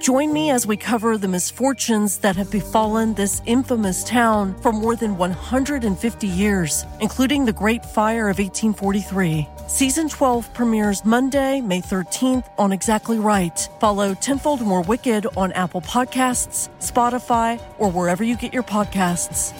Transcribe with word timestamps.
Join 0.00 0.32
me 0.32 0.50
as 0.50 0.64
we 0.64 0.76
cover 0.76 1.18
the 1.18 1.26
misfortunes 1.26 2.18
that 2.18 2.36
have 2.36 2.52
befallen 2.52 3.14
this 3.14 3.42
infamous 3.46 4.04
town 4.04 4.54
for 4.60 4.70
more 4.70 4.94
than 4.94 5.18
150 5.18 6.26
years, 6.26 6.86
including 7.00 7.44
the 7.44 7.52
Great 7.52 7.84
Fire 7.84 8.28
of 8.28 8.38
1843. 8.38 9.46
Season 9.66 10.08
12 10.08 10.54
premieres 10.54 11.04
Monday, 11.04 11.60
May 11.60 11.80
13th 11.80 12.46
on 12.58 12.70
Exactly 12.70 13.18
Right. 13.18 13.68
Follow 13.80 14.14
Tenfold 14.14 14.62
More 14.62 14.82
Wicked 14.82 15.26
on 15.36 15.50
Apple 15.52 15.80
Podcasts, 15.80 16.68
Spotify, 16.78 17.60
or 17.78 17.90
wherever 17.90 18.22
you 18.22 18.36
get 18.36 18.52
your 18.52 18.62
podcasts. 18.62 19.52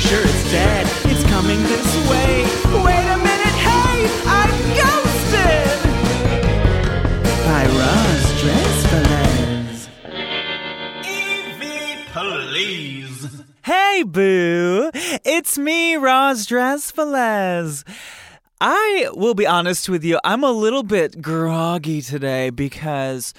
Pretty 0.00 0.14
sure 0.14 0.24
it's 0.24 0.50
dead. 0.50 0.86
It's 1.04 1.24
coming 1.30 1.62
this 1.64 2.08
way. 2.08 2.44
Wait 2.82 3.06
a 3.06 3.18
minute, 3.18 3.56
hey, 3.60 4.08
I'm 4.26 4.50
ghosted. 4.80 5.78
By 7.44 7.66
Roz 7.66 8.24
Drezfalez. 8.40 9.88
Evie, 11.04 11.98
please. 12.14 13.42
Hey, 13.62 14.02
boo. 14.06 14.90
It's 14.94 15.58
me, 15.58 15.96
Roz 15.96 16.46
Drezfalez. 16.46 17.84
I 18.58 19.10
will 19.12 19.34
be 19.34 19.46
honest 19.46 19.90
with 19.90 20.02
you, 20.02 20.18
I'm 20.24 20.44
a 20.44 20.52
little 20.52 20.82
bit 20.82 21.20
groggy 21.20 22.00
today 22.00 22.48
because 22.48 23.34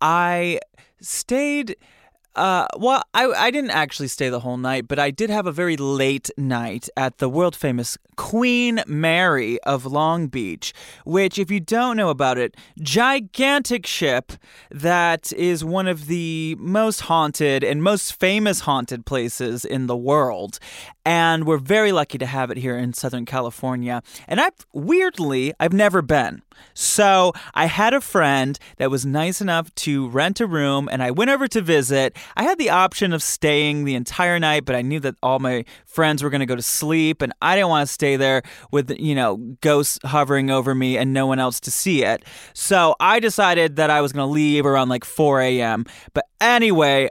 I 0.00 0.60
stayed. 1.00 1.74
Uh, 2.34 2.66
well, 2.76 3.02
I, 3.14 3.26
I 3.26 3.50
didn't 3.50 3.70
actually 3.70 4.08
stay 4.08 4.28
the 4.28 4.40
whole 4.40 4.56
night, 4.56 4.88
but 4.88 4.98
I 4.98 5.10
did 5.10 5.30
have 5.30 5.46
a 5.46 5.52
very 5.52 5.76
late 5.76 6.30
night 6.36 6.88
at 6.96 7.18
the 7.18 7.28
world 7.28 7.54
famous 7.54 7.96
Queen 8.16 8.82
Mary 8.86 9.60
of 9.62 9.86
Long 9.86 10.26
Beach, 10.26 10.72
which, 11.04 11.38
if 11.38 11.50
you 11.50 11.60
don't 11.60 11.96
know 11.96 12.08
about 12.10 12.38
it, 12.38 12.56
gigantic 12.80 13.86
ship 13.86 14.32
that 14.70 15.32
is 15.32 15.64
one 15.64 15.86
of 15.86 16.06
the 16.06 16.56
most 16.58 17.02
haunted 17.02 17.62
and 17.62 17.82
most 17.82 18.18
famous 18.18 18.60
haunted 18.60 19.06
places 19.06 19.64
in 19.64 19.86
the 19.86 19.96
world. 19.96 20.58
And 21.04 21.46
we're 21.46 21.58
very 21.58 21.92
lucky 21.92 22.18
to 22.18 22.26
have 22.26 22.50
it 22.50 22.56
here 22.56 22.78
in 22.78 22.94
Southern 22.94 23.26
California. 23.26 24.02
And 24.26 24.40
I've 24.40 24.54
weirdly, 24.72 25.52
I've 25.60 25.72
never 25.72 26.00
been. 26.00 26.42
So 26.72 27.32
I 27.52 27.66
had 27.66 27.92
a 27.94 28.00
friend 28.00 28.58
that 28.78 28.90
was 28.90 29.04
nice 29.04 29.40
enough 29.40 29.74
to 29.76 30.08
rent 30.08 30.40
a 30.40 30.46
room, 30.46 30.88
and 30.90 31.02
I 31.02 31.10
went 31.10 31.30
over 31.30 31.46
to 31.48 31.60
visit. 31.60 32.16
I 32.36 32.44
had 32.44 32.58
the 32.58 32.70
option 32.70 33.12
of 33.12 33.22
staying 33.22 33.84
the 33.84 33.94
entire 33.94 34.38
night, 34.38 34.64
but 34.64 34.74
I 34.74 34.82
knew 34.82 35.00
that 35.00 35.16
all 35.22 35.40
my 35.40 35.64
friends 35.84 36.22
were 36.22 36.30
going 36.30 36.40
to 36.40 36.46
go 36.46 36.56
to 36.56 36.62
sleep, 36.62 37.22
and 37.22 37.32
I 37.42 37.54
didn't 37.54 37.68
want 37.68 37.86
to 37.86 37.92
stay 37.92 38.16
there 38.16 38.42
with, 38.70 38.90
you 38.98 39.14
know, 39.14 39.36
ghosts 39.60 39.98
hovering 40.04 40.50
over 40.50 40.74
me 40.74 40.96
and 40.96 41.12
no 41.12 41.26
one 41.26 41.38
else 41.38 41.60
to 41.60 41.70
see 41.70 42.02
it. 42.04 42.24
So 42.54 42.96
I 42.98 43.20
decided 43.20 43.76
that 43.76 43.90
I 43.90 44.00
was 44.00 44.12
going 44.12 44.26
to 44.26 44.32
leave 44.32 44.64
around 44.64 44.88
like 44.88 45.04
4 45.04 45.40
a.m. 45.42 45.84
But 46.12 46.24
anyway, 46.40 47.08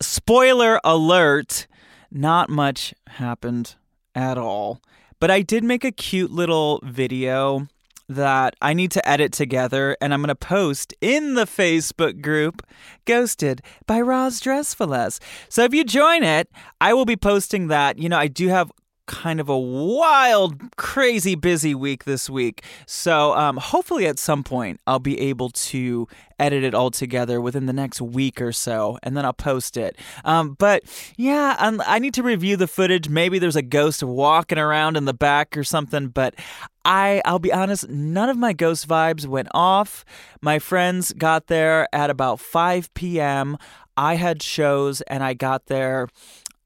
spoiler 0.00 0.80
alert 0.84 1.66
not 2.10 2.48
much 2.48 2.94
happened 3.06 3.76
at 4.14 4.38
all. 4.38 4.80
But 5.20 5.30
I 5.30 5.42
did 5.42 5.64
make 5.64 5.84
a 5.84 5.92
cute 5.92 6.30
little 6.30 6.80
video 6.84 7.68
that 8.08 8.56
I 8.62 8.72
need 8.72 8.90
to 8.92 9.06
edit 9.08 9.32
together 9.32 9.96
and 10.00 10.14
I'm 10.14 10.20
going 10.20 10.28
to 10.28 10.34
post 10.34 10.94
in 11.00 11.34
the 11.34 11.44
Facebook 11.44 12.22
group 12.22 12.66
Ghosted 13.04 13.60
by 13.86 14.00
Roz 14.00 14.40
Drezfalez. 14.40 15.20
So 15.48 15.64
if 15.64 15.74
you 15.74 15.84
join 15.84 16.22
it, 16.22 16.48
I 16.80 16.94
will 16.94 17.04
be 17.04 17.16
posting 17.16 17.68
that. 17.68 17.98
You 17.98 18.08
know, 18.08 18.18
I 18.18 18.28
do 18.28 18.48
have 18.48 18.72
kind 19.08 19.40
of 19.40 19.48
a 19.48 19.58
wild, 19.58 20.76
crazy 20.76 21.34
busy 21.34 21.74
week 21.74 22.04
this 22.04 22.30
week. 22.30 22.62
So 22.86 23.32
um, 23.32 23.56
hopefully 23.56 24.06
at 24.06 24.18
some 24.18 24.44
point 24.44 24.80
I'll 24.86 25.00
be 25.00 25.18
able 25.18 25.50
to 25.50 26.06
edit 26.38 26.62
it 26.62 26.74
all 26.74 26.92
together 26.92 27.40
within 27.40 27.66
the 27.66 27.72
next 27.72 28.00
week 28.00 28.40
or 28.40 28.52
so, 28.52 28.98
and 29.02 29.16
then 29.16 29.24
I'll 29.24 29.32
post 29.32 29.76
it. 29.76 29.96
Um, 30.24 30.54
but 30.58 30.84
yeah, 31.16 31.56
I'm, 31.58 31.80
I 31.80 31.98
need 31.98 32.14
to 32.14 32.22
review 32.22 32.56
the 32.56 32.68
footage. 32.68 33.08
Maybe 33.08 33.40
there's 33.40 33.56
a 33.56 33.62
ghost 33.62 34.04
walking 34.04 34.58
around 34.58 34.96
in 34.96 35.06
the 35.06 35.14
back 35.14 35.56
or 35.56 35.64
something, 35.64 36.08
but. 36.08 36.36
I, 36.84 37.20
I'll 37.26 37.38
be 37.38 37.52
honest, 37.52 37.86
none 37.90 38.30
of 38.30 38.38
my 38.38 38.54
ghost 38.54 38.88
vibes 38.88 39.26
went 39.26 39.48
off. 39.52 40.06
My 40.40 40.58
friends 40.58 41.12
got 41.12 41.48
there 41.48 41.86
at 41.92 42.08
about 42.08 42.40
5 42.40 42.94
p.m. 42.94 43.58
I 43.94 44.14
had 44.14 44.42
shows 44.42 45.02
and 45.02 45.22
I 45.22 45.34
got 45.34 45.66
there 45.66 46.08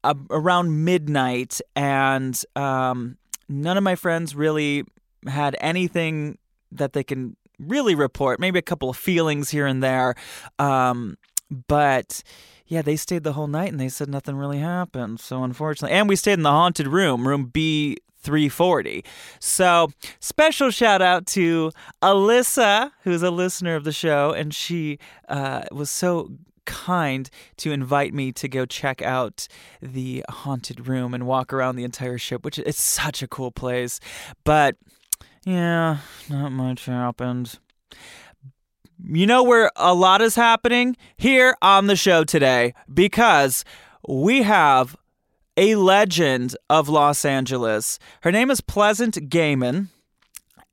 around 0.03 0.83
midnight, 0.83 1.61
and 1.75 2.41
um, 2.55 3.17
none 3.49 3.77
of 3.77 3.83
my 3.83 3.95
friends 3.95 4.35
really 4.35 4.83
had 5.27 5.55
anything 5.61 6.37
that 6.71 6.93
they 6.93 7.03
can 7.03 7.35
really 7.59 7.95
report. 7.95 8.39
Maybe 8.39 8.59
a 8.59 8.63
couple 8.63 8.89
of 8.89 8.97
feelings 8.97 9.49
here 9.49 9.65
and 9.65 9.81
there, 9.81 10.15
um, 10.59 11.17
but 11.67 12.23
yeah, 12.67 12.81
they 12.81 12.95
stayed 12.95 13.23
the 13.23 13.33
whole 13.33 13.47
night 13.47 13.71
and 13.71 13.79
they 13.79 13.89
said 13.89 14.09
nothing 14.09 14.35
really 14.35 14.59
happened. 14.59 15.19
So 15.19 15.43
unfortunately, 15.43 15.95
and 15.95 16.09
we 16.09 16.15
stayed 16.15 16.33
in 16.33 16.43
the 16.43 16.51
haunted 16.51 16.87
room, 16.87 17.27
room 17.27 17.45
B. 17.45 17.97
340. 18.23 19.03
So, 19.39 19.89
special 20.21 20.71
shout 20.71 21.01
out 21.01 21.27
to 21.27 21.71
Alyssa, 22.01 22.91
who's 23.03 23.21
a 23.21 23.29
listener 23.29 23.75
of 23.75 23.83
the 23.83 23.91
show, 23.91 24.31
and 24.31 24.55
she 24.55 24.97
uh, 25.27 25.63
was 25.73 25.89
so 25.89 26.31
kind 26.65 27.29
to 27.57 27.71
invite 27.71 28.13
me 28.13 28.31
to 28.33 28.47
go 28.47 28.65
check 28.65 29.01
out 29.01 29.47
the 29.81 30.23
haunted 30.29 30.87
room 30.87 31.13
and 31.13 31.25
walk 31.25 31.53
around 31.53 31.75
the 31.75 31.83
entire 31.83 32.17
ship, 32.17 32.43
which 32.43 32.59
is 32.59 32.77
such 32.77 33.21
a 33.21 33.27
cool 33.27 33.51
place. 33.51 33.99
But 34.43 34.75
yeah, 35.45 35.97
not 36.29 36.51
much 36.51 36.85
happened. 36.85 37.59
You 39.05 39.27
know 39.27 39.43
where 39.43 39.71
a 39.75 39.93
lot 39.93 40.21
is 40.21 40.35
happening? 40.35 40.95
Here 41.17 41.57
on 41.61 41.87
the 41.87 41.95
show 41.95 42.23
today, 42.23 42.73
because 42.93 43.65
we 44.07 44.43
have 44.43 44.95
a 45.57 45.75
legend 45.75 46.55
of 46.69 46.89
Los 46.89 47.25
Angeles. 47.25 47.99
Her 48.21 48.31
name 48.31 48.49
is 48.49 48.61
Pleasant 48.61 49.29
Gehman. 49.29 49.89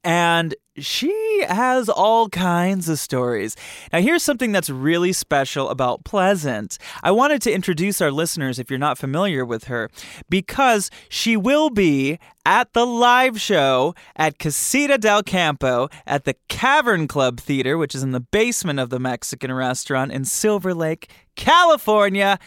And 0.02 0.54
she 0.76 1.44
has 1.46 1.88
all 1.88 2.28
kinds 2.28 2.88
of 2.88 2.98
stories. 2.98 3.56
Now, 3.92 4.00
here's 4.00 4.22
something 4.22 4.52
that's 4.52 4.70
really 4.70 5.12
special 5.12 5.68
about 5.68 6.04
Pleasant. 6.04 6.78
I 7.02 7.10
wanted 7.10 7.42
to 7.42 7.52
introduce 7.52 8.00
our 8.00 8.10
listeners, 8.10 8.58
if 8.58 8.70
you're 8.70 8.78
not 8.78 8.98
familiar 8.98 9.44
with 9.44 9.64
her, 9.64 9.90
because 10.28 10.90
she 11.08 11.36
will 11.36 11.70
be 11.70 12.18
at 12.46 12.72
the 12.72 12.86
live 12.86 13.40
show 13.40 13.94
at 14.16 14.38
Casita 14.38 14.96
del 14.96 15.22
Campo 15.22 15.88
at 16.06 16.24
the 16.24 16.34
Cavern 16.48 17.06
Club 17.06 17.38
Theater, 17.38 17.76
which 17.76 17.94
is 17.94 18.02
in 18.02 18.12
the 18.12 18.20
basement 18.20 18.78
of 18.80 18.90
the 18.90 18.98
Mexican 18.98 19.52
restaurant 19.52 20.12
in 20.12 20.24
Silver 20.24 20.74
Lake, 20.74 21.10
California. 21.36 22.38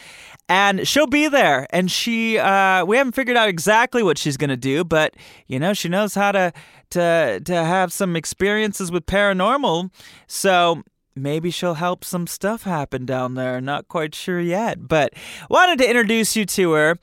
And 0.54 0.88
she'll 0.88 1.08
be 1.08 1.28
there. 1.28 1.66
And 1.72 1.90
she, 1.90 2.38
uh, 2.38 2.86
we 2.86 2.98
haven't 2.98 3.14
figured 3.14 3.36
out 3.36 3.50
exactly 3.50 4.04
what 4.04 4.20
she's 4.20 4.38
to 4.38 4.56
do, 4.56 4.84
but, 4.84 5.16
you 5.48 5.58
know, 5.58 5.74
she 5.74 5.90
knows 5.90 6.14
how 6.14 6.32
to, 6.32 6.54
to, 6.92 7.42
to 7.44 7.56
have 7.56 7.92
some 7.92 8.16
experiences 8.16 8.92
with 8.92 9.08
paranormal. 9.08 9.90
So 10.28 10.84
maybe 11.16 11.50
she'll 11.50 11.74
help 11.74 12.06
some 12.06 12.28
stuff 12.28 12.64
happen 12.66 13.04
down 13.04 13.34
there. 13.34 13.60
Not 13.62 13.88
quite 13.88 14.14
sure 14.14 14.40
yet, 14.40 14.88
but 14.88 15.16
wanted 15.50 15.80
to 15.80 15.90
introduce 15.90 16.36
you 16.36 16.46
to 16.46 16.74
her. 16.74 17.00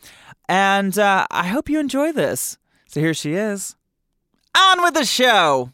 And 0.49 0.97
uh, 0.97 1.27
I 1.33 1.49
hope 1.49 1.69
you 1.69 1.81
enjoy 1.81 2.13
this. 2.13 2.57
So 2.87 3.01
here 3.01 3.15
she 3.15 3.33
is. 3.35 3.75
On 4.57 4.81
with 4.81 4.95
the 4.95 5.05
show! 5.05 5.73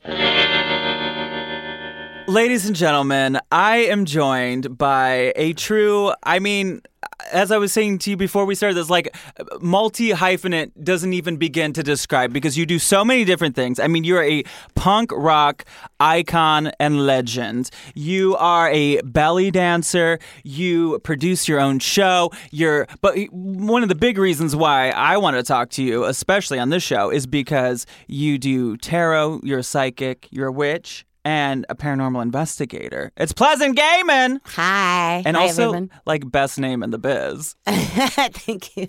Ladies 2.28 2.66
and 2.66 2.74
gentlemen, 2.74 3.38
I 3.52 3.76
am 3.76 4.04
joined 4.04 4.76
by 4.76 5.32
a 5.36 5.52
true, 5.52 6.12
I 6.24 6.40
mean, 6.40 6.82
as 7.30 7.52
I 7.52 7.58
was 7.58 7.72
saying 7.72 7.98
to 7.98 8.10
you 8.10 8.16
before 8.16 8.44
we 8.44 8.56
started 8.56 8.74
this, 8.74 8.90
like 8.90 9.16
multi 9.60 10.10
hyphenate 10.10 10.72
doesn't 10.82 11.12
even 11.12 11.36
begin 11.36 11.72
to 11.74 11.84
describe 11.84 12.32
because 12.32 12.58
you 12.58 12.66
do 12.66 12.80
so 12.80 13.04
many 13.04 13.24
different 13.24 13.54
things. 13.54 13.78
I 13.78 13.86
mean, 13.86 14.02
you're 14.02 14.24
a 14.24 14.42
punk 14.74 15.12
rock 15.12 15.66
icon 16.00 16.72
and 16.80 17.06
legend. 17.06 17.70
You 17.94 18.34
are 18.38 18.70
a 18.70 19.00
belly 19.02 19.52
dancer. 19.52 20.18
You 20.42 20.98
produce 21.04 21.46
your 21.46 21.60
own 21.60 21.78
show. 21.78 22.32
You're, 22.50 22.88
but 23.02 23.16
one 23.30 23.84
of 23.84 23.88
the 23.88 23.94
big 23.94 24.18
reasons 24.18 24.56
why 24.56 24.90
I 24.90 25.16
want 25.16 25.36
to 25.36 25.44
talk 25.44 25.70
to 25.70 25.82
you, 25.82 26.04
especially 26.04 26.58
on 26.58 26.70
this 26.70 26.82
show, 26.82 27.08
is 27.08 27.24
because 27.24 27.86
you 28.08 28.36
do 28.36 28.76
tarot. 28.78 29.42
You're 29.44 29.60
a 29.60 29.64
psychic. 29.64 30.26
You're 30.32 30.48
a 30.48 30.52
witch 30.52 31.06
and 31.26 31.66
a 31.68 31.74
paranormal 31.74 32.22
investigator. 32.22 33.10
It's 33.16 33.32
Pleasant 33.32 33.76
Gehman. 33.76 34.38
Hi. 34.44 35.24
And 35.26 35.36
Hi, 35.36 35.42
also, 35.42 35.62
everyone. 35.62 35.90
like, 36.06 36.30
best 36.30 36.56
name 36.56 36.84
in 36.84 36.90
the 36.90 36.98
biz. 36.98 37.56
Thank 37.66 38.76
you. 38.76 38.86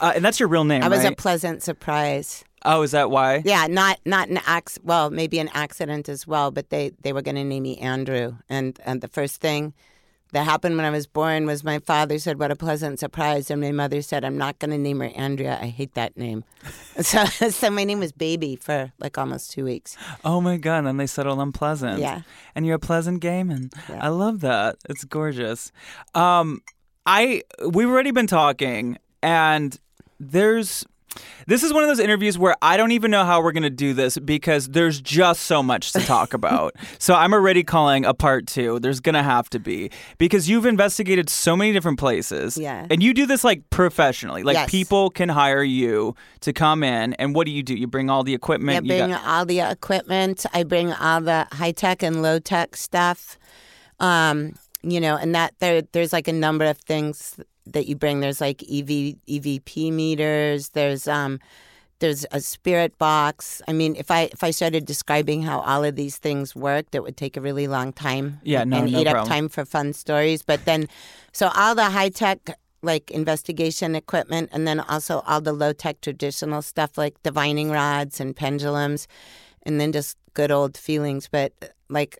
Uh, 0.00 0.12
and 0.14 0.24
that's 0.24 0.38
your 0.38 0.48
real 0.48 0.62
name, 0.62 0.84
I 0.84 0.88
was 0.88 1.00
right? 1.02 1.12
a 1.12 1.16
pleasant 1.16 1.64
surprise. 1.64 2.44
oh, 2.64 2.82
is 2.82 2.92
that 2.92 3.10
why? 3.10 3.42
Yeah, 3.44 3.66
not 3.66 3.98
not 4.06 4.28
an 4.28 4.38
acc- 4.46 4.78
well, 4.84 5.10
maybe 5.10 5.40
an 5.40 5.50
accident 5.52 6.08
as 6.08 6.28
well, 6.28 6.52
but 6.52 6.70
they 6.70 6.92
they 7.02 7.12
were 7.12 7.22
going 7.22 7.34
to 7.34 7.42
name 7.44 7.64
me 7.64 7.76
Andrew, 7.78 8.36
and 8.48 8.78
and 8.86 9.00
the 9.00 9.08
first 9.08 9.40
thing 9.40 9.74
that 10.34 10.44
happened 10.44 10.76
when 10.76 10.84
I 10.84 10.90
was 10.90 11.06
born 11.06 11.46
was 11.46 11.62
my 11.62 11.78
father 11.78 12.18
said, 12.18 12.40
"What 12.40 12.50
a 12.50 12.56
pleasant 12.56 12.98
surprise," 12.98 13.50
and 13.52 13.60
my 13.60 13.70
mother 13.70 14.02
said, 14.02 14.24
"I'm 14.24 14.36
not 14.36 14.58
going 14.58 14.72
to 14.72 14.78
name 14.78 14.98
her 14.98 15.10
Andrea. 15.14 15.58
I 15.62 15.66
hate 15.66 15.94
that 15.94 16.16
name." 16.16 16.42
so 17.00 17.24
so 17.60 17.70
my 17.70 17.84
name 17.84 18.00
was 18.00 18.10
Baby 18.10 18.56
for 18.56 18.92
like 18.98 19.16
almost 19.16 19.52
two 19.52 19.64
weeks. 19.64 19.96
Oh 20.24 20.40
my 20.40 20.56
god! 20.56 20.86
And 20.86 20.98
they 20.98 21.06
settled 21.06 21.38
on 21.38 21.52
Pleasant. 21.52 22.00
Yeah. 22.00 22.22
And 22.54 22.66
you're 22.66 22.74
a 22.74 22.80
Pleasant 22.80 23.22
Gehman. 23.22 23.72
Yeah. 23.88 24.04
I 24.04 24.08
love 24.08 24.40
that. 24.40 24.76
It's 24.88 25.04
gorgeous. 25.04 25.70
Um, 26.14 26.62
I 27.06 27.42
we've 27.70 27.88
already 27.88 28.10
been 28.10 28.26
talking, 28.26 28.98
and 29.22 29.78
there's. 30.18 30.84
This 31.46 31.62
is 31.62 31.72
one 31.72 31.82
of 31.82 31.88
those 31.88 32.00
interviews 32.00 32.38
where 32.38 32.56
I 32.62 32.76
don't 32.76 32.92
even 32.92 33.10
know 33.10 33.24
how 33.24 33.42
we're 33.42 33.52
going 33.52 33.62
to 33.64 33.70
do 33.70 33.92
this 33.94 34.18
because 34.18 34.68
there's 34.68 35.00
just 35.00 35.42
so 35.42 35.62
much 35.62 35.92
to 35.92 36.00
talk 36.00 36.32
about. 36.40 36.74
so 36.98 37.14
I'm 37.14 37.32
already 37.34 37.62
calling 37.62 38.04
a 38.04 38.14
part 38.14 38.46
two. 38.46 38.78
There's 38.80 39.00
going 39.00 39.14
to 39.14 39.22
have 39.22 39.50
to 39.50 39.58
be 39.58 39.90
because 40.18 40.48
you've 40.48 40.64
investigated 40.66 41.28
so 41.28 41.56
many 41.56 41.72
different 41.72 41.98
places. 41.98 42.56
Yeah. 42.56 42.86
And 42.90 43.02
you 43.02 43.12
do 43.14 43.26
this 43.26 43.44
like 43.44 43.68
professionally. 43.70 44.42
Like 44.42 44.54
Yes. 44.54 44.70
people 44.70 45.10
can 45.10 45.28
hire 45.28 45.62
you 45.62 46.14
to 46.40 46.52
come 46.52 46.82
in. 46.82 47.12
And 47.14 47.34
what 47.34 47.44
do 47.46 47.50
you 47.52 47.62
do? 47.62 47.74
You 47.74 47.86
bring 47.86 48.08
all 48.10 48.24
the 48.24 48.34
equipment. 48.34 48.86
You 48.86 48.92
bring 48.96 49.10
got- 49.10 49.24
all 49.26 49.44
the 49.44 49.60
equipment. 49.60 50.46
I 50.54 50.62
bring 50.64 50.92
all 50.92 51.20
the 51.20 51.46
high 51.52 51.72
tech 51.72 52.02
and 52.02 52.22
low 52.22 52.38
tech 52.38 52.76
stuff. 52.76 53.38
Um, 54.00 54.54
you 54.82 55.00
know, 55.00 55.16
and 55.16 55.34
that 55.34 55.54
there 55.60 55.82
there's 55.92 56.12
like 56.12 56.28
a 56.28 56.32
number 56.32 56.64
of 56.66 56.78
things 56.78 57.38
that 57.66 57.86
you 57.86 57.96
bring. 57.96 58.20
There's 58.20 58.40
like 58.40 58.62
EV 58.62 59.16
EVP 59.28 59.92
meters. 59.92 60.70
There's 60.70 61.08
um 61.08 61.40
there's 62.00 62.26
a 62.32 62.40
spirit 62.40 62.98
box. 62.98 63.62
I 63.68 63.72
mean, 63.72 63.96
if 63.96 64.10
I 64.10 64.28
if 64.32 64.42
I 64.42 64.50
started 64.50 64.84
describing 64.84 65.42
how 65.42 65.60
all 65.60 65.84
of 65.84 65.96
these 65.96 66.18
things 66.18 66.54
worked, 66.54 66.94
it 66.94 67.02
would 67.02 67.16
take 67.16 67.36
a 67.36 67.40
really 67.40 67.66
long 67.66 67.92
time. 67.92 68.40
Yeah, 68.42 68.64
no, 68.64 68.78
and 68.78 68.92
no 68.92 69.00
eat 69.00 69.06
up 69.06 69.26
time 69.26 69.48
for 69.48 69.64
fun 69.64 69.92
stories. 69.92 70.42
But 70.42 70.64
then, 70.64 70.88
so 71.32 71.50
all 71.54 71.74
the 71.74 71.84
high 71.90 72.10
tech 72.10 72.58
like 72.82 73.10
investigation 73.10 73.94
equipment, 73.94 74.50
and 74.52 74.68
then 74.68 74.80
also 74.80 75.20
all 75.26 75.40
the 75.40 75.52
low 75.52 75.72
tech 75.72 76.00
traditional 76.00 76.60
stuff 76.62 76.98
like 76.98 77.22
divining 77.22 77.70
rods 77.70 78.20
and 78.20 78.36
pendulums, 78.36 79.08
and 79.62 79.80
then 79.80 79.92
just 79.92 80.18
good 80.34 80.50
old 80.50 80.76
feelings. 80.76 81.28
But 81.30 81.52
like 81.88 82.18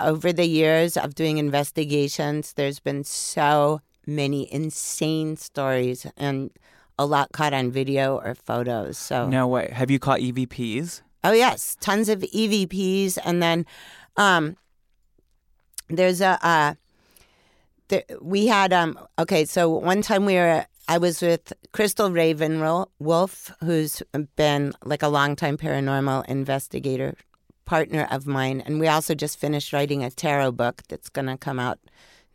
over 0.00 0.32
the 0.32 0.46
years 0.46 0.96
of 0.96 1.14
doing 1.14 1.38
investigations, 1.38 2.54
there's 2.54 2.80
been 2.80 3.04
so 3.04 3.80
many 4.06 4.52
insane 4.52 5.36
stories 5.36 6.06
and 6.16 6.50
a 6.98 7.06
lot 7.06 7.32
caught 7.32 7.52
on 7.52 7.70
video 7.70 8.18
or 8.18 8.34
photos. 8.34 8.98
So 8.98 9.28
No 9.28 9.46
way. 9.48 9.70
Have 9.72 9.90
you 9.90 9.98
caught 9.98 10.20
EVPs? 10.20 11.02
Oh 11.24 11.32
yes, 11.32 11.76
tons 11.80 12.08
of 12.08 12.20
EVPs, 12.20 13.16
and 13.24 13.42
then 13.42 13.64
um, 14.16 14.56
there's 15.88 16.20
a 16.20 16.38
uh, 16.42 16.74
there, 17.88 18.04
we 18.20 18.46
had 18.48 18.72
um 18.72 18.98
okay. 19.18 19.44
So 19.44 19.70
one 19.70 20.02
time 20.02 20.24
we 20.24 20.34
were 20.34 20.66
I 20.88 20.98
was 20.98 21.22
with 21.22 21.52
Crystal 21.72 22.10
Raven 22.10 22.60
Wolf, 22.98 23.52
who's 23.60 24.02
been 24.36 24.72
like 24.84 25.02
a 25.02 25.08
longtime 25.08 25.56
paranormal 25.56 26.26
investigator 26.26 27.14
partner 27.64 28.08
of 28.10 28.26
mine, 28.26 28.60
and 28.60 28.80
we 28.80 28.88
also 28.88 29.14
just 29.14 29.38
finished 29.38 29.72
writing 29.72 30.02
a 30.02 30.10
tarot 30.10 30.52
book 30.52 30.82
that's 30.88 31.08
going 31.08 31.26
to 31.26 31.36
come 31.36 31.60
out 31.60 31.78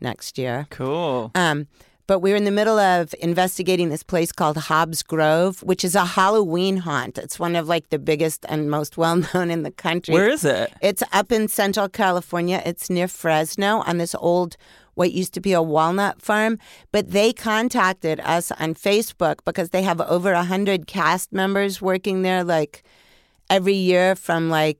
next 0.00 0.38
year. 0.38 0.66
Cool. 0.70 1.30
Um, 1.34 1.66
but 2.08 2.20
we're 2.20 2.36
in 2.36 2.44
the 2.44 2.50
middle 2.50 2.78
of 2.78 3.14
investigating 3.20 3.90
this 3.90 4.02
place 4.02 4.32
called 4.32 4.56
Hobbs 4.56 5.02
Grove, 5.02 5.62
which 5.62 5.84
is 5.84 5.94
a 5.94 6.06
Halloween 6.06 6.78
haunt. 6.78 7.18
It's 7.18 7.38
one 7.38 7.54
of 7.54 7.68
like 7.68 7.90
the 7.90 7.98
biggest 7.98 8.46
and 8.48 8.70
most 8.70 8.96
well 8.96 9.16
known 9.16 9.50
in 9.50 9.62
the 9.62 9.70
country. 9.70 10.14
Where 10.14 10.30
is 10.30 10.44
it? 10.44 10.72
It's 10.80 11.02
up 11.12 11.30
in 11.30 11.48
Central 11.48 11.88
California. 11.88 12.62
It's 12.64 12.88
near 12.88 13.08
Fresno 13.08 13.82
on 13.86 13.98
this 13.98 14.14
old, 14.14 14.56
what 14.94 15.12
used 15.12 15.34
to 15.34 15.40
be 15.40 15.52
a 15.52 15.60
walnut 15.60 16.22
farm. 16.22 16.58
But 16.92 17.10
they 17.10 17.34
contacted 17.34 18.20
us 18.20 18.50
on 18.52 18.74
Facebook 18.74 19.40
because 19.44 19.68
they 19.68 19.82
have 19.82 20.00
over 20.00 20.32
a 20.32 20.44
hundred 20.44 20.86
cast 20.86 21.30
members 21.30 21.82
working 21.82 22.22
there, 22.22 22.42
like 22.42 22.84
every 23.50 23.74
year 23.74 24.16
from 24.16 24.48
like 24.48 24.78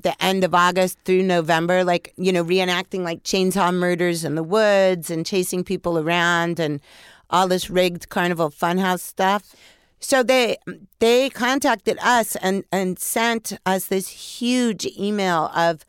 the 0.00 0.22
end 0.22 0.44
of 0.44 0.54
August 0.54 0.98
through 1.04 1.22
November, 1.22 1.84
like, 1.84 2.12
you 2.16 2.32
know, 2.32 2.44
reenacting 2.44 3.00
like 3.00 3.22
chainsaw 3.22 3.74
murders 3.74 4.24
in 4.24 4.34
the 4.34 4.42
woods 4.42 5.10
and 5.10 5.24
chasing 5.26 5.64
people 5.64 5.98
around 5.98 6.60
and 6.60 6.80
all 7.30 7.48
this 7.48 7.70
rigged 7.70 8.08
carnival 8.08 8.50
funhouse 8.50 9.00
stuff. 9.00 9.54
So 9.98 10.22
they 10.22 10.58
they 10.98 11.30
contacted 11.30 11.98
us 12.00 12.36
and, 12.36 12.64
and 12.70 12.98
sent 12.98 13.56
us 13.64 13.86
this 13.86 14.08
huge 14.08 14.86
email 14.98 15.50
of 15.56 15.84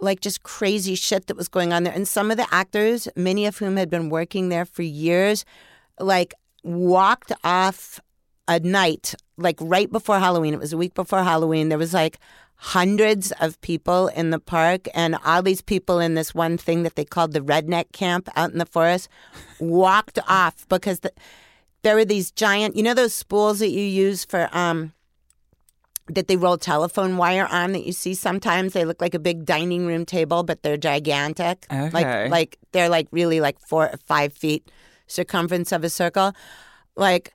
like 0.00 0.20
just 0.20 0.42
crazy 0.42 0.94
shit 0.94 1.26
that 1.26 1.36
was 1.36 1.48
going 1.48 1.72
on 1.72 1.84
there. 1.84 1.92
And 1.92 2.08
some 2.08 2.30
of 2.30 2.36
the 2.36 2.52
actors, 2.52 3.08
many 3.16 3.46
of 3.46 3.58
whom 3.58 3.76
had 3.76 3.90
been 3.90 4.10
working 4.10 4.48
there 4.48 4.64
for 4.64 4.82
years, 4.82 5.44
like 5.98 6.34
walked 6.64 7.32
off 7.44 8.00
a 8.48 8.58
night, 8.60 9.14
like 9.36 9.56
right 9.60 9.90
before 9.90 10.18
Halloween. 10.18 10.54
It 10.54 10.60
was 10.60 10.72
a 10.72 10.78
week 10.78 10.94
before 10.94 11.22
Halloween. 11.22 11.68
There 11.68 11.78
was 11.78 11.94
like 11.94 12.18
hundreds 12.62 13.32
of 13.40 13.58
people 13.62 14.08
in 14.08 14.28
the 14.28 14.38
park, 14.38 14.86
and 14.94 15.16
all 15.24 15.42
these 15.42 15.62
people 15.62 15.98
in 15.98 16.14
this 16.14 16.34
one 16.34 16.58
thing 16.58 16.82
that 16.82 16.94
they 16.94 17.06
called 17.06 17.32
the 17.32 17.40
redneck 17.40 17.90
camp 17.92 18.28
out 18.36 18.52
in 18.52 18.58
the 18.58 18.66
forest 18.66 19.08
walked 19.58 20.18
off 20.28 20.68
because 20.68 21.00
the, 21.00 21.10
there 21.82 21.94
were 21.94 22.04
these 22.04 22.30
giant, 22.30 22.76
you 22.76 22.82
know, 22.82 22.92
those 22.92 23.14
spools 23.14 23.60
that 23.60 23.70
you 23.70 23.82
use 23.82 24.26
for, 24.26 24.50
um, 24.52 24.92
that 26.06 26.28
they 26.28 26.36
roll 26.36 26.58
telephone 26.58 27.16
wire 27.16 27.46
on 27.46 27.72
that 27.72 27.86
you 27.86 27.92
see 27.92 28.12
sometimes. 28.12 28.74
They 28.74 28.84
look 28.84 29.00
like 29.00 29.14
a 29.14 29.18
big 29.18 29.46
dining 29.46 29.86
room 29.86 30.04
table, 30.04 30.42
but 30.42 30.62
they're 30.62 30.76
gigantic. 30.76 31.64
Okay. 31.72 31.90
Like, 31.90 32.30
like 32.30 32.58
they're 32.72 32.90
like 32.90 33.08
really 33.10 33.40
like 33.40 33.58
four 33.58 33.88
or 33.88 33.96
five 34.06 34.34
feet 34.34 34.70
circumference 35.06 35.72
of 35.72 35.82
a 35.82 35.88
circle. 35.88 36.32
Like 36.94 37.32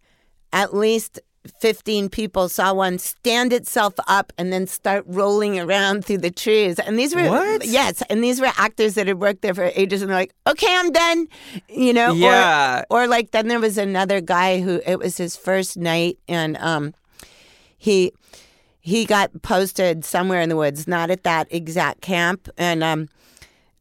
at 0.53 0.75
least 0.75 1.19
15 1.59 2.09
people 2.09 2.49
saw 2.49 2.73
one 2.73 2.97
stand 2.97 3.53
itself 3.53 3.93
up 4.07 4.33
and 4.37 4.51
then 4.51 4.67
start 4.67 5.03
rolling 5.07 5.59
around 5.59 6.05
through 6.05 6.19
the 6.19 6.31
trees. 6.31 6.79
And 6.79 6.97
these 6.97 7.15
were, 7.15 7.27
What? 7.29 7.65
yes, 7.65 8.01
and 8.09 8.23
these 8.23 8.39
were 8.41 8.51
actors 8.57 8.95
that 8.95 9.07
had 9.07 9.19
worked 9.19 9.41
there 9.41 9.53
for 9.53 9.71
ages 9.75 10.01
and 10.01 10.09
they're 10.09 10.17
like, 10.17 10.33
okay, 10.47 10.67
I'm 10.69 10.91
done, 10.91 11.27
you 11.69 11.93
know? 11.93 12.11
Or- 12.11 12.15
Yeah. 12.15 12.83
Or, 12.89 13.07
like, 13.07 13.31
then 13.31 13.47
there 13.47 13.59
was 13.59 13.77
another 13.77 14.21
guy 14.21 14.59
who, 14.61 14.81
it 14.85 14.99
was 14.99 15.17
his 15.17 15.35
first 15.35 15.77
night 15.77 16.17
and 16.27 16.57
um, 16.57 16.93
he, 17.77 18.11
he 18.79 19.05
got 19.05 19.41
posted 19.41 20.05
somewhere 20.05 20.41
in 20.41 20.49
the 20.49 20.55
woods, 20.55 20.87
not 20.87 21.09
at 21.09 21.23
that 21.23 21.47
exact 21.51 22.01
camp. 22.01 22.47
And 22.57 22.83
um, 22.83 23.09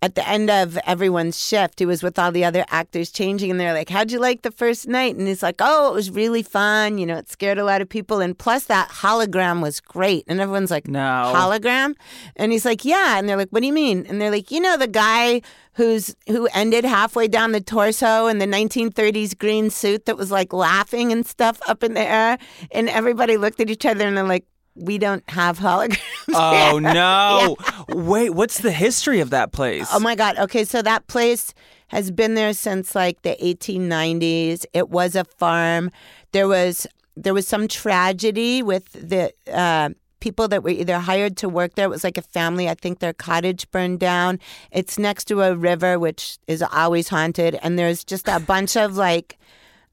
at 0.04 0.16
the 0.16 0.28
end 0.28 0.50
of 0.50 0.76
everyone's 0.86 1.42
shift, 1.42 1.78
he 1.78 1.86
was 1.86 2.02
with 2.02 2.18
all 2.18 2.30
the 2.30 2.44
other 2.44 2.66
actors 2.68 3.10
changing, 3.10 3.50
and 3.50 3.58
they're 3.58 3.72
like, 3.72 3.88
How'd 3.88 4.12
you 4.12 4.20
like 4.20 4.42
the 4.42 4.50
first 4.50 4.86
night? 4.86 5.16
And 5.16 5.26
he's 5.26 5.42
like, 5.42 5.56
Oh, 5.60 5.90
it 5.90 5.94
was 5.94 6.10
really 6.10 6.42
fun. 6.42 6.98
You 6.98 7.06
know, 7.06 7.16
it 7.16 7.30
scared 7.30 7.56
a 7.56 7.64
lot 7.64 7.80
of 7.80 7.88
people. 7.88 8.20
And 8.20 8.36
plus, 8.36 8.66
that 8.66 8.90
hologram 8.90 9.62
was 9.62 9.80
great. 9.80 10.24
And 10.28 10.40
everyone's 10.40 10.70
like, 10.70 10.88
No. 10.88 11.32
Hologram? 11.34 11.94
And 12.36 12.52
he's 12.52 12.66
like, 12.66 12.84
Yeah. 12.84 13.18
And 13.18 13.26
they're 13.26 13.38
like, 13.38 13.48
What 13.48 13.60
do 13.60 13.66
you 13.66 13.72
mean? 13.72 14.04
And 14.06 14.20
they're 14.20 14.30
like, 14.30 14.50
You 14.50 14.60
know, 14.60 14.76
the 14.76 14.88
guy 14.88 15.40
who's 15.72 16.14
who 16.28 16.48
ended 16.52 16.84
halfway 16.84 17.26
down 17.26 17.52
the 17.52 17.60
torso 17.62 18.26
in 18.26 18.40
the 18.40 18.46
1930s 18.46 19.38
green 19.38 19.70
suit 19.70 20.04
that 20.04 20.18
was 20.18 20.30
like 20.30 20.52
laughing 20.52 21.12
and 21.12 21.26
stuff 21.26 21.60
up 21.66 21.82
in 21.82 21.94
the 21.94 22.06
air. 22.06 22.36
And 22.72 22.90
everybody 22.90 23.38
looked 23.38 23.58
at 23.58 23.70
each 23.70 23.86
other 23.86 24.06
and 24.06 24.18
they're 24.18 24.24
like, 24.24 24.44
we 24.74 24.98
don't 24.98 25.28
have 25.30 25.58
holograms. 25.58 25.98
Oh 26.34 26.78
here." 26.78 26.80
no! 26.94 27.56
Wait, 27.88 28.30
what's 28.30 28.58
the 28.58 28.72
history 28.72 29.20
of 29.20 29.30
that 29.30 29.52
place? 29.52 29.88
Oh 29.92 30.00
my 30.00 30.14
God. 30.14 30.38
Okay, 30.38 30.64
so 30.64 30.82
that 30.82 31.06
place 31.06 31.54
has 31.88 32.10
been 32.10 32.34
there 32.34 32.52
since 32.52 32.94
like 32.94 33.22
the 33.22 33.36
1890s. 33.42 34.66
It 34.72 34.90
was 34.90 35.14
a 35.14 35.24
farm. 35.24 35.90
There 36.32 36.48
was 36.48 36.86
there 37.16 37.34
was 37.34 37.46
some 37.46 37.68
tragedy 37.68 38.62
with 38.62 38.92
the 38.92 39.32
uh, 39.52 39.90
people 40.20 40.48
that 40.48 40.62
were 40.62 40.70
either 40.70 40.98
hired 40.98 41.36
to 41.36 41.48
work 41.48 41.74
there. 41.74 41.84
It 41.84 41.90
was 41.90 42.02
like 42.02 42.18
a 42.18 42.22
family. 42.22 42.68
I 42.68 42.74
think 42.74 42.98
their 42.98 43.12
cottage 43.12 43.70
burned 43.70 44.00
down. 44.00 44.40
It's 44.72 44.98
next 44.98 45.26
to 45.26 45.42
a 45.42 45.54
river, 45.54 45.98
which 45.98 46.38
is 46.48 46.62
always 46.62 47.08
haunted, 47.08 47.58
and 47.62 47.78
there's 47.78 48.02
just 48.04 48.26
a 48.26 48.40
bunch 48.40 48.76
of 48.76 48.96
like 48.96 49.38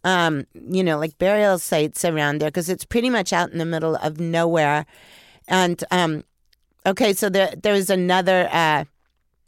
um, 0.04 0.46
you 0.54 0.84
know, 0.84 0.98
like 0.98 1.18
burial 1.18 1.60
sites 1.60 2.04
around 2.04 2.40
there 2.40 2.50
because 2.50 2.70
it's 2.70 2.86
pretty 2.86 3.10
much 3.10 3.34
out 3.34 3.52
in 3.52 3.58
the 3.58 3.66
middle 3.66 3.96
of 3.98 4.20
nowhere. 4.20 4.86
And 5.48 5.84
um, 5.92 6.24
okay, 6.86 7.14
so 7.14 7.30
there 7.30 7.54
there's 7.62 7.90
another. 7.90 8.50
Uh, 8.52 8.86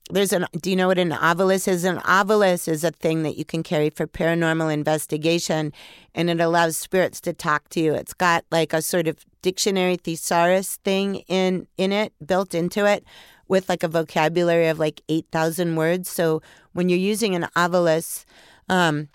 there's 0.10 0.34
an. 0.34 0.46
Do 0.62 0.70
you 0.70 0.76
know 0.76 0.88
what 0.88 1.00
an 1.00 1.12
ovilus 1.12 1.68
is? 1.68 1.86
An 1.86 1.98
ovilus 2.00 2.68
is 2.68 2.84
a 2.84 2.92
thing 2.92 3.24
that 3.24 3.38
you 3.38 3.46
can 3.46 3.64
carry 3.64 3.90
for 3.90 4.06
paranormal 4.06 4.72
investigation, 4.72 5.72
and 6.14 6.30
it 6.30 6.42
allows 6.42 6.76
spirits 6.78 7.22
to 7.22 7.34
talk 7.34 7.70
to 7.70 7.80
you. 7.80 7.94
It's 7.94 8.14
got 8.14 8.44
like 8.52 8.74
a 8.74 8.82
sort 8.82 9.08
of 9.08 9.26
dictionary 9.42 9.96
thesaurus 9.96 10.76
thing 10.84 11.24
in 11.28 11.68
in 11.78 11.94
it, 11.94 12.14
built 12.26 12.54
into 12.54 12.86
it, 12.86 13.06
with 13.48 13.70
like 13.70 13.84
a 13.84 13.88
vocabulary 13.88 14.68
of 14.68 14.80
like 14.80 15.02
8,000 15.10 15.76
words. 15.76 16.10
So 16.10 16.42
when 16.74 16.90
you're 16.90 17.00
using 17.00 17.36
an 17.36 17.48
ovilus, 17.56 18.26
um, 18.68 19.10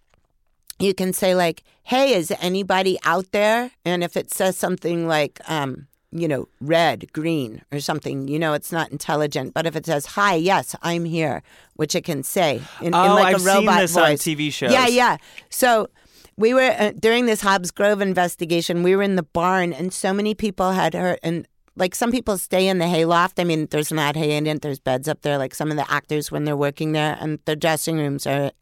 you 0.79 0.95
can 0.95 1.13
say 1.13 1.35
like, 1.35 1.63
"Hey, 1.83 2.15
is 2.15 2.33
anybody 2.41 2.99
out 3.05 3.33
there?" 3.33 3.71
And 3.85 4.03
if 4.05 4.17
it 4.17 4.33
says 4.33 4.57
something 4.57 5.09
like, 5.09 5.41
um, 5.49 5.87
you 6.11 6.27
know, 6.27 6.49
red, 6.61 7.13
green, 7.13 7.63
or 7.71 7.81
something, 7.81 8.29
you 8.29 8.39
know, 8.39 8.55
it's 8.55 8.73
not 8.73 8.91
intelligent. 8.91 9.55
But 9.55 9.67
if 9.67 9.77
it 9.77 9.87
says, 9.87 10.07
"Hi, 10.07 10.35
yes, 10.35 10.75
I'm 10.83 11.05
here," 11.05 11.43
which 11.75 11.95
it 11.95 12.05
can 12.05 12.23
say 12.23 12.63
in, 12.81 12.95
oh, 12.95 13.05
in 13.05 13.11
like 13.11 13.35
I've 13.35 13.43
a 13.43 13.45
robot 13.45 13.75
seen 13.75 13.81
this 13.81 13.95
voice. 13.95 14.03
on 14.05 14.35
TV 14.35 14.53
shows. 14.53 14.73
Yeah, 14.73 14.87
yeah. 14.87 15.17
So 15.51 15.89
we 16.37 16.55
were 16.55 16.75
uh, 16.79 16.93
during 16.99 17.27
this 17.27 17.41
Hobbs 17.41 17.71
Grove 17.71 18.01
investigation. 18.01 18.83
We 18.83 18.95
were 18.95 19.03
in 19.03 19.17
the 19.17 19.25
barn, 19.25 19.73
and 19.73 19.93
so 19.93 20.13
many 20.13 20.35
people 20.35 20.73
had 20.73 20.95
heard. 20.95 21.19
And 21.23 21.47
like 21.77 21.95
some 21.95 22.13
people 22.13 22.39
stay 22.39 22.69
in 22.69 22.79
the 22.79 22.87
hayloft. 22.87 23.39
I 23.39 23.45
mean, 23.45 23.67
there's 23.71 23.93
not 23.93 24.17
hay 24.17 24.37
in 24.37 24.47
it. 24.47 24.63
There's 24.63 24.79
beds 24.81 25.09
up 25.09 25.23
there. 25.23 25.37
Like 25.37 25.55
some 25.55 25.71
of 25.71 25.77
the 25.77 25.91
actors 25.91 26.31
when 26.31 26.45
they're 26.45 26.57
working 26.57 26.93
there, 26.93 27.19
and 27.21 27.41
their 27.45 27.57
dressing 27.57 27.99
rooms 27.99 28.27
are 28.27 28.53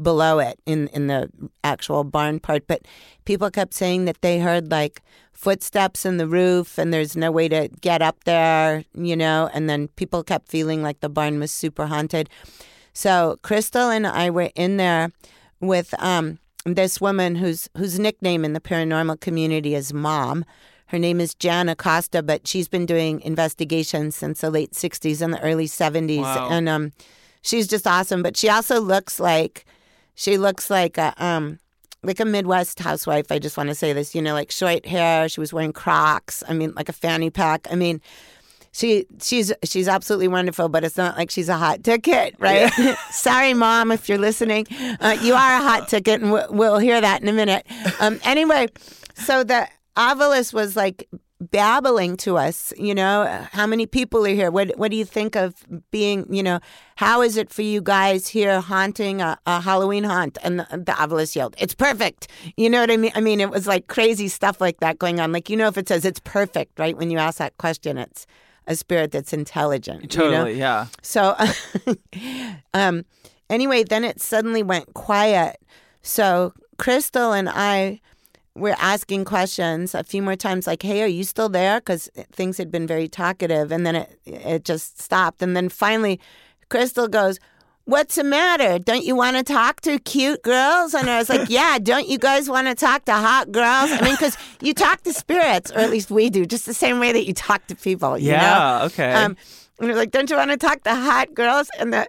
below 0.00 0.38
it 0.38 0.58
in 0.66 0.88
in 0.88 1.06
the 1.06 1.30
actual 1.62 2.04
barn 2.04 2.40
part. 2.40 2.66
But 2.66 2.82
people 3.24 3.50
kept 3.50 3.74
saying 3.74 4.04
that 4.06 4.20
they 4.22 4.38
heard 4.38 4.70
like 4.70 5.02
footsteps 5.32 6.04
in 6.06 6.16
the 6.16 6.26
roof, 6.28 6.78
and 6.78 6.92
there's 6.92 7.16
no 7.16 7.30
way 7.30 7.48
to 7.48 7.68
get 7.80 8.02
up 8.02 8.24
there. 8.24 8.84
You 8.94 9.16
know, 9.16 9.50
and 9.54 9.68
then 9.68 9.88
people 9.88 10.22
kept 10.22 10.48
feeling 10.48 10.82
like 10.82 11.00
the 11.00 11.08
barn 11.08 11.38
was 11.40 11.52
super 11.52 11.86
haunted. 11.86 12.28
So 12.92 13.38
Crystal 13.42 13.90
and 13.90 14.06
I 14.06 14.30
were 14.30 14.50
in 14.54 14.76
there 14.76 15.10
with 15.60 15.94
um, 15.98 16.38
this 16.64 17.00
woman 17.00 17.36
whose 17.36 17.68
whose 17.76 17.98
nickname 17.98 18.44
in 18.44 18.52
the 18.52 18.60
paranormal 18.60 19.20
community 19.20 19.74
is 19.74 19.92
Mom. 19.92 20.44
Her 20.88 20.98
name 20.98 21.20
is 21.20 21.34
Jan 21.34 21.68
Acosta, 21.68 22.22
but 22.22 22.46
she's 22.46 22.68
been 22.68 22.86
doing 22.86 23.20
investigations 23.22 24.14
since 24.14 24.42
the 24.42 24.50
late 24.50 24.72
'60s 24.72 25.20
and 25.22 25.32
the 25.34 25.40
early 25.40 25.66
'70s, 25.66 26.20
Wow. 26.22 26.48
and 26.50 26.68
um, 26.68 26.92
she's 27.42 27.66
just 27.66 27.86
awesome. 27.86 28.22
But 28.22 28.36
she 28.36 28.48
also 28.48 28.80
looks 28.80 29.18
like 29.18 29.64
she 30.14 30.38
looks 30.38 30.70
like 30.70 30.98
a 30.98 31.14
um, 31.18 31.58
like 32.02 32.20
a 32.20 32.24
Midwest 32.24 32.78
housewife. 32.80 33.30
I 33.30 33.38
just 33.38 33.56
want 33.56 33.68
to 33.70 33.74
say 33.74 33.92
this, 33.92 34.14
you 34.14 34.22
know, 34.22 34.34
like 34.34 34.50
short 34.50 34.86
hair. 34.86 35.28
She 35.28 35.40
was 35.40 35.52
wearing 35.52 35.72
Crocs. 35.72 36.42
I 36.48 36.52
mean, 36.52 36.72
like 36.74 36.88
a 36.88 36.92
fanny 36.92 37.30
pack. 37.30 37.66
I 37.70 37.74
mean, 37.74 38.00
she 38.72 39.06
she's 39.22 39.52
she's 39.62 39.88
absolutely 39.88 40.28
wonderful, 40.28 40.68
but 40.68 40.84
it's 40.84 40.96
not 40.96 41.16
like 41.16 41.30
she's 41.30 41.48
a 41.48 41.56
hot 41.56 41.82
ticket, 41.84 42.34
right? 42.38 42.70
Sorry, 43.10 43.54
mom, 43.54 43.90
if 43.90 44.08
you're 44.08 44.18
listening, 44.18 44.66
uh, 45.00 45.16
you 45.22 45.34
are 45.34 45.54
a 45.54 45.62
hot 45.62 45.88
ticket, 45.88 46.20
and 46.20 46.32
we'll, 46.32 46.48
we'll 46.50 46.78
hear 46.78 47.00
that 47.00 47.22
in 47.22 47.28
a 47.28 47.32
minute. 47.32 47.66
Um, 48.00 48.20
anyway, 48.24 48.66
so 49.14 49.44
the 49.44 49.68
Ovilus 49.96 50.52
was 50.52 50.76
like 50.76 51.08
babbling 51.50 52.16
to 52.18 52.36
us, 52.36 52.72
you 52.76 52.94
know, 52.94 53.46
how 53.52 53.66
many 53.66 53.86
people 53.86 54.26
are 54.26 54.34
here? 54.34 54.50
What 54.50 54.76
what 54.78 54.90
do 54.90 54.96
you 54.96 55.04
think 55.04 55.36
of 55.36 55.54
being, 55.90 56.32
you 56.32 56.42
know, 56.42 56.60
how 56.96 57.22
is 57.22 57.36
it 57.36 57.50
for 57.50 57.62
you 57.62 57.80
guys 57.80 58.28
here 58.28 58.60
haunting 58.60 59.20
a, 59.20 59.38
a 59.46 59.60
Halloween 59.60 60.04
haunt? 60.04 60.38
And 60.42 60.60
the, 60.60 60.66
the 60.70 60.92
Ovilus 60.92 61.34
yelled, 61.34 61.54
"It's 61.58 61.74
perfect." 61.74 62.28
You 62.56 62.70
know 62.70 62.80
what 62.80 62.90
I 62.90 62.96
mean? 62.96 63.12
I 63.14 63.20
mean, 63.20 63.40
it 63.40 63.50
was 63.50 63.66
like 63.66 63.86
crazy 63.86 64.28
stuff 64.28 64.60
like 64.60 64.80
that 64.80 64.98
going 64.98 65.20
on. 65.20 65.32
Like 65.32 65.50
you 65.50 65.56
know, 65.56 65.68
if 65.68 65.76
it 65.76 65.88
says 65.88 66.04
it's 66.04 66.20
perfect, 66.20 66.78
right? 66.78 66.96
When 66.96 67.10
you 67.10 67.18
ask 67.18 67.38
that 67.38 67.56
question, 67.58 67.98
it's 67.98 68.26
a 68.66 68.76
spirit 68.76 69.12
that's 69.12 69.32
intelligent. 69.32 70.14
you 70.14 70.20
know? 70.20 70.30
Totally, 70.30 70.58
yeah. 70.58 70.86
So, 71.02 71.36
um, 72.74 73.04
anyway, 73.50 73.84
then 73.84 74.04
it 74.04 74.20
suddenly 74.20 74.62
went 74.62 74.94
quiet. 74.94 75.56
So 76.02 76.52
Crystal 76.78 77.32
and 77.32 77.48
I 77.48 78.00
were 78.54 78.76
asking 78.78 79.24
questions 79.24 79.94
a 79.94 80.04
few 80.04 80.22
more 80.22 80.36
times, 80.36 80.66
like, 80.66 80.82
"Hey, 80.82 81.02
are 81.02 81.06
you 81.06 81.24
still 81.24 81.48
there?" 81.48 81.80
Because 81.80 82.08
things 82.32 82.56
had 82.58 82.70
been 82.70 82.86
very 82.86 83.08
talkative, 83.08 83.72
and 83.72 83.84
then 83.84 83.96
it 83.96 84.18
it 84.24 84.64
just 84.64 85.00
stopped, 85.00 85.42
and 85.42 85.56
then 85.56 85.68
finally, 85.68 86.20
Crystal 86.68 87.08
goes. 87.08 87.38
What's 87.86 88.14
the 88.14 88.24
matter? 88.24 88.78
Don't 88.78 89.04
you 89.04 89.14
want 89.14 89.36
to 89.36 89.42
talk 89.42 89.82
to 89.82 89.98
cute 89.98 90.42
girls? 90.42 90.94
And 90.94 91.10
I 91.10 91.18
was 91.18 91.28
like, 91.28 91.46
Yeah, 91.50 91.76
don't 91.78 92.08
you 92.08 92.16
guys 92.16 92.48
want 92.48 92.66
to 92.66 92.74
talk 92.74 93.04
to 93.04 93.12
hot 93.12 93.52
girls? 93.52 93.90
I 93.92 94.00
mean, 94.00 94.14
because 94.14 94.38
you 94.62 94.72
talk 94.72 95.02
to 95.02 95.12
spirits, 95.12 95.70
or 95.70 95.80
at 95.80 95.90
least 95.90 96.10
we 96.10 96.30
do, 96.30 96.46
just 96.46 96.64
the 96.64 96.72
same 96.72 96.98
way 96.98 97.12
that 97.12 97.26
you 97.26 97.34
talk 97.34 97.66
to 97.66 97.76
people. 97.76 98.16
You 98.16 98.30
know? 98.30 98.36
Yeah, 98.38 98.84
okay. 98.84 99.12
Um, 99.12 99.36
and 99.78 99.90
they're 99.90 99.96
like, 99.96 100.12
"Don't 100.12 100.30
you 100.30 100.36
want 100.36 100.50
to 100.50 100.56
talk 100.56 100.82
to 100.84 100.94
hot 100.94 101.34
girls?" 101.34 101.68
And 101.78 101.92
the 101.92 102.08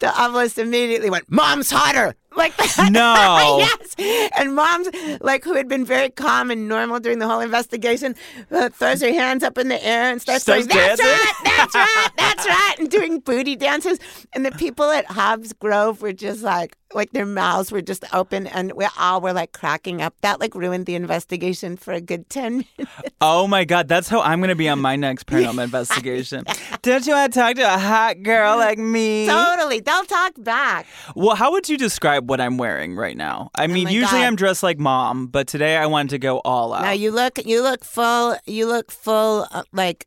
the 0.00 0.06
ovilus 0.08 0.58
immediately 0.58 1.08
went, 1.08 1.30
"Mom's 1.30 1.70
hotter!" 1.70 2.16
Like 2.36 2.56
that. 2.58 2.90
No. 2.92 3.58
yes. 3.58 4.30
And 4.38 4.54
mom's 4.54 4.88
like, 5.20 5.42
who 5.44 5.54
had 5.54 5.68
been 5.68 5.84
very 5.84 6.10
calm 6.10 6.50
and 6.50 6.68
normal 6.68 7.00
during 7.00 7.18
the 7.18 7.26
whole 7.26 7.40
investigation, 7.40 8.14
uh, 8.50 8.68
throws 8.68 9.00
her 9.00 9.12
hands 9.12 9.42
up 9.42 9.56
in 9.58 9.68
the 9.68 9.82
air 9.84 10.10
and 10.10 10.20
starts, 10.20 10.44
going, 10.44 10.66
"That's 10.66 11.00
dancing? 11.00 11.06
right, 11.06 11.34
that's 11.44 11.74
right, 11.74 12.08
that's 12.16 12.46
right," 12.46 12.74
and 12.78 12.90
doing 12.90 13.20
booty 13.20 13.56
dances. 13.56 13.98
And 14.34 14.44
the 14.44 14.52
people 14.52 14.90
at 14.90 15.06
Hobbs 15.06 15.52
Grove 15.54 16.02
were 16.02 16.12
just 16.12 16.42
like, 16.42 16.76
like 16.94 17.10
their 17.12 17.26
mouths 17.26 17.72
were 17.72 17.82
just 17.82 18.04
open, 18.14 18.46
and 18.46 18.72
we 18.72 18.86
all 18.98 19.20
were 19.20 19.32
like 19.32 19.52
cracking 19.52 20.00
up. 20.02 20.14
That 20.20 20.40
like 20.40 20.54
ruined 20.54 20.86
the 20.86 20.94
investigation 20.94 21.76
for 21.76 21.92
a 21.92 22.00
good 22.00 22.28
ten 22.30 22.64
minutes. 22.78 22.92
Oh 23.20 23.46
my 23.46 23.64
god, 23.64 23.88
that's 23.88 24.08
how 24.08 24.20
I'm 24.20 24.40
gonna 24.40 24.54
be 24.54 24.68
on 24.68 24.78
my 24.80 24.96
next 24.96 25.26
paranormal 25.28 25.64
investigation. 25.64 26.44
Don't 26.82 27.06
you 27.06 27.12
want 27.14 27.32
to 27.32 27.38
talk 27.40 27.56
to 27.56 27.62
a 27.62 27.78
hot 27.78 28.22
girl 28.22 28.56
like 28.56 28.78
me? 28.78 29.26
Totally, 29.26 29.80
they'll 29.80 30.04
talk 30.04 30.32
back. 30.38 30.86
Well, 31.14 31.34
how 31.36 31.52
would 31.52 31.68
you 31.68 31.76
describe 31.76 32.30
what 32.30 32.40
I'm 32.40 32.56
wearing 32.58 32.94
right 32.94 33.16
now? 33.16 33.50
I 33.54 33.66
mean, 33.66 33.88
Oh 33.88 33.90
usually 33.90 34.20
God. 34.20 34.26
I'm 34.26 34.36
dressed 34.36 34.62
like 34.62 34.78
mom, 34.78 35.26
but 35.26 35.46
today 35.48 35.76
I 35.76 35.86
wanted 35.86 36.10
to 36.10 36.18
go 36.18 36.38
all 36.44 36.72
out. 36.72 36.82
Now 36.82 36.92
you 36.92 37.10
look, 37.10 37.44
you 37.44 37.62
look 37.62 37.84
full, 37.84 38.36
you 38.46 38.66
look 38.66 38.90
full, 38.90 39.46
uh, 39.50 39.64
like 39.72 40.06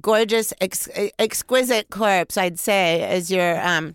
gorgeous, 0.00 0.52
ex- 0.60 0.88
exquisite 1.18 1.90
corpse. 1.90 2.36
I'd 2.36 2.58
say 2.58 3.02
as 3.02 3.30
your 3.30 3.60
um, 3.66 3.94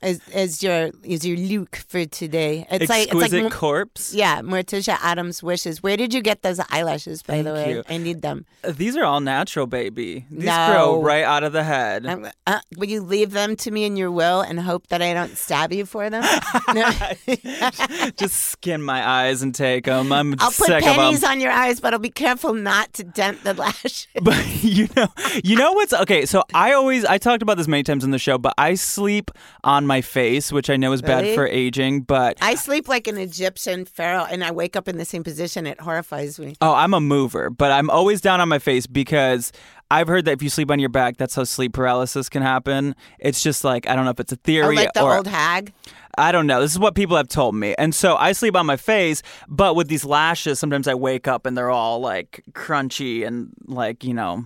as 0.00 0.20
as 0.32 0.62
your 0.62 0.90
as 1.10 1.26
your 1.26 1.36
look 1.36 1.76
for 1.88 2.04
today. 2.06 2.66
It's 2.70 2.88
like 2.88 3.04
it's 3.08 3.12
Exquisite 3.14 3.42
like 3.44 3.52
corpse. 3.52 4.14
yeah, 4.14 4.40
Morticia 4.42 4.96
Addams' 5.02 5.42
wishes. 5.42 5.82
Where 5.82 5.96
did 5.96 6.14
you 6.14 6.20
get 6.22 6.42
those 6.42 6.60
eyelashes? 6.70 7.22
By 7.22 7.42
the 7.42 7.52
way, 7.52 7.72
you. 7.72 7.82
I 7.88 7.96
need 7.98 8.22
them. 8.22 8.46
These 8.62 8.96
are 8.96 9.04
all 9.04 9.20
natural, 9.20 9.66
baby. 9.66 10.24
These 10.30 10.44
No. 10.44 10.68
grow 10.70 11.02
right 11.02 11.24
out 11.24 11.42
of 11.44 11.52
the 11.52 11.64
head. 11.64 12.06
Uh, 12.46 12.60
will 12.76 12.88
you 12.88 13.00
leave 13.00 13.32
them 13.32 13.56
to 13.56 13.70
me 13.70 13.84
in 13.84 13.96
your 13.96 14.10
will 14.10 14.40
and 14.40 14.60
hope 14.60 14.86
that 14.88 15.02
I 15.02 15.12
don't 15.14 15.36
stab 15.36 15.72
you 15.72 15.84
for 15.86 16.08
them? 16.10 16.22
Just 18.16 18.34
skin 18.36 18.82
my 18.82 19.06
eyes 19.06 19.42
and 19.42 19.54
take 19.54 19.84
them. 19.84 20.12
I'm 20.12 20.34
I'll 20.38 20.50
put 20.50 20.68
pennies 20.68 21.24
on 21.24 21.40
your 21.40 21.52
eyes, 21.52 21.80
but 21.80 21.92
I'll 21.92 21.98
be 21.98 22.10
careful 22.10 22.54
not 22.54 22.92
to 22.94 23.04
dent 23.04 23.42
the 23.44 23.54
lashes. 23.62 24.06
But 24.22 24.44
you 24.62 24.88
know, 24.96 25.08
you 25.44 25.56
know 25.56 25.72
what's 25.72 25.92
okay. 25.92 26.26
So 26.26 26.44
I 26.54 26.72
always 26.72 27.04
I 27.04 27.18
talked 27.18 27.42
about 27.42 27.56
this 27.56 27.68
many 27.68 27.82
times 27.82 28.04
in 28.04 28.10
the 28.10 28.18
show, 28.18 28.38
but 28.38 28.54
I 28.58 28.74
sleep 28.74 29.30
on 29.64 29.86
my 29.88 30.00
face, 30.00 30.52
which 30.52 30.70
I 30.70 30.76
know 30.76 30.92
is 30.92 31.02
bad 31.02 31.22
Really? 31.24 31.34
for 31.34 31.48
aging. 31.48 32.02
But 32.02 32.38
I 32.40 32.54
sleep 32.54 32.86
like 32.86 33.08
an 33.08 33.18
Egyptian 33.18 33.84
pharaoh, 33.84 34.24
and 34.30 34.44
I 34.44 34.52
wake 34.52 34.76
up 34.76 34.86
in 34.86 34.96
the 34.98 35.04
same 35.04 35.24
position. 35.24 35.66
It 35.66 35.80
horrifies 35.80 36.38
me. 36.38 36.54
oh, 36.60 36.72
I'm 36.74 36.94
a 36.94 37.00
mover, 37.00 37.50
but 37.50 37.72
I'm 37.72 37.90
always 37.90 38.20
down 38.20 38.40
on 38.40 38.48
my 38.48 38.60
face 38.60 38.86
because 38.86 39.50
I've 39.90 40.06
heard 40.06 40.24
that 40.26 40.32
if 40.32 40.42
you 40.42 40.50
sleep 40.50 40.70
on 40.70 40.78
your 40.78 40.90
back, 40.90 41.16
that's 41.16 41.34
how 41.34 41.42
sleep 41.42 41.72
paralysis 41.72 42.28
can 42.28 42.42
happen. 42.42 42.94
It's 43.18 43.42
just 43.42 43.64
like 43.64 43.88
I 43.88 43.96
don't 43.96 44.04
know 44.04 44.12
if 44.12 44.20
it's 44.20 44.32
a 44.32 44.36
Oh, 44.36 44.44
theory 44.44 44.76
like 44.76 44.92
the 44.92 45.02
or 45.02 45.16
old 45.16 45.26
hag. 45.26 45.72
I 46.16 46.32
don't 46.32 46.46
know. 46.48 46.60
This 46.60 46.72
is 46.72 46.78
what 46.80 46.94
people 46.96 47.16
have 47.16 47.28
told 47.28 47.54
me. 47.54 47.74
And 47.78 47.94
so 47.94 48.16
I 48.16 48.32
sleep 48.32 48.56
on 48.56 48.66
my 48.66 48.76
face, 48.76 49.22
but 49.48 49.76
with 49.76 49.86
these 49.88 50.04
lashes, 50.04 50.58
sometimes 50.58 50.88
I 50.88 50.94
wake 50.94 51.28
up 51.28 51.46
and 51.46 51.56
they're 51.56 51.70
all 51.70 52.00
like 52.00 52.42
crunchy 52.52 53.24
and 53.26 53.50
like, 53.66 54.02
you 54.02 54.12
know, 54.14 54.44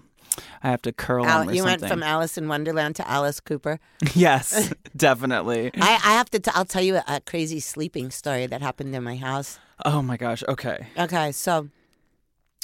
I 0.63 0.71
have 0.71 0.83
to 0.83 0.93
curl 0.93 1.27
Al- 1.27 1.45
you 1.53 1.63
something. 1.63 1.65
went 1.65 1.89
from 1.89 2.03
Alice 2.03 2.39
in 2.39 2.49
Wonderland 2.49 2.97
to 2.97 3.09
Alice 3.09 3.41
Cooper. 3.41 3.79
yes, 4.15 4.73
definitely. 4.97 5.71
I, 5.75 5.93
I 6.05 6.13
have 6.15 6.31
to. 6.31 6.41
T- 6.41 6.51
I'll 6.55 6.65
tell 6.65 6.83
you 6.83 6.97
a, 6.97 7.05
a 7.07 7.21
crazy 7.21 7.61
sleeping 7.61 8.11
story 8.11 8.47
that 8.47 8.63
happened 8.63 8.95
in 8.95 9.03
my 9.03 9.17
house. 9.17 9.59
Oh 9.85 10.03
my 10.03 10.17
gosh. 10.17 10.43
Okay. 10.49 10.87
Okay, 10.99 11.33
so 11.33 11.69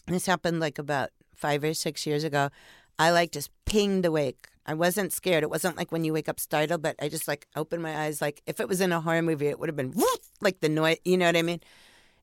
this 0.06 0.26
happened 0.26 0.60
like 0.60 0.78
about 0.78 1.10
five 1.34 1.64
or 1.64 1.74
six 1.74 2.06
years 2.06 2.24
ago. 2.24 2.50
I 2.98 3.10
like 3.10 3.32
just 3.32 3.50
pinged 3.64 4.04
awake. 4.04 4.48
I 4.66 4.74
wasn't 4.74 5.12
scared. 5.12 5.42
It 5.42 5.50
wasn't 5.50 5.76
like 5.76 5.90
when 5.90 6.04
you 6.04 6.12
wake 6.12 6.28
up 6.28 6.38
startled, 6.38 6.82
but 6.82 6.94
I 7.00 7.08
just 7.08 7.26
like 7.26 7.46
opened 7.56 7.82
my 7.82 7.96
eyes. 8.04 8.20
Like 8.20 8.42
if 8.46 8.60
it 8.60 8.68
was 8.68 8.80
in 8.80 8.92
a 8.92 9.00
horror 9.00 9.22
movie, 9.22 9.46
it 9.46 9.58
would 9.58 9.68
have 9.68 9.76
been 9.76 9.92
whoop, 9.92 10.20
like 10.40 10.60
the 10.60 10.68
noise. 10.68 10.98
You 11.04 11.16
know 11.16 11.26
what 11.26 11.36
I 11.36 11.42
mean? 11.42 11.60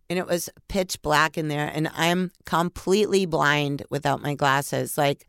And 0.09 0.19
it 0.19 0.27
was 0.27 0.49
pitch 0.67 1.01
black 1.01 1.37
in 1.37 1.47
there, 1.47 1.71
and 1.73 1.89
I'm 1.95 2.31
completely 2.45 3.25
blind 3.25 3.83
without 3.89 4.21
my 4.21 4.35
glasses. 4.35 4.97
Like 4.97 5.25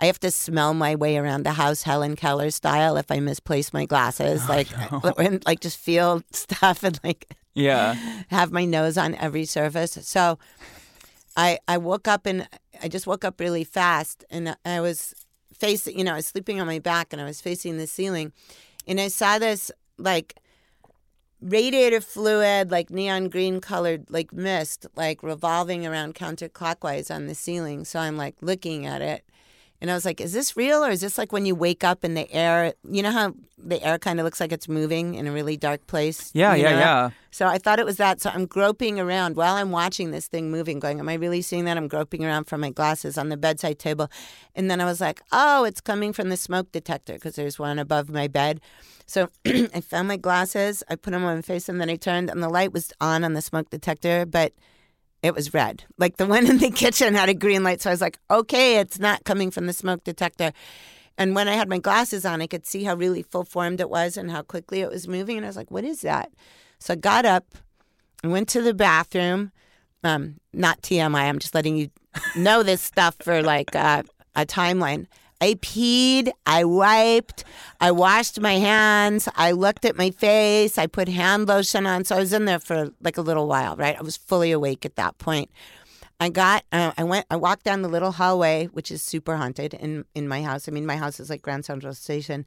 I 0.00 0.06
have 0.06 0.20
to 0.20 0.30
smell 0.30 0.74
my 0.74 0.94
way 0.94 1.16
around 1.16 1.44
the 1.44 1.52
house, 1.52 1.82
Helen 1.82 2.14
Keller 2.14 2.50
style, 2.50 2.96
if 2.96 3.10
I 3.10 3.20
misplace 3.20 3.72
my 3.72 3.86
glasses. 3.86 4.42
Oh, 4.44 4.52
like, 4.52 4.68
and 5.18 5.44
like 5.46 5.60
just 5.60 5.78
feel 5.78 6.22
stuff 6.32 6.84
and 6.84 7.00
like 7.02 7.34
Yeah. 7.54 7.94
have 8.28 8.52
my 8.52 8.64
nose 8.64 8.98
on 8.98 9.14
every 9.14 9.44
surface. 9.46 9.98
So 10.02 10.38
I 11.36 11.58
I 11.66 11.78
woke 11.78 12.06
up 12.06 12.26
and 12.26 12.46
I 12.82 12.88
just 12.88 13.06
woke 13.06 13.24
up 13.24 13.40
really 13.40 13.64
fast 13.64 14.24
and 14.30 14.56
I 14.64 14.80
was 14.80 15.14
facing, 15.54 15.98
you 15.98 16.04
know, 16.04 16.12
I 16.12 16.16
was 16.16 16.26
sleeping 16.26 16.60
on 16.60 16.66
my 16.66 16.78
back 16.78 17.12
and 17.12 17.20
I 17.22 17.24
was 17.24 17.40
facing 17.40 17.78
the 17.78 17.86
ceiling 17.86 18.32
and 18.86 19.00
I 19.00 19.08
saw 19.08 19.38
this 19.38 19.70
like 19.96 20.34
radiator 21.40 22.00
fluid, 22.00 22.70
like 22.70 22.90
neon 22.90 23.28
green 23.28 23.60
colored 23.60 24.06
like 24.08 24.32
mist, 24.32 24.86
like 24.96 25.22
revolving 25.22 25.86
around 25.86 26.14
counterclockwise 26.14 27.14
on 27.14 27.26
the 27.26 27.34
ceiling. 27.34 27.84
So 27.84 28.00
I'm 28.00 28.16
like 28.16 28.36
looking 28.40 28.86
at 28.86 29.02
it 29.02 29.24
And 29.80 29.90
I 29.90 29.94
was 29.94 30.04
like, 30.04 30.20
is 30.20 30.32
this 30.32 30.56
real 30.56 30.84
or 30.84 30.90
is 30.90 31.00
this 31.00 31.18
like 31.18 31.30
when 31.32 31.46
you 31.46 31.54
wake 31.54 31.84
up 31.84 32.02
and 32.02 32.16
the 32.16 32.30
air, 32.32 32.74
you 32.90 33.02
know 33.02 33.12
how 33.12 33.34
the 33.56 33.82
air 33.82 33.98
kind 33.98 34.18
of 34.18 34.24
looks 34.24 34.40
like 34.40 34.50
it's 34.52 34.68
moving 34.68 35.14
in 35.14 35.26
a 35.28 35.32
really 35.32 35.56
dark 35.56 35.86
place? 35.86 36.30
Yeah, 36.34 36.54
You 36.54 36.64
yeah, 36.64 36.72
know? 36.72 36.78
yeah. 36.78 37.10
So 37.30 37.46
I 37.46 37.58
thought 37.58 37.78
it 37.78 37.84
was 37.86 37.96
that. 37.98 38.20
So 38.20 38.30
I'm 38.30 38.46
groping 38.46 38.98
around 38.98 39.36
while 39.36 39.54
I'm 39.54 39.70
watching 39.70 40.10
this 40.10 40.26
thing 40.26 40.50
moving, 40.50 40.80
going, 40.80 40.98
Am 40.98 41.08
I 41.08 41.14
really 41.14 41.42
seeing 41.42 41.64
that? 41.66 41.76
I'm 41.76 41.86
groping 41.86 42.24
around 42.24 42.44
for 42.44 42.58
my 42.58 42.70
glasses 42.70 43.16
on 43.16 43.28
the 43.28 43.36
bedside 43.36 43.78
table. 43.78 44.10
And 44.56 44.68
then 44.70 44.80
I 44.80 44.84
was 44.84 45.00
like, 45.00 45.20
Oh, 45.30 45.62
it's 45.64 45.80
coming 45.80 46.12
from 46.12 46.28
the 46.28 46.36
smoke 46.36 46.72
detector 46.72 47.14
because 47.14 47.36
there's 47.36 47.58
one 47.58 47.78
above 47.78 48.08
my 48.10 48.26
bed. 48.26 48.60
So 49.06 49.28
I 49.46 49.80
found 49.80 50.08
my 50.08 50.16
glasses, 50.16 50.82
I 50.90 50.96
put 50.96 51.12
them 51.12 51.24
on 51.24 51.36
my 51.36 51.42
face, 51.42 51.68
and 51.68 51.80
then 51.80 51.88
I 51.88 51.96
turned, 51.96 52.30
and 52.30 52.42
the 52.42 52.48
light 52.48 52.72
was 52.72 52.92
on 53.00 53.22
on 53.24 53.34
the 53.34 53.42
smoke 53.42 53.70
detector, 53.70 54.26
but 54.26 54.52
it 55.22 55.34
was 55.34 55.54
red. 55.54 55.84
Like 55.98 56.16
the 56.16 56.26
one 56.26 56.46
in 56.50 56.58
the 56.58 56.70
kitchen 56.70 57.14
had 57.14 57.28
a 57.28 57.34
green 57.34 57.62
light. 57.62 57.80
So 57.80 57.90
I 57.90 57.92
was 57.92 58.00
like, 58.00 58.18
Okay, 58.30 58.78
it's 58.78 58.98
not 58.98 59.24
coming 59.24 59.50
from 59.50 59.66
the 59.66 59.72
smoke 59.72 60.04
detector. 60.04 60.52
And 61.18 61.34
when 61.34 61.48
I 61.48 61.54
had 61.54 61.68
my 61.68 61.78
glasses 61.78 62.24
on, 62.24 62.40
I 62.40 62.46
could 62.46 62.64
see 62.64 62.84
how 62.84 62.94
really 62.94 63.24
full 63.24 63.44
formed 63.44 63.80
it 63.80 63.90
was 63.90 64.16
and 64.16 64.30
how 64.30 64.42
quickly 64.42 64.80
it 64.80 64.88
was 64.88 65.08
moving. 65.08 65.36
And 65.36 65.44
I 65.44 65.48
was 65.48 65.56
like, 65.56 65.70
what 65.70 65.84
is 65.84 66.02
that? 66.02 66.30
So 66.78 66.92
I 66.92 66.96
got 66.96 67.26
up 67.26 67.56
and 68.22 68.30
went 68.30 68.48
to 68.50 68.62
the 68.62 68.72
bathroom. 68.72 69.50
Um, 70.04 70.36
not 70.52 70.80
TMI, 70.80 71.28
I'm 71.28 71.40
just 71.40 71.56
letting 71.56 71.76
you 71.76 71.90
know 72.36 72.62
this 72.62 72.80
stuff 72.80 73.16
for 73.20 73.42
like 73.42 73.74
uh, 73.74 74.04
a 74.36 74.46
timeline. 74.46 75.06
I 75.40 75.54
peed, 75.54 76.30
I 76.46 76.64
wiped, 76.64 77.44
I 77.80 77.92
washed 77.92 78.40
my 78.40 78.54
hands, 78.54 79.28
I 79.36 79.52
looked 79.52 79.84
at 79.84 79.96
my 79.96 80.10
face, 80.10 80.78
I 80.78 80.86
put 80.86 81.08
hand 81.08 81.46
lotion 81.46 81.86
on. 81.86 82.04
So 82.04 82.16
I 82.16 82.20
was 82.20 82.32
in 82.32 82.44
there 82.44 82.58
for 82.58 82.90
like 83.00 83.16
a 83.18 83.22
little 83.22 83.46
while, 83.46 83.76
right? 83.76 83.96
I 83.96 84.02
was 84.02 84.16
fully 84.16 84.50
awake 84.50 84.84
at 84.84 84.96
that 84.96 85.18
point. 85.18 85.50
I 86.20 86.28
got, 86.30 86.64
uh, 86.72 86.92
I 86.98 87.04
went, 87.04 87.26
I 87.30 87.36
walked 87.36 87.62
down 87.64 87.82
the 87.82 87.88
little 87.88 88.10
hallway, 88.10 88.66
which 88.66 88.90
is 88.90 89.02
super 89.02 89.36
haunted 89.36 89.74
in 89.74 90.04
in 90.16 90.26
my 90.26 90.42
house. 90.42 90.68
I 90.68 90.72
mean, 90.72 90.84
my 90.84 90.96
house 90.96 91.20
is 91.20 91.30
like 91.30 91.42
Grand 91.42 91.64
Central 91.64 91.94
Station. 91.94 92.44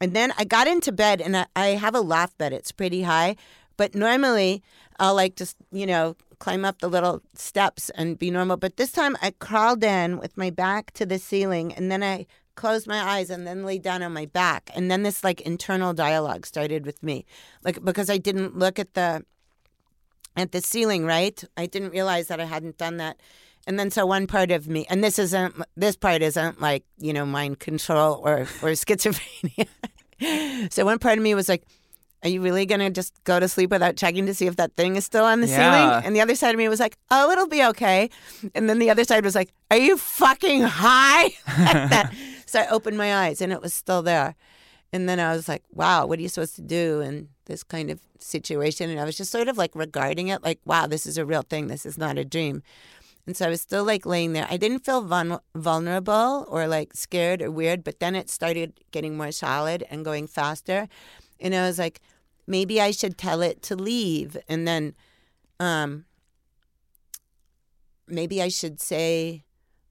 And 0.00 0.14
then 0.14 0.32
I 0.36 0.44
got 0.44 0.66
into 0.68 0.92
bed, 0.92 1.20
and 1.22 1.36
I, 1.36 1.46
I 1.56 1.66
have 1.68 1.94
a 1.94 2.00
loft 2.00 2.36
bed. 2.38 2.52
It's 2.52 2.70
pretty 2.70 3.02
high, 3.02 3.36
but 3.78 3.94
normally 3.94 4.62
I'll 4.98 5.14
like 5.14 5.36
just 5.36 5.56
you 5.70 5.86
know 5.86 6.16
climb 6.38 6.64
up 6.64 6.78
the 6.78 6.88
little 6.88 7.22
steps 7.34 7.90
and 7.90 8.18
be 8.18 8.30
normal. 8.30 8.56
But 8.56 8.76
this 8.76 8.92
time 8.92 9.16
I 9.20 9.32
crawled 9.32 9.82
in 9.82 10.18
with 10.18 10.36
my 10.36 10.50
back 10.50 10.92
to 10.92 11.06
the 11.06 11.18
ceiling, 11.18 11.72
and 11.72 11.90
then 11.90 12.02
I 12.02 12.26
closed 12.54 12.88
my 12.88 13.00
eyes 13.00 13.30
and 13.30 13.46
then 13.46 13.64
lay 13.64 13.78
down 13.78 14.02
on 14.02 14.12
my 14.12 14.26
back. 14.26 14.70
And 14.74 14.90
then 14.90 15.04
this 15.04 15.22
like 15.22 15.40
internal 15.42 15.94
dialogue 15.94 16.44
started 16.44 16.84
with 16.84 17.02
me, 17.02 17.24
like 17.64 17.82
because 17.84 18.10
I 18.10 18.18
didn't 18.18 18.58
look 18.58 18.78
at 18.78 18.94
the 18.94 19.24
at 20.36 20.52
the 20.52 20.60
ceiling, 20.60 21.04
right? 21.04 21.42
I 21.56 21.66
didn't 21.66 21.90
realize 21.90 22.28
that 22.28 22.40
I 22.40 22.44
hadn't 22.44 22.78
done 22.78 22.96
that. 22.98 23.20
And 23.66 23.78
then 23.78 23.90
so 23.90 24.06
one 24.06 24.26
part 24.26 24.50
of 24.50 24.66
me, 24.66 24.86
and 24.88 25.04
this 25.04 25.18
isn't 25.18 25.54
this 25.76 25.96
part 25.96 26.22
isn't 26.22 26.60
like 26.60 26.84
you 26.98 27.12
know 27.12 27.26
mind 27.26 27.60
control 27.60 28.20
or 28.24 28.40
or 28.62 28.70
schizophrenia. 28.82 29.68
so 30.70 30.84
one 30.84 30.98
part 30.98 31.18
of 31.18 31.24
me 31.24 31.34
was 31.34 31.48
like, 31.48 31.64
"Are 32.22 32.28
you 32.28 32.40
really 32.42 32.66
gonna 32.66 32.90
just 32.90 33.12
go 33.24 33.38
to 33.40 33.48
sleep 33.48 33.70
without 33.70 33.96
checking 33.96 34.26
to 34.26 34.34
see 34.34 34.46
if 34.46 34.56
that 34.56 34.74
thing 34.76 34.96
is 34.96 35.04
still 35.04 35.24
on 35.24 35.40
the 35.40 35.46
Yeah. 35.48 35.56
ceiling?" 35.72 36.04
And 36.06 36.14
the 36.16 36.20
other 36.20 36.34
side 36.34 36.54
of 36.54 36.58
me 36.58 36.68
was 36.68 36.80
like, 36.80 36.96
"Oh, 37.10 37.30
it'll 37.30 37.48
be 37.48 37.64
okay." 37.64 38.10
And 38.54 38.68
then 38.68 38.78
the 38.78 38.90
other 38.90 39.04
side 39.04 39.24
was 39.24 39.34
like, 39.34 39.50
"Are 39.70 39.76
you 39.78 39.96
fucking 39.96 40.62
high?" 40.62 41.30
Like 41.58 41.90
that. 41.90 42.12
so 42.46 42.60
I 42.60 42.68
opened 42.68 42.96
my 42.98 43.14
eyes, 43.26 43.40
and 43.40 43.52
it 43.52 43.60
was 43.62 43.74
still 43.74 44.02
there. 44.02 44.34
And 44.92 45.06
then 45.06 45.20
I 45.20 45.34
was 45.36 45.48
like, 45.48 45.62
wow, 45.70 46.06
what 46.06 46.18
are 46.18 46.22
you 46.22 46.30
supposed 46.30 46.56
to 46.56 46.62
do 46.62 47.00
in 47.02 47.28
this 47.44 47.62
kind 47.62 47.90
of 47.90 48.00
situation? 48.20 48.88
And 48.88 48.98
I 48.98 49.04
was 49.04 49.18
just 49.18 49.30
sort 49.30 49.48
of 49.48 49.58
like 49.58 49.72
regarding 49.74 50.28
it 50.28 50.42
like, 50.42 50.60
wow, 50.64 50.86
this 50.86 51.04
is 51.06 51.18
a 51.18 51.26
real 51.26 51.42
thing. 51.42 51.66
This 51.66 51.84
is 51.84 51.98
not 51.98 52.16
a 52.16 52.24
dream. 52.24 52.62
And 53.26 53.36
so 53.36 53.44
I 53.44 53.50
was 53.50 53.60
still 53.60 53.84
like 53.84 54.06
laying 54.06 54.32
there. 54.32 54.46
I 54.48 54.56
didn't 54.56 54.86
feel 54.86 55.02
vul- 55.02 55.42
vulnerable 55.54 56.46
or 56.48 56.66
like 56.66 56.94
scared 56.94 57.42
or 57.42 57.50
weird, 57.50 57.84
but 57.84 58.00
then 58.00 58.14
it 58.16 58.30
started 58.30 58.72
getting 58.90 59.14
more 59.18 59.30
solid 59.30 59.84
and 59.90 60.06
going 60.06 60.26
faster. 60.26 60.88
And 61.40 61.54
I 61.54 61.66
was 61.66 61.78
like, 61.78 62.00
maybe 62.46 62.80
I 62.80 62.90
should 62.90 63.18
tell 63.18 63.42
it 63.42 63.62
to 63.62 63.76
leave. 63.76 64.36
And 64.48 64.66
then 64.66 64.94
um, 65.60 66.04
maybe 68.06 68.42
I 68.42 68.48
should 68.48 68.80
say 68.80 69.44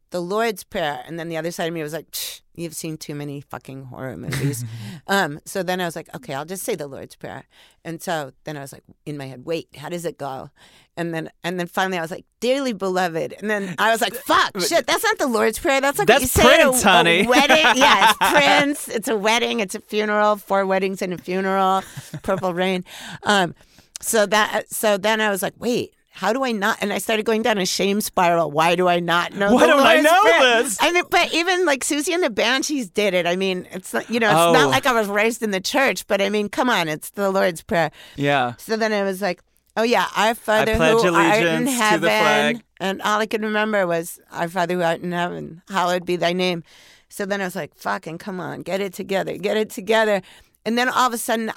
the 0.10 0.22
Lord's 0.22 0.64
Prayer. 0.64 1.04
And 1.06 1.20
then 1.20 1.30
the 1.30 1.38
other 1.38 1.52
side 1.52 1.68
of 1.68 1.74
me 1.74 1.84
was 1.84 1.94
like, 1.94 2.12
"Psh, 2.12 2.37
you've 2.58 2.76
seen 2.76 2.98
too 2.98 3.16
many 3.16 3.40
fucking 3.40 3.86
horror 3.86 4.18
movies. 4.18 4.66
um, 5.08 5.40
so 5.46 5.64
then 5.64 5.80
I 5.80 5.86
was 5.86 5.96
like, 5.96 6.14
okay, 6.16 6.34
I'll 6.34 6.46
just 6.46 6.64
say 6.64 6.76
the 6.76 6.88
Lord's 6.88 7.16
Prayer. 7.16 7.46
And 7.86 8.02
so 8.02 8.32
then 8.44 8.58
I 8.58 8.62
was 8.62 8.74
like, 8.74 8.84
in 9.06 9.16
my 9.16 9.28
head, 9.28 9.46
wait, 9.46 9.70
how 9.78 9.90
does 9.90 10.04
it 10.04 10.18
go? 10.18 10.50
And 10.98 11.14
then 11.14 11.30
and 11.44 11.60
then 11.60 11.68
finally 11.68 11.98
I 11.98 12.02
was 12.02 12.12
like, 12.12 12.26
dearly 12.40 12.74
beloved. 12.74 13.36
And 13.40 13.50
then 13.50 13.76
I 13.78 13.92
was 13.92 14.02
like, 14.02 14.14
fuck, 14.26 14.60
shit, 14.60 14.88
that's 14.88 15.04
not 15.04 15.18
the 15.20 15.28
Lord's 15.28 15.60
Prayer. 15.60 15.80
That's 15.80 16.00
like 16.00 16.08
That's 16.08 16.22
you 16.22 16.28
say 16.28 16.42
at 16.42 16.62
Prince, 16.62 16.84
a, 16.84 16.88
a 16.88 16.92
honey. 16.92 17.28
wedding. 17.28 17.58
Yeah, 17.78 18.10
it's 18.12 18.32
Prince. 18.32 18.88
It's 18.90 19.08
a 19.08 19.16
wedding. 19.16 19.60
It's 19.60 19.76
a 19.76 19.80
funeral. 19.80 20.36
Four 20.38 20.66
weddings 20.66 21.02
and 21.02 21.14
a 21.14 21.18
funeral. 21.18 21.84
Purple 22.24 22.54
Rain. 22.54 22.84
Um, 23.24 23.54
so 24.02 24.26
that 24.26 24.74
so 24.74 24.98
then 24.98 25.22
I 25.22 25.30
was 25.30 25.42
like, 25.44 25.54
wait. 25.58 25.94
How 26.18 26.34
do 26.34 26.44
I 26.44 26.52
not? 26.52 26.80
And 26.82 26.92
I 26.92 26.98
started 26.98 27.26
going 27.28 27.44
down 27.44 27.60
a 27.60 27.66
shame 27.66 28.02
spiral. 28.02 28.50
Why 28.50 28.76
do 28.76 28.88
I 28.88 29.00
not 29.00 29.34
know? 29.34 29.54
Why 29.54 29.62
the 29.62 29.68
don't 29.68 29.80
I 29.82 29.94
Lord's 29.94 30.04
know 30.04 30.22
Prayer? 30.24 30.64
this? 30.64 30.78
I 30.82 30.92
mean, 30.92 31.04
but 31.12 31.32
even 31.34 31.66
like 31.66 31.84
Siouxsie 31.84 32.14
and 32.14 32.24
the 32.24 32.32
Banshees 32.32 32.90
did 32.90 33.14
it. 33.14 33.28
I 33.28 33.36
mean, 33.36 33.68
it's 33.72 33.94
not, 33.94 34.10
you 34.10 34.20
know, 34.20 34.28
it's 34.28 34.54
not 34.58 34.66
Oh. 34.66 34.70
like 34.70 34.88
I 34.88 34.94
was 34.94 35.08
raised 35.08 35.44
in 35.44 35.52
the 35.52 35.62
church, 35.62 36.08
but 36.08 36.20
I 36.20 36.30
mean, 36.30 36.50
come 36.50 36.70
on, 36.72 36.88
it's 36.88 37.12
the 37.12 37.30
Lord's 37.30 37.62
Prayer. 37.62 37.92
Yeah. 38.16 38.56
So 38.58 38.76
then 38.78 38.94
I 38.94 39.04
was 39.04 39.22
like, 39.22 39.42
oh 39.76 39.84
yeah, 39.84 40.08
our 40.16 40.34
Father 40.34 40.74
who 40.76 40.82
art 40.82 41.06
in 41.06 41.14
allegiance 41.14 41.70
to 41.70 41.76
the 41.78 41.82
heaven. 41.84 42.10
flag. 42.10 42.62
And 42.80 43.02
all 43.04 43.20
I 43.20 43.28
could 43.28 43.44
remember 43.44 43.86
was, 43.86 44.20
our 44.32 44.50
Father 44.50 44.74
who 44.74 44.82
art 44.82 45.02
in 45.02 45.12
heaven, 45.12 45.62
hallowed 45.70 46.06
be 46.06 46.16
thy 46.16 46.34
name. 46.34 46.64
So 47.10 47.26
then 47.28 47.42
I 47.42 47.46
was 47.46 47.56
like, 47.56 47.76
fucking 47.76 48.18
come 48.18 48.40
on, 48.40 48.64
get 48.64 48.82
it 48.82 48.94
together, 48.94 49.38
get 49.38 49.56
it 49.56 49.70
together. 49.70 50.24
And 50.66 50.78
then 50.80 50.90
all 50.90 51.08
of 51.08 51.14
a 51.14 51.18
sudden, 51.18 51.52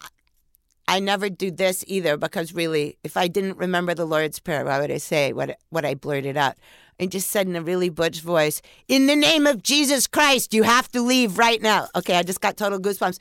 I 0.90 0.98
never 0.98 1.30
do 1.30 1.52
this 1.52 1.84
either 1.86 2.16
because 2.16 2.52
really, 2.52 2.98
if 3.04 3.16
I 3.16 3.28
didn't 3.28 3.58
remember 3.58 3.94
the 3.94 4.04
Lord's 4.04 4.40
Prayer, 4.40 4.64
why 4.64 4.80
would 4.80 4.90
I 4.90 4.98
say 4.98 5.32
what 5.32 5.56
what 5.70 5.84
I 5.84 5.94
blurted 5.94 6.36
out? 6.36 6.56
I 6.98 7.06
just 7.06 7.30
said 7.30 7.46
in 7.46 7.54
a 7.54 7.62
really 7.62 7.90
butch 7.90 8.20
voice, 8.20 8.60
"In 8.88 9.06
the 9.06 9.14
name 9.14 9.46
of 9.46 9.62
Jesus 9.62 10.08
Christ, 10.08 10.52
you 10.52 10.64
have 10.64 10.90
to 10.90 11.00
leave 11.00 11.38
right 11.38 11.62
now." 11.62 11.86
Okay, 11.94 12.16
I 12.16 12.24
just 12.24 12.40
got 12.40 12.56
total 12.56 12.80
goosebumps. 12.80 13.20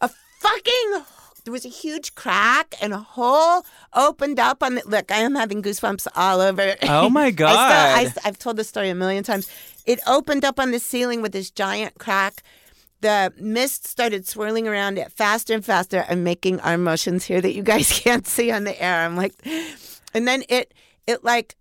A 0.00 0.08
fucking 0.38 1.04
there 1.42 1.52
was 1.52 1.64
a 1.64 1.70
huge 1.70 2.14
crack 2.14 2.76
and 2.80 2.92
a 2.92 2.98
hole 2.98 3.64
opened 3.94 4.38
up 4.38 4.62
on 4.62 4.76
the 4.76 4.82
look. 4.86 5.10
I 5.10 5.18
am 5.18 5.34
having 5.34 5.60
goosebumps 5.60 6.06
all 6.14 6.40
over. 6.40 6.76
Oh 6.82 7.10
my 7.10 7.26
I 7.26 7.30
God. 7.32 7.56
I, 7.58 8.12
I've 8.24 8.38
told 8.38 8.58
this 8.58 8.68
story 8.68 8.90
a 8.90 8.94
million 8.94 9.24
times. 9.24 9.50
It 9.86 9.98
opened 10.06 10.44
up 10.44 10.60
on 10.60 10.70
the 10.70 10.78
ceiling 10.78 11.20
with 11.20 11.32
this 11.32 11.50
giant 11.50 11.98
crack. 11.98 12.44
The 13.00 13.32
mist 13.38 13.86
started 13.86 14.26
swirling 14.26 14.66
around 14.66 14.98
it 14.98 15.12
faster 15.12 15.54
and 15.54 15.64
faster. 15.64 16.04
I'm 16.08 16.24
making 16.24 16.60
arm 16.60 16.82
motions 16.82 17.24
here 17.24 17.40
that 17.40 17.54
you 17.54 17.62
guys 17.62 18.00
can't 18.04 18.26
see 18.26 18.50
on 18.50 18.64
the 18.64 18.80
air. 18.82 19.04
I'm 19.04 19.16
like, 19.16 19.34
and 20.14 20.26
then 20.26 20.42
it 20.48 20.74
it 21.06 21.22
like 21.24 21.56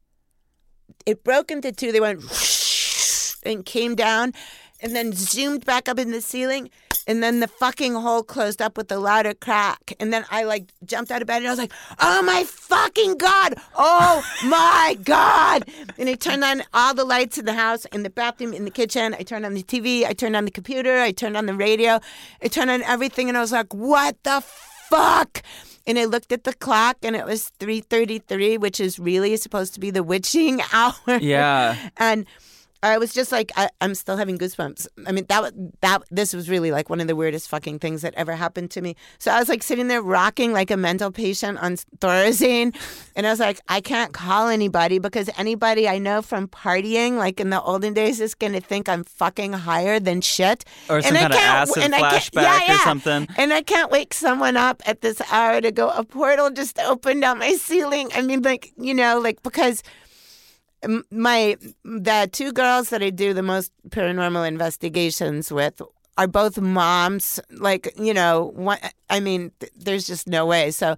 it 1.06 1.24
broke 1.24 1.52
into 1.52 1.72
two. 1.72 1.92
They 1.92 2.02
went 2.02 2.22
and 3.44 3.66
came 3.66 3.96
down, 3.96 4.34
and 4.82 4.96
then 4.96 5.14
zoomed 5.14 5.66
back 5.66 5.88
up 5.88 6.00
in 6.00 6.12
the 6.12 6.22
ceiling. 6.22 6.70
And 7.08 7.24
then 7.24 7.40
the 7.40 7.48
fucking 7.48 7.94
hole 7.96 8.22
closed 8.22 8.62
up 8.62 8.78
with 8.78 8.92
a 8.92 9.00
louder 9.00 9.34
crack. 9.34 9.94
And 10.00 10.12
then 10.14 10.26
I 10.30 10.44
like 10.44 10.72
jumped 10.86 11.10
out 11.10 11.22
of 11.22 11.28
bed 11.28 11.38
and 11.38 11.48
I 11.48 11.50
was 11.50 11.60
like, 11.60 11.72
oh 12.00 12.22
my 12.22 12.44
fucking 12.44 13.18
God. 13.18 13.56
Oh 13.76 14.24
my 14.46 14.98
God. 15.04 15.66
And 15.98 16.10
I 16.10 16.14
turned 16.16 16.44
on 16.44 16.64
all 16.74 16.94
the 16.94 17.06
lights 17.06 17.38
in 17.38 17.46
the 17.46 17.54
house, 17.54 17.86
in 17.86 18.04
the 18.04 18.10
bathroom, 18.10 18.54
in 18.54 18.66
the 18.66 18.72
kitchen. 18.72 19.16
I 19.18 19.24
turned 19.24 19.46
on 19.46 19.54
the 19.54 19.64
TV. 19.64 20.04
I 20.06 20.14
turned 20.14 20.36
on 20.36 20.46
the 20.46 20.52
computer. 20.52 21.00
I 21.00 21.12
turned 21.12 21.38
on 21.38 21.46
the 21.46 21.54
radio. 21.56 22.00
I 22.44 22.50
turned 22.50 22.70
on 22.70 22.84
everything. 22.84 23.30
And 23.30 23.38
I 23.38 23.42
was 23.42 23.54
like, 23.54 23.74
what 23.74 24.22
the 24.24 24.44
fuck? 24.90 25.42
And 25.86 25.98
I 25.98 26.04
looked 26.04 26.34
at 26.34 26.44
the 26.44 26.54
clock 26.54 26.98
and 27.02 27.16
it 27.16 27.26
was 27.26 27.52
3.33, 27.60 28.60
which 28.60 28.82
is 28.82 29.00
really 29.00 29.38
supposed 29.38 29.74
to 29.76 29.80
be 29.80 29.90
the 29.90 30.04
witching 30.04 30.62
hour. 30.74 30.94
Yeah. 31.22 31.78
and 31.96 32.26
I 32.84 32.98
was 32.98 33.14
just 33.14 33.32
like, 33.32 33.52
I, 33.56 33.70
I'm 33.82 33.96
still 33.96 34.18
having 34.18 34.38
goosebumps. 34.38 34.88
I 35.08 35.12
mean, 35.12 35.26
that 35.30 35.54
that 35.82 36.04
this 36.12 36.34
was 36.34 36.50
really 36.50 36.72
like 36.72 36.90
one 36.90 37.02
of 37.02 37.08
the 37.08 37.16
weirdest 37.16 37.50
fucking 37.50 37.80
things 37.80 38.02
that 38.04 38.14
ever 38.16 38.36
happened 38.36 38.72
to 38.72 38.82
me. 38.82 38.96
So 39.20 39.32
I 39.32 39.40
was 39.40 39.50
like 39.50 39.64
sitting 39.64 39.88
there 39.88 40.02
rocking 40.02 40.54
like 40.54 40.70
a 40.72 40.78
mental 40.78 41.12
patient 41.12 41.58
on 41.60 41.78
Thorazine, 42.00 42.76
and 43.16 43.26
I 43.26 43.30
was 43.32 43.40
like, 43.40 43.60
I 43.68 43.82
can't 43.82 44.14
call 44.14 44.48
anybody 44.48 45.00
because 45.00 45.30
anybody 45.38 45.88
I 45.88 45.98
know 45.98 46.22
from 46.22 46.48
partying, 46.48 47.18
like 47.18 47.40
in 47.40 47.50
the 47.50 47.62
olden 47.62 47.94
days, 47.94 48.20
is 48.20 48.36
gonna 48.36 48.62
think 48.62 48.88
I'm 48.88 49.04
fucking 49.04 49.54
higher 49.54 50.00
than 50.00 50.22
shit. 50.22 50.64
Or 50.90 51.02
some 51.02 51.16
And 51.16 51.18
I 51.18 51.22
kind 51.22 51.34
of 51.34 51.40
can't- 51.40 51.70
acid 51.70 51.84
and 51.84 51.94
flashback 51.94 52.68
yeah, 52.68 52.76
or 52.76 52.78
something. 52.80 53.28
And 53.38 53.54
I 53.54 53.62
can't 53.62 53.92
wake 53.92 54.14
someone 54.14 54.56
up 54.58 54.82
at 54.86 55.02
this 55.02 55.20
hour 55.32 55.62
to 55.62 55.72
go, 55.72 55.90
a 55.90 56.04
portal 56.04 56.50
just 56.52 56.80
opened 56.80 57.24
on 57.24 57.40
my 57.40 57.54
ceiling. 57.54 58.10
I 58.14 58.22
mean, 58.22 58.42
like, 58.44 58.72
you 58.78 58.94
know, 58.94 59.20
like 59.20 59.42
because 59.44 59.82
my 61.12 61.58
the 61.84 62.30
two 62.32 62.52
girls 62.52 62.90
that 62.90 63.02
I 63.02 63.10
do 63.10 63.34
the 63.34 63.44
most 63.44 63.72
paranormal 63.90 64.48
investigations 64.48 65.52
with 65.52 65.82
are 66.18 66.28
both 66.28 66.60
moms. 66.60 67.40
Like, 67.52 67.94
you 67.98 68.14
know, 68.14 68.52
one, 68.56 68.80
I 69.10 69.20
mean, 69.20 69.52
th- 69.60 69.72
there's 69.76 70.08
just 70.08 70.28
no 70.28 70.46
way. 70.46 70.72
So 70.72 70.96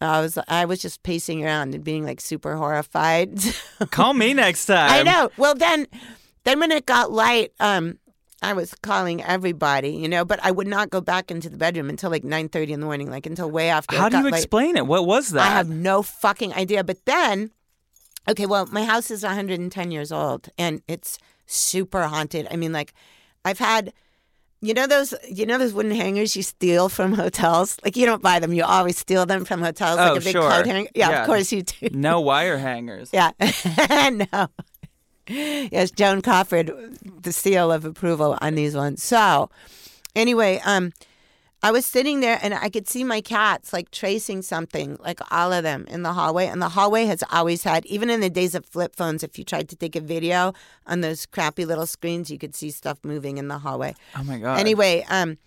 I 0.00 0.20
was 0.20 0.38
I 0.48 0.64
was 0.64 0.80
just 0.80 1.02
pacing 1.02 1.44
around 1.44 1.74
and 1.74 1.84
being 1.84 2.04
like 2.04 2.20
super 2.20 2.56
horrified. 2.56 3.38
Call 3.90 4.14
me 4.14 4.34
next 4.34 4.66
time. 4.66 4.90
I 4.90 5.02
know. 5.02 5.30
Well, 5.36 5.54
then, 5.54 5.86
then 6.44 6.60
when 6.60 6.70
it 6.70 6.86
got 6.86 7.10
light, 7.12 7.52
um, 7.60 7.98
I 8.42 8.52
was 8.52 8.74
calling 8.82 9.22
everybody, 9.22 9.90
you 9.90 10.08
know, 10.08 10.24
but 10.24 10.38
I 10.42 10.50
would 10.50 10.66
not 10.66 10.90
go 10.90 11.00
back 11.00 11.30
into 11.30 11.48
the 11.48 11.56
bedroom 11.56 11.88
until 11.88 12.10
like 12.10 12.24
9:30 12.24 12.70
in 12.70 12.80
the 12.80 12.86
morning, 12.86 13.10
like 13.10 13.26
until 13.26 13.50
way 13.50 13.70
after. 13.70 13.96
How 13.96 14.08
do 14.08 14.18
you 14.18 14.26
explain 14.26 14.76
it? 14.76 14.86
What 14.86 15.06
was 15.06 15.30
that? 15.30 15.50
I 15.50 15.54
have 15.54 15.68
no 15.68 16.02
fucking 16.02 16.52
idea. 16.52 16.84
But 16.84 17.04
then, 17.06 17.50
okay, 18.28 18.46
well, 18.46 18.66
my 18.66 18.84
house 18.84 19.10
is 19.10 19.22
110 19.22 19.90
years 19.90 20.10
old 20.12 20.48
and 20.58 20.82
it's 20.88 21.18
super 21.46 22.02
haunted. 22.04 22.46
I 22.50 22.56
mean, 22.56 22.72
like, 22.72 22.94
I've 23.44 23.58
had, 23.58 23.92
you 24.60 24.72
know, 24.74 24.86
those, 24.86 25.12
you 25.30 25.44
know, 25.46 25.58
those 25.58 25.72
wooden 25.74 25.92
hangers 25.92 26.34
you 26.34 26.42
steal 26.42 26.88
from 26.88 27.12
hotels. 27.12 27.76
Like, 27.84 27.96
you 27.96 28.06
don't 28.06 28.22
buy 28.22 28.38
them; 28.38 28.52
you 28.54 28.64
always 28.64 28.96
steal 28.96 29.26
them 29.26 29.44
from 29.44 29.60
hotels, 29.60 29.98
Oh, 30.00 30.12
like 30.14 30.22
a 30.22 30.24
big 30.24 30.32
sure. 30.32 30.48
coat 30.50 30.66
hanger. 30.66 30.88
Yeah, 30.94 31.10
Yeah. 31.10 31.20
of 31.20 31.26
course 31.26 31.52
you 31.52 31.62
do. 31.62 31.88
no 31.92 32.20
wire 32.20 32.56
hangers. 32.56 33.10
Yeah, 33.12 33.32
no. 34.32 34.48
Yes, 35.28 35.90
Joan 35.90 36.20
Crawford, 36.22 36.70
the 37.22 37.32
seal 37.32 37.70
of 37.72 37.84
approval 37.84 38.36
on 38.40 38.54
these 38.54 38.74
ones. 38.74 39.02
So, 39.02 39.50
anyway, 40.16 40.60
um, 40.64 40.92
I 41.64 41.70
was 41.70 41.86
sitting 41.86 42.20
there 42.20 42.38
and 42.42 42.52
I 42.52 42.68
could 42.68 42.86
see 42.86 43.04
my 43.04 43.22
cats 43.22 43.72
like 43.72 43.90
tracing 43.90 44.42
something, 44.42 44.98
like 45.00 45.18
all 45.32 45.50
of 45.50 45.62
them 45.62 45.86
in 45.88 46.02
the 46.02 46.12
hallway. 46.12 46.46
And 46.46 46.60
the 46.60 46.68
hallway 46.68 47.06
has 47.06 47.24
always 47.32 47.62
had, 47.62 47.86
even 47.86 48.10
in 48.10 48.20
the 48.20 48.28
days 48.28 48.54
of 48.54 48.66
flip 48.66 48.94
phones, 48.94 49.22
if 49.22 49.38
you 49.38 49.44
tried 49.44 49.70
to 49.70 49.76
take 49.76 49.96
a 49.96 50.00
video 50.02 50.52
on 50.86 51.00
those 51.00 51.24
crappy 51.24 51.64
little 51.64 51.86
screens, 51.86 52.30
you 52.30 52.36
could 52.36 52.54
see 52.54 52.70
stuff 52.70 52.98
moving 53.02 53.38
in 53.38 53.48
the 53.48 53.56
hallway. 53.56 53.94
Oh 54.14 54.22
my 54.24 54.36
god. 54.36 54.60
Anyway, 54.60 55.06
um, 55.08 55.38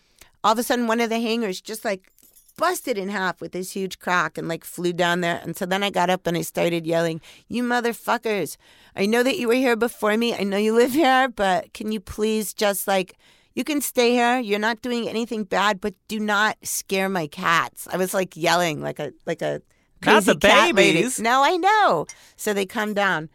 all 0.43 0.53
of 0.53 0.57
a 0.57 0.63
sudden, 0.63 0.87
one 0.87 1.01
of 1.01 1.11
the 1.11 1.19
hangers 1.19 1.61
just 1.61 1.85
like 1.85 2.11
busted 2.57 2.97
in 2.97 3.09
half 3.09 3.39
with 3.39 3.51
this 3.51 3.73
huge 3.73 3.99
crack 3.99 4.39
and 4.39 4.47
like 4.47 4.63
flew 4.63 4.93
down 4.93 5.21
there. 5.21 5.39
And 5.43 5.55
so 5.55 5.67
then 5.67 5.83
I 5.83 5.91
got 5.91 6.09
up 6.09 6.25
and 6.25 6.35
I 6.35 6.41
started 6.41 6.87
yelling, 6.87 7.21
"You 7.47 7.61
motherfuckers! 7.61 8.57
I 8.95 9.05
know 9.05 9.21
that 9.21 9.37
you 9.37 9.47
were 9.47 9.53
here 9.53 9.75
before 9.75 10.17
me. 10.17 10.33
I 10.33 10.41
know 10.41 10.57
you 10.57 10.73
live 10.73 10.93
here, 10.93 11.29
but 11.29 11.73
can 11.75 11.91
you 11.91 11.99
please 11.99 12.55
just 12.55 12.87
like." 12.87 13.19
You 13.57 13.63
can 13.63 13.81
stay 13.81 14.11
here. 14.11 14.37
You're 14.37 14.59
not 14.59 14.83
doing 14.83 15.09
anything 15.09 15.43
bad, 15.43 15.81
but 15.81 15.95
do 16.07 16.19
not 16.19 16.57
scare 16.61 17.09
my 17.09 17.25
cats. 17.25 17.87
I 17.91 17.97
was 17.97 18.13
like 18.13 18.37
yelling 18.37 18.81
like 18.81 18.99
a 18.99 19.13
like 19.25 19.41
a 19.41 19.63
Not 20.05 20.25
the 20.25 20.35
cat 20.35 20.75
lady. 20.75 20.93
babies. 20.93 21.19
No, 21.19 21.43
I 21.43 21.57
know. 21.57 22.05
So 22.35 22.53
they 22.53 22.67
come 22.67 22.93
down. 22.93 23.29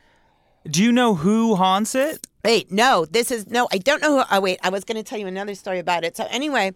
Do 0.64 0.80
you 0.80 0.92
know 0.92 1.16
who 1.16 1.56
haunts 1.56 1.96
it? 1.96 2.24
Wait, 2.44 2.70
no, 2.70 3.04
this 3.04 3.32
is 3.32 3.48
no, 3.48 3.66
I 3.72 3.78
don't 3.78 4.00
know 4.00 4.18
who. 4.18 4.24
Oh, 4.30 4.40
wait, 4.40 4.60
I 4.62 4.68
was 4.68 4.84
going 4.84 4.96
to 4.96 5.02
tell 5.02 5.18
you 5.18 5.26
another 5.26 5.56
story 5.56 5.80
about 5.80 6.04
it. 6.04 6.16
So 6.16 6.24
anyway, 6.30 6.70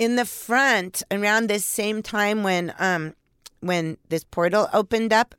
in 0.00 0.16
the 0.16 0.24
front, 0.24 1.04
around 1.12 1.48
this 1.48 1.64
same 1.64 2.02
time 2.02 2.42
when 2.42 2.74
um 2.80 3.14
when 3.60 3.98
this 4.08 4.24
portal 4.24 4.68
opened 4.72 5.12
up, 5.12 5.36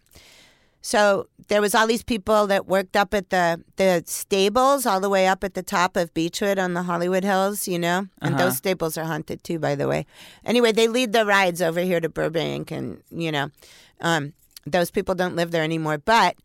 so 0.86 1.28
there 1.48 1.62
was 1.62 1.74
all 1.74 1.88
these 1.88 2.04
people 2.04 2.46
that 2.46 2.68
worked 2.68 2.96
up 2.96 3.12
at 3.16 3.32
the 3.32 3.60
the 3.78 4.04
stables 4.06 4.86
all 4.86 5.00
the 5.00 5.10
way 5.10 5.26
up 5.28 5.44
at 5.44 5.56
the 5.56 5.64
top 5.64 5.98
of 5.98 6.14
Beechwood 6.14 6.60
on 6.60 6.76
the 6.76 6.84
Hollywood 6.84 7.24
Hills, 7.24 7.68
you 7.68 7.80
know, 7.80 8.00
and 8.22 8.36
Uh-huh. 8.36 8.44
those 8.44 8.58
stables 8.58 8.96
are 9.00 9.06
haunted 9.06 9.44
too, 9.44 9.58
by 9.58 9.74
the 9.74 9.88
way. 9.88 10.06
Anyway, 10.46 10.72
they 10.72 10.88
lead 10.88 11.12
the 11.12 11.26
rides 11.26 11.60
over 11.60 11.80
here 11.80 12.00
to 12.00 12.10
Burbank, 12.10 12.70
and 12.70 13.02
you 13.10 13.32
know, 13.32 13.50
um, 14.00 14.34
those 14.76 14.92
people 14.92 15.16
don't 15.16 15.36
live 15.36 15.50
there 15.50 15.64
anymore, 15.64 15.98
but 15.98 16.36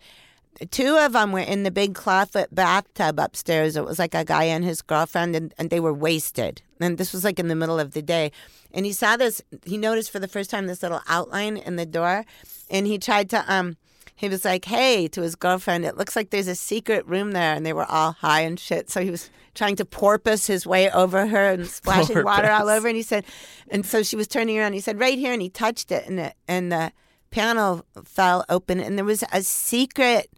two 0.71 0.97
of 0.97 1.13
them 1.13 1.33
were 1.33 1.41
in 1.55 1.63
the 1.63 1.71
big 1.71 1.93
clawfoot 1.95 2.49
bathtub 2.51 3.19
upstairs. 3.21 3.77
It 3.77 3.85
was 3.85 3.99
like 3.99 4.15
a 4.15 4.25
guy 4.25 4.45
and 4.45 4.65
his 4.65 4.81
girlfriend, 4.81 5.37
and, 5.37 5.55
and 5.59 5.69
they 5.69 5.81
were 5.81 5.93
wasted. 6.09 6.63
And 6.81 6.97
this 6.97 7.13
was 7.13 7.25
like 7.25 7.39
in 7.39 7.49
the 7.49 7.55
middle 7.55 7.79
of 7.79 7.93
the 7.93 8.03
day. 8.03 8.33
And 8.73 8.87
he 8.87 8.93
saw 8.93 9.17
this, 9.17 9.43
he 9.65 9.77
noticed 9.77 10.11
for 10.11 10.19
the 10.19 10.29
first 10.29 10.51
time 10.51 10.67
this 10.67 10.83
little 10.83 11.03
outline 11.09 11.57
in 11.59 11.77
the 11.77 11.87
door. 11.87 12.25
And 12.71 12.87
he 12.87 12.99
tried 12.99 13.29
to, 13.31 13.45
um, 13.53 13.77
he 14.21 14.29
was 14.29 14.45
like, 14.45 14.67
hey, 14.67 15.09
to 15.09 15.23
his 15.23 15.35
girlfriend, 15.35 15.87
it 15.87 15.97
looks 15.97 16.15
like 16.15 16.29
there's 16.29 16.47
a 16.47 16.55
secret 16.55 17.07
room 17.07 17.33
there. 17.33 17.55
And 17.55 17.65
they 17.65 17.73
were 17.73 17.87
all 17.87 18.13
high 18.13 18.43
and 18.43 18.61
shit. 18.61 18.91
So 18.91 19.01
he 19.01 19.11
was 19.11 19.31
trying 19.55 19.77
to 19.77 19.87
porpoise 19.87 20.47
his 20.47 20.67
way 20.67 20.91
over 20.91 21.27
her 21.27 21.53
and 21.53 21.67
splashing 21.81 22.23
water 22.23 22.51
all 22.51 22.69
over. 22.69 22.87
And 22.87 22.99
he 22.99 23.03
said, 23.03 23.25
and 23.71 23.87
so 23.87 24.03
she 24.03 24.17
was 24.17 24.29
turning 24.29 24.59
around. 24.59 24.75
He 24.75 24.81
said, 24.81 25.01
right 25.01 25.19
here. 25.19 25.33
And 25.33 25.41
he 25.41 25.49
touched 25.49 25.91
it, 25.91 26.07
and 26.07 26.19
the, 26.19 26.35
and 26.47 26.71
the 26.71 26.93
panel 27.31 27.87
fell 28.05 28.45
open. 28.51 28.79
And 28.79 28.99
there 28.99 29.07
was 29.07 29.25
a 29.33 29.43
secret 29.43 30.31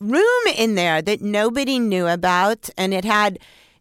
room 0.00 0.46
in 0.56 0.74
there 0.74 1.02
that 1.02 1.20
nobody 1.20 1.78
knew 1.78 2.06
about 2.06 2.68
and 2.76 2.92
it 2.92 3.04
had 3.04 3.38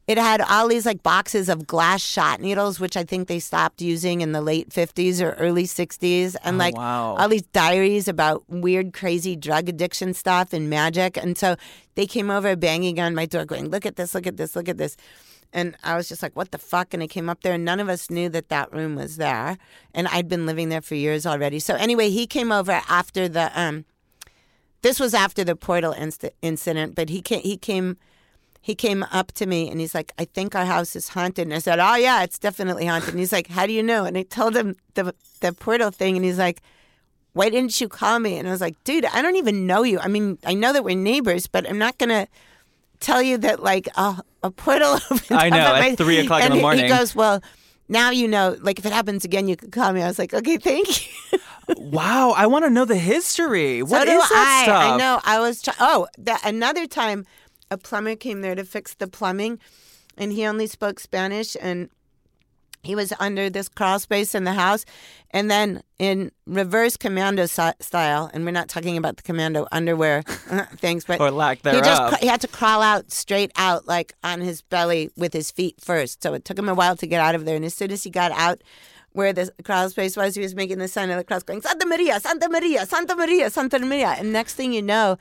it 0.07 0.17
had 0.17 0.41
all 0.41 0.67
these 0.67 0.85
like 0.85 1.01
boxes 1.01 1.47
of 1.47 1.65
glass 1.65 2.01
shot 2.01 2.41
needles 2.41 2.79
which 2.79 2.97
i 2.97 3.03
think 3.03 3.27
they 3.27 3.39
stopped 3.39 3.81
using 3.81 4.21
in 4.21 4.31
the 4.33 4.41
late 4.41 4.69
50s 4.69 5.21
or 5.21 5.31
early 5.33 5.63
60s 5.63 6.35
and 6.43 6.55
Oh, 6.55 6.59
like 6.59 6.75
wow. 6.75 7.15
all 7.17 7.29
these 7.29 7.43
diaries 7.53 8.07
about 8.07 8.43
weird 8.49 8.93
crazy 8.93 9.35
drug 9.35 9.69
addiction 9.69 10.13
stuff 10.13 10.51
and 10.53 10.69
magic 10.69 11.15
and 11.17 11.37
so 11.37 11.55
they 11.95 12.05
came 12.05 12.29
over 12.29 12.55
banging 12.55 12.99
on 12.99 13.15
my 13.15 13.25
door 13.25 13.45
going 13.45 13.69
look 13.69 13.85
at 13.85 13.95
this 13.95 14.13
look 14.13 14.27
at 14.27 14.37
this 14.37 14.55
look 14.55 14.67
at 14.67 14.77
this 14.77 14.97
and 15.55 15.75
I 15.83 15.95
was 15.95 16.09
just 16.09 16.23
like, 16.23 16.35
what 16.35 16.49
the 16.49 16.57
fuck? 16.57 16.95
And 16.95 17.03
I 17.03 17.05
came 17.05 17.29
up 17.29 17.41
there, 17.43 17.53
and 17.53 17.63
none 17.63 17.79
of 17.79 17.87
us 17.87 18.09
knew 18.09 18.27
that 18.29 18.49
that 18.49 18.73
room 18.73 18.95
was 18.95 19.17
there. 19.17 19.59
And 19.93 20.07
I'd 20.07 20.27
been 20.27 20.47
living 20.47 20.69
there 20.69 20.81
for 20.81 20.95
years 20.95 21.27
already. 21.27 21.59
So, 21.59 21.75
anyway, 21.75 22.09
he 22.09 22.25
came 22.25 22.51
over 22.51 22.81
after 22.89 23.29
the, 23.29 23.51
um, 23.53 23.85
this 24.81 24.99
was 24.99 25.13
after 25.13 25.43
the 25.43 25.55
portal 25.55 25.91
inst- 25.91 26.25
incident, 26.41 26.95
but 26.95 27.09
he 27.09 27.21
came, 27.21 27.41
he 27.41 27.55
came, 27.55 27.97
he 28.65 28.75
came 28.75 29.03
up 29.11 29.33
to 29.33 29.45
me 29.45 29.69
and 29.69 29.79
he's 29.81 29.93
like, 29.93 30.13
I 30.17 30.23
think 30.23 30.55
our 30.55 30.63
house 30.65 30.95
is 30.95 31.09
haunted. 31.09 31.45
And 31.47 31.53
I 31.53 31.59
said, 31.59 31.79
Oh 31.79 31.95
yeah, 31.95 32.23
it's 32.23 32.39
definitely 32.39 32.85
haunted. 32.85 33.09
And 33.09 33.19
he's 33.19 33.33
like, 33.33 33.47
How 33.47 33.65
do 33.67 33.73
you 33.73 33.83
know? 33.83 34.05
And 34.05 34.17
I 34.17 34.23
told 34.23 34.55
him 34.55 34.75
the 34.95 35.13
the 35.41 35.51
portal 35.51 35.91
thing, 35.91 36.15
and 36.15 36.23
he's 36.23 36.39
like, 36.39 36.61
Why 37.33 37.49
didn't 37.49 37.79
you 37.81 37.89
call 37.89 38.19
me? 38.19 38.37
And 38.37 38.47
I 38.47 38.51
was 38.51 38.61
like, 38.61 38.81
Dude, 38.85 39.03
I 39.05 39.21
don't 39.21 39.35
even 39.35 39.67
know 39.67 39.83
you. 39.83 39.99
I 39.99 40.07
mean, 40.07 40.37
I 40.45 40.53
know 40.53 40.71
that 40.71 40.83
we're 40.85 40.95
neighbors, 40.95 41.45
but 41.45 41.69
I'm 41.69 41.77
not 41.77 41.97
gonna 41.97 42.27
tell 43.01 43.21
you 43.21 43.37
that 43.39 43.61
like 43.61 43.89
a, 43.97 44.23
a 44.43 44.49
portal 44.49 44.93
opened 45.11 45.37
I 45.37 45.49
know, 45.49 45.57
at 45.57 45.79
my- 45.81 45.95
three 45.97 46.19
o'clock 46.19 46.41
in 46.43 46.49
the 46.51 46.55
he- 46.55 46.61
morning. 46.61 46.85
He 46.85 46.89
goes, 46.89 47.13
Well, 47.13 47.43
now 47.89 48.11
you 48.11 48.29
know. 48.29 48.55
Like 48.61 48.79
if 48.79 48.85
it 48.85 48.93
happens 48.93 49.25
again, 49.25 49.49
you 49.49 49.57
could 49.57 49.73
call 49.73 49.91
me. 49.91 50.01
I 50.01 50.07
was 50.07 50.17
like, 50.17 50.33
Okay, 50.33 50.55
thank 50.57 50.87
you. 51.31 51.39
Wow, 51.77 52.33
I 52.35 52.45
want 52.47 52.65
to 52.65 52.69
know 52.69 52.83
the 52.83 52.97
history. 52.97 53.81
What 53.81 54.05
so 54.07 54.13
is 54.13 54.29
that 54.29 54.57
I. 54.59 54.63
stuff? 54.65 54.83
I 54.83 54.97
know. 54.97 55.21
I 55.23 55.39
was. 55.39 55.61
Try- 55.61 55.73
oh, 55.79 56.07
that, 56.17 56.41
another 56.45 56.85
time, 56.87 57.25
a 57.73 57.77
plumber 57.77 58.15
came 58.15 58.41
there 58.41 58.55
to 58.55 58.63
fix 58.63 58.93
the 58.93 59.07
plumbing, 59.07 59.59
and 60.17 60.31
he 60.31 60.45
only 60.45 60.67
spoke 60.67 60.99
Spanish, 60.99 61.57
and 61.59 61.89
he 62.83 62.95
was 62.95 63.13
under 63.17 63.49
this 63.49 63.69
crawl 63.69 63.97
space 63.97 64.35
in 64.35 64.43
the 64.43 64.51
house, 64.53 64.83
and 65.31 65.49
then 65.49 65.81
in 65.99 66.31
reverse 66.45 66.97
commando 66.97 67.45
style, 67.45 68.29
and 68.33 68.43
we're 68.43 68.51
not 68.51 68.67
talking 68.67 68.97
about 68.97 69.15
the 69.15 69.23
commando 69.23 69.65
underwear 69.71 70.21
uh, 70.51 70.65
things, 70.77 71.05
but 71.05 71.21
Or 71.21 71.31
lack 71.31 71.61
thereof. 71.61 71.83
he 71.83 71.89
just 71.89 72.21
he 72.23 72.27
had 72.27 72.41
to 72.41 72.47
crawl 72.49 72.81
out 72.81 73.09
straight 73.11 73.51
out, 73.55 73.87
like 73.87 74.13
on 74.23 74.41
his 74.41 74.61
belly 74.61 75.09
with 75.15 75.31
his 75.33 75.49
feet 75.49 75.75
first. 75.79 76.21
So 76.21 76.33
it 76.33 76.43
took 76.43 76.59
him 76.59 76.67
a 76.67 76.73
while 76.73 76.97
to 76.97 77.07
get 77.07 77.21
out 77.21 77.35
of 77.35 77.45
there, 77.45 77.55
and 77.55 77.63
as 77.65 77.73
soon 77.73 77.91
as 77.91 78.03
he 78.03 78.09
got 78.09 78.31
out. 78.33 78.61
Where 79.15 79.31
the 79.31 79.51
crawl 79.63 79.87
space 79.91 80.17
was, 80.17 80.33
he 80.33 80.41
was 80.41 80.55
making 80.55 80.79
the 80.79 80.87
sign 80.87 81.11
of 81.11 81.17
the 81.17 81.23
cross, 81.23 81.43
going 81.43 81.61
Santa 81.61 81.85
Maria, 81.85 82.19
Santa 82.19 82.49
Maria, 82.49 82.83
Santa 82.87 83.15
Maria, 83.15 83.51
Santa 83.51 83.77
Maria. 83.77 84.15
And 84.17 84.33
next 84.33 84.55
thing 84.55 84.73
you 84.73 84.81
know, 84.81 85.19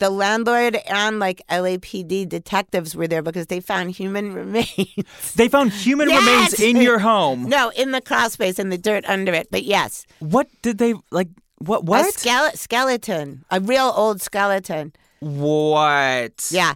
the 0.00 0.10
landlord 0.10 0.76
and 0.88 1.18
like 1.20 1.40
LAPD 1.48 2.28
detectives 2.28 2.96
were 2.96 3.06
there 3.06 3.22
because 3.22 3.46
they 3.46 3.60
found 3.60 3.92
human 3.92 4.34
remains. 4.42 5.34
They 5.36 5.48
found 5.48 5.72
human 5.72 6.08
Yes! 6.10 6.18
remains 6.20 6.54
in 6.60 6.82
your 6.82 6.98
home. 6.98 7.48
no, 7.48 7.70
in 7.76 7.92
the 7.92 8.00
crawl 8.00 8.28
space, 8.30 8.58
in 8.58 8.70
the 8.70 8.78
dirt 8.78 9.04
under 9.06 9.32
it. 9.32 9.48
But 9.50 9.62
yes, 9.62 10.06
What 10.18 10.48
did 10.62 10.78
they 10.78 10.94
like? 11.12 11.28
What? 11.58 11.82
a 11.82 11.84
What? 11.84 12.14
skele- 12.14 12.56
skeleton, 12.56 13.44
a 13.50 13.60
real 13.60 13.92
old 13.94 14.20
skeleton. 14.20 14.92
what? 15.20 16.48
Yeah. 16.50 16.74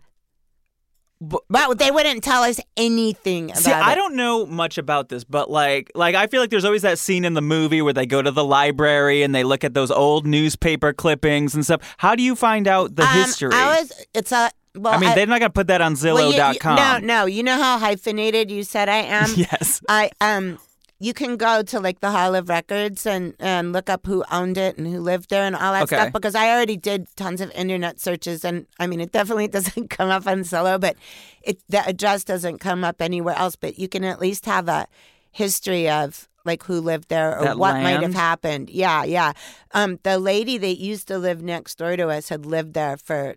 But- 1.29 1.79
they 1.79 1.91
wouldn't 1.91 2.23
tell 2.23 2.43
us 2.43 2.61
anything 2.77 3.51
about 3.51 3.63
See, 3.63 3.71
it. 3.71 3.75
I 3.77 3.95
don't 3.95 4.15
know 4.15 4.47
much 4.47 4.79
about 4.79 5.09
this, 5.09 5.25
but 5.25 5.51
like, 5.51 5.91
like 5.95 6.15
I 6.15 6.27
feel 6.27 6.41
like 6.41 6.51
there's 6.51 6.65
always 6.65 6.83
that 6.83 6.99
scene 6.99 7.25
in 7.25 7.35
the 7.35 7.43
movie 7.43 7.83
where 7.83 7.93
they 7.93 8.07
go 8.07 8.21
to 8.23 8.31
the 8.31 8.45
library 8.45 9.23
and 9.23 9.35
they 9.35 9.45
look 9.45 9.65
at 9.65 9.75
those 9.75 9.91
old 9.91 10.27
newspaper 10.27 10.93
clippings 10.93 11.55
and 11.55 11.65
stuff. 11.65 11.81
How 11.99 12.15
do 12.15 12.23
you 12.23 12.35
find 12.37 12.69
out 12.69 12.97
the 12.97 13.05
Um, 13.05 13.09
history? 13.15 13.51
I 13.55 13.81
was. 13.81 13.93
It's 14.15 14.33
a. 14.33 14.51
Well, 14.77 14.93
I 14.93 14.99
mean, 14.99 15.15
they're 15.15 15.27
not 15.27 15.39
gonna 15.39 15.51
put 15.51 15.69
that 15.69 15.81
on 15.81 15.95
well, 16.03 16.19
you- 16.31 16.35
you- 16.37 16.41
Zillow.com. 16.41 16.77
no, 16.77 16.99
no. 16.99 17.27
You 17.27 17.43
know 17.45 17.57
how 17.57 17.79
hyphenated 17.79 18.51
you 18.51 18.65
said 18.65 18.89
I 18.89 18.97
am. 19.03 19.31
Yes. 19.37 19.81
I 19.89 20.11
um. 20.21 20.59
You 21.01 21.13
can 21.13 21.37
go 21.37 21.63
to 21.63 21.81
like 21.81 22.01
the 22.01 22.11
Hall 22.11 22.35
of 22.35 22.49
Records 22.49 23.05
and 23.07 23.35
and 23.39 23.73
look 23.73 23.91
up 23.91 24.07
who 24.07 24.25
owned 24.31 24.57
it 24.57 24.79
and 24.79 24.87
who 24.87 25.01
lived 25.01 25.31
there 25.31 25.43
and 25.45 25.55
all 25.57 25.73
that 25.73 25.85
Okay. 25.85 25.97
stuff 25.97 26.13
because 26.13 26.35
I 26.35 26.51
already 26.51 26.77
did 26.77 27.09
tons 27.17 27.41
of 27.41 27.51
internet 27.53 28.01
searches 28.01 28.45
and 28.45 28.67
I 28.79 28.87
mean 28.87 29.01
it 29.01 29.13
definitely 29.13 29.49
doesn't 29.57 29.91
come 29.91 30.09
up 30.11 30.27
on 30.27 30.41
Zillow, 30.41 30.81
but 30.81 30.97
it 31.43 31.59
the 31.69 31.87
address 31.87 32.25
doesn't 32.25 32.59
come 32.59 32.85
up 32.85 33.03
anywhere 33.03 33.35
else. 33.37 33.57
But 33.57 33.79
you 33.79 33.89
can 33.89 34.05
at 34.05 34.21
least 34.21 34.47
have 34.47 34.69
a 34.69 34.87
history 35.33 35.89
of 35.91 36.29
like 36.45 36.63
who 36.65 36.81
lived 36.81 37.09
there 37.09 37.39
or 37.39 37.45
That 37.45 37.59
what 37.59 37.73
might 37.83 38.03
have 38.03 38.15
happened. 38.15 38.71
Yeah, 38.71 39.03
yeah. 39.05 39.33
Um, 39.73 39.99
the 40.03 40.19
lady 40.19 40.59
that 40.59 40.79
used 40.79 41.09
to 41.09 41.19
live 41.19 41.43
next 41.43 41.79
door 41.79 41.97
to 41.97 42.09
us 42.09 42.29
had 42.29 42.47
lived 42.47 42.75
there 42.75 42.97
for 42.97 43.37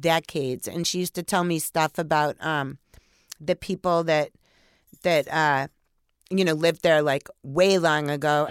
decades, 0.00 0.66
and 0.68 0.86
she 0.86 0.98
used 0.98 1.14
to 1.14 1.22
tell 1.22 1.44
me 1.44 1.58
stuff 1.58 1.98
about 1.98 2.36
um, 2.44 2.78
the 3.40 3.54
people 3.56 4.04
that 4.04 4.30
that 5.02 5.28
uh, 5.32 5.68
you 6.30 6.44
know 6.44 6.54
lived 6.54 6.82
there 6.82 7.02
like 7.02 7.28
way 7.42 7.78
long 7.78 8.10
ago. 8.10 8.46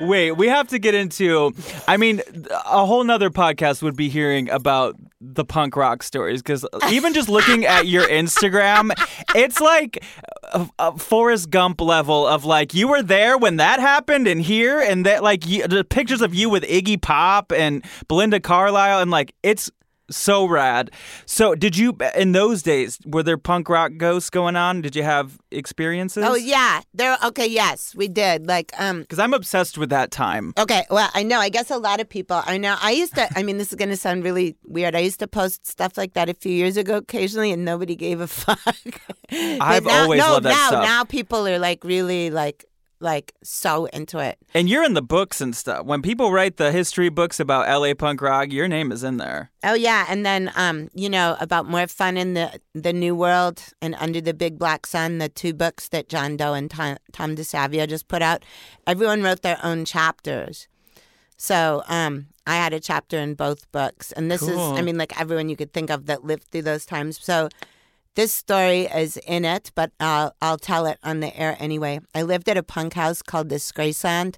Wait, 0.00 0.32
we 0.32 0.46
have 0.46 0.68
to 0.68 0.78
get 0.78 0.94
into. 0.94 1.52
I 1.86 1.96
mean, 1.96 2.22
a 2.50 2.86
whole 2.86 3.02
nother 3.04 3.30
podcast 3.30 3.82
would 3.82 3.96
be 3.96 4.08
hearing 4.08 4.48
about 4.48 4.96
the 5.20 5.44
punk 5.44 5.76
rock 5.76 6.02
stories 6.02 6.40
because 6.40 6.64
even 6.90 7.12
just 7.12 7.28
looking 7.28 7.66
at 7.66 7.86
your 7.86 8.06
Instagram, 8.08 8.90
it's 9.34 9.60
like 9.60 10.04
a, 10.52 10.68
a 10.78 10.96
Forrest 10.96 11.50
Gump 11.50 11.80
level 11.80 12.26
of 12.26 12.44
like 12.44 12.74
you 12.74 12.88
were 12.88 13.02
there 13.02 13.36
when 13.36 13.56
that 13.56 13.80
happened 13.80 14.28
and 14.28 14.40
here 14.40 14.80
and 14.80 15.04
that 15.04 15.22
like 15.22 15.46
you, 15.46 15.66
the 15.66 15.84
pictures 15.84 16.22
of 16.22 16.34
you 16.34 16.48
with 16.48 16.62
Iggy 16.64 17.00
Pop 17.00 17.52
and 17.52 17.84
Belinda 18.06 18.40
Carlisle 18.40 19.00
and 19.00 19.10
like 19.10 19.34
it's 19.42 19.70
so 20.10 20.46
rad. 20.46 20.90
So, 21.26 21.54
did 21.54 21.76
you 21.76 21.96
in 22.14 22.32
those 22.32 22.62
days 22.62 22.98
were 23.04 23.22
there 23.22 23.38
punk 23.38 23.68
rock 23.68 23.92
ghosts 23.96 24.30
going 24.30 24.56
on? 24.56 24.80
Did 24.80 24.96
you 24.96 25.02
have 25.02 25.38
experiences? 25.50 26.24
Oh 26.26 26.34
yeah, 26.34 26.82
there. 26.94 27.16
Okay, 27.24 27.46
yes, 27.46 27.94
we 27.94 28.08
did. 28.08 28.46
Like, 28.46 28.72
um, 28.78 29.00
because 29.02 29.18
I'm 29.18 29.34
obsessed 29.34 29.78
with 29.78 29.90
that 29.90 30.10
time. 30.10 30.52
Okay, 30.58 30.84
well, 30.90 31.10
I 31.14 31.22
know. 31.22 31.38
I 31.40 31.48
guess 31.48 31.70
a 31.70 31.78
lot 31.78 32.00
of 32.00 32.08
people. 32.08 32.42
I 32.44 32.58
know. 32.58 32.76
I 32.80 32.92
used 32.92 33.14
to. 33.14 33.28
I 33.36 33.42
mean, 33.42 33.58
this 33.58 33.68
is 33.68 33.76
going 33.76 33.90
to 33.90 33.96
sound 33.96 34.24
really 34.24 34.56
weird. 34.64 34.94
I 34.94 35.00
used 35.00 35.20
to 35.20 35.28
post 35.28 35.66
stuff 35.66 35.96
like 35.96 36.14
that 36.14 36.28
a 36.28 36.34
few 36.34 36.52
years 36.52 36.76
ago, 36.76 36.96
occasionally, 36.96 37.52
and 37.52 37.64
nobody 37.64 37.96
gave 37.96 38.20
a 38.20 38.26
fuck. 38.26 38.58
I've 39.30 39.84
now, 39.84 40.02
always 40.02 40.20
no, 40.20 40.32
loved 40.32 40.46
that 40.46 40.50
now, 40.50 40.68
stuff. 40.68 40.84
Now 40.84 41.04
people 41.04 41.46
are 41.46 41.58
like 41.58 41.84
really 41.84 42.30
like 42.30 42.64
like 43.00 43.32
so 43.42 43.86
into 43.86 44.18
it. 44.18 44.38
And 44.54 44.68
you're 44.68 44.84
in 44.84 44.94
the 44.94 45.02
books 45.02 45.40
and 45.40 45.54
stuff. 45.54 45.84
When 45.84 46.02
people 46.02 46.32
write 46.32 46.56
the 46.56 46.72
history 46.72 47.08
books 47.08 47.40
about 47.40 47.68
LA 47.68 47.94
punk 47.94 48.20
rock, 48.20 48.50
your 48.52 48.68
name 48.68 48.92
is 48.92 49.04
in 49.04 49.16
there. 49.18 49.50
Oh 49.62 49.74
yeah, 49.74 50.06
and 50.08 50.24
then 50.24 50.52
um, 50.56 50.88
you 50.94 51.08
know 51.08 51.36
about 51.40 51.68
more 51.68 51.86
fun 51.86 52.16
in 52.16 52.34
the 52.34 52.60
the 52.74 52.92
New 52.92 53.14
World 53.14 53.62
and 53.80 53.94
Under 53.96 54.20
the 54.20 54.34
Big 54.34 54.58
Black 54.58 54.86
Sun, 54.86 55.18
the 55.18 55.28
two 55.28 55.54
books 55.54 55.88
that 55.88 56.08
John 56.08 56.36
Doe 56.36 56.54
and 56.54 56.70
Tom, 56.70 56.96
Tom 57.12 57.36
DeSavio 57.36 57.88
just 57.88 58.08
put 58.08 58.22
out. 58.22 58.44
Everyone 58.86 59.22
wrote 59.22 59.42
their 59.42 59.58
own 59.62 59.84
chapters, 59.84 60.68
so 61.36 61.82
um, 61.88 62.28
I 62.46 62.56
had 62.56 62.72
a 62.72 62.80
chapter 62.80 63.18
in 63.18 63.34
both 63.34 63.70
books, 63.72 64.12
and 64.12 64.30
this 64.30 64.42
is 64.42 64.58
I 64.58 64.82
mean 64.82 64.98
like 64.98 65.18
everyone 65.20 65.48
you 65.48 65.56
could 65.56 65.72
think 65.72 65.90
of 65.90 66.06
that 66.06 66.24
lived 66.24 66.44
through 66.44 66.62
those 66.62 66.86
times. 66.86 67.18
So 67.22 67.48
this 68.14 68.32
story 68.32 68.82
is 68.86 69.16
in 69.18 69.44
it, 69.44 69.70
but 69.74 69.92
I'll 70.00 70.34
I'll 70.42 70.58
tell 70.58 70.86
it 70.86 70.98
on 71.02 71.20
the 71.20 71.36
air 71.38 71.56
anyway. 71.60 72.00
I 72.14 72.22
lived 72.22 72.48
at 72.48 72.56
a 72.56 72.62
punk 72.62 72.94
house 72.94 73.22
called 73.22 73.48
Disgraceland, 73.48 74.36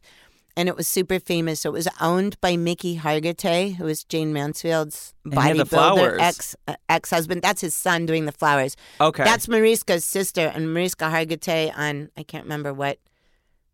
and 0.56 0.68
it 0.68 0.76
was 0.76 0.87
super 0.87 1.18
famous. 1.18 1.64
It 1.64 1.72
was 1.72 1.88
owned 2.00 2.38
by 2.42 2.56
Mickey 2.56 2.98
Hargitay, 2.98 3.76
who 3.76 3.85
was 3.85 4.04
Jayne 4.04 4.33
Mansfield's 4.35 5.14
And 5.24 5.33
he 5.35 5.40
had 5.40 5.56
the 5.56 5.64
bodybuilder 5.64 6.18
ex 6.20 6.54
uh, 6.68 6.74
ex 6.90 7.11
husband. 7.11 7.40
That's 7.42 7.62
his 7.62 7.74
son 7.74 8.04
doing 8.06 8.26
the 8.26 8.33
flowers. 8.33 8.76
Okay. 9.00 9.24
That's 9.24 9.46
Mariska's 9.46 10.04
sister, 10.04 10.52
and 10.54 10.74
Mariska 10.74 11.04
Hargitay 11.06 11.72
on 11.76 12.11
I 12.18 12.22
can't 12.22 12.44
remember 12.44 12.74
what 12.74 12.98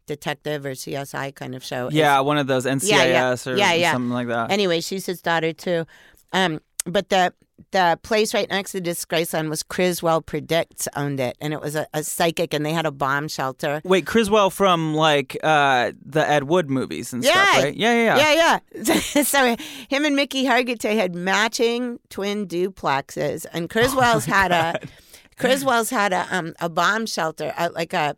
detective 0.06 0.64
or 0.64 0.70
CSI 0.72 1.34
kind 1.34 1.56
of 1.56 1.64
show. 1.64 1.88
is- 1.88 1.94
yeah, 1.94 2.20
one 2.20 2.38
of 2.38 2.46
those 2.46 2.64
NCIS 2.64 2.88
Yeah, 2.88 3.04
yeah. 3.04 3.36
or 3.52 3.56
Yeah, 3.56 3.72
yeah. 3.72 3.92
something 3.92 4.10
like 4.12 4.28
that. 4.28 4.52
Anyway, 4.52 4.80
she's 4.80 5.04
his 5.06 5.20
daughter 5.20 5.52
too. 5.52 5.84
Um, 6.32 6.60
but 6.86 7.08
the 7.08 7.32
the 7.72 7.98
place 8.02 8.32
right 8.34 8.48
next 8.50 8.72
to 8.72 8.80
Disgraceland 8.80 9.48
was 9.48 9.62
Criswell 9.62 10.20
Predicts 10.22 10.86
owned 10.94 11.18
it, 11.20 11.36
and 11.40 11.52
it 11.52 11.60
was 11.60 11.74
a, 11.74 11.86
a 11.94 12.02
psychic, 12.04 12.54
and 12.54 12.64
they 12.64 12.72
had 12.72 12.86
a 12.86 12.90
bomb 12.90 13.28
shelter. 13.28 13.80
Wait, 13.84 14.06
Criswell 14.06 14.50
from 14.50 14.94
like 14.94 15.36
uh, 15.42 15.92
the 16.04 16.28
Ed 16.28 16.44
Wood 16.44 16.70
movies 16.70 17.12
and 17.12 17.24
Yeah. 17.24 17.32
stuff, 17.32 17.64
right? 17.64 17.74
Yeah, 17.76 17.92
yeah, 17.94 18.16
yeah. 18.16 18.32
Yeah, 18.34 18.60
yeah. 18.84 19.00
so 19.22 19.56
him 19.88 20.04
and 20.04 20.14
Mickey 20.14 20.44
Hargitay 20.44 20.96
had 20.96 21.14
matching 21.14 21.98
twin 22.10 22.46
duplexes, 22.46 23.46
and 23.52 23.68
Criswell's 23.70 24.26
had 24.26 24.52
a 24.52 24.78
Criswell's 25.38 25.90
had 25.90 26.12
a 26.12 26.26
um 26.30 26.54
a 26.60 26.68
bomb 26.68 27.06
shelter, 27.06 27.52
uh, 27.56 27.70
like 27.74 27.92
a 27.94 28.16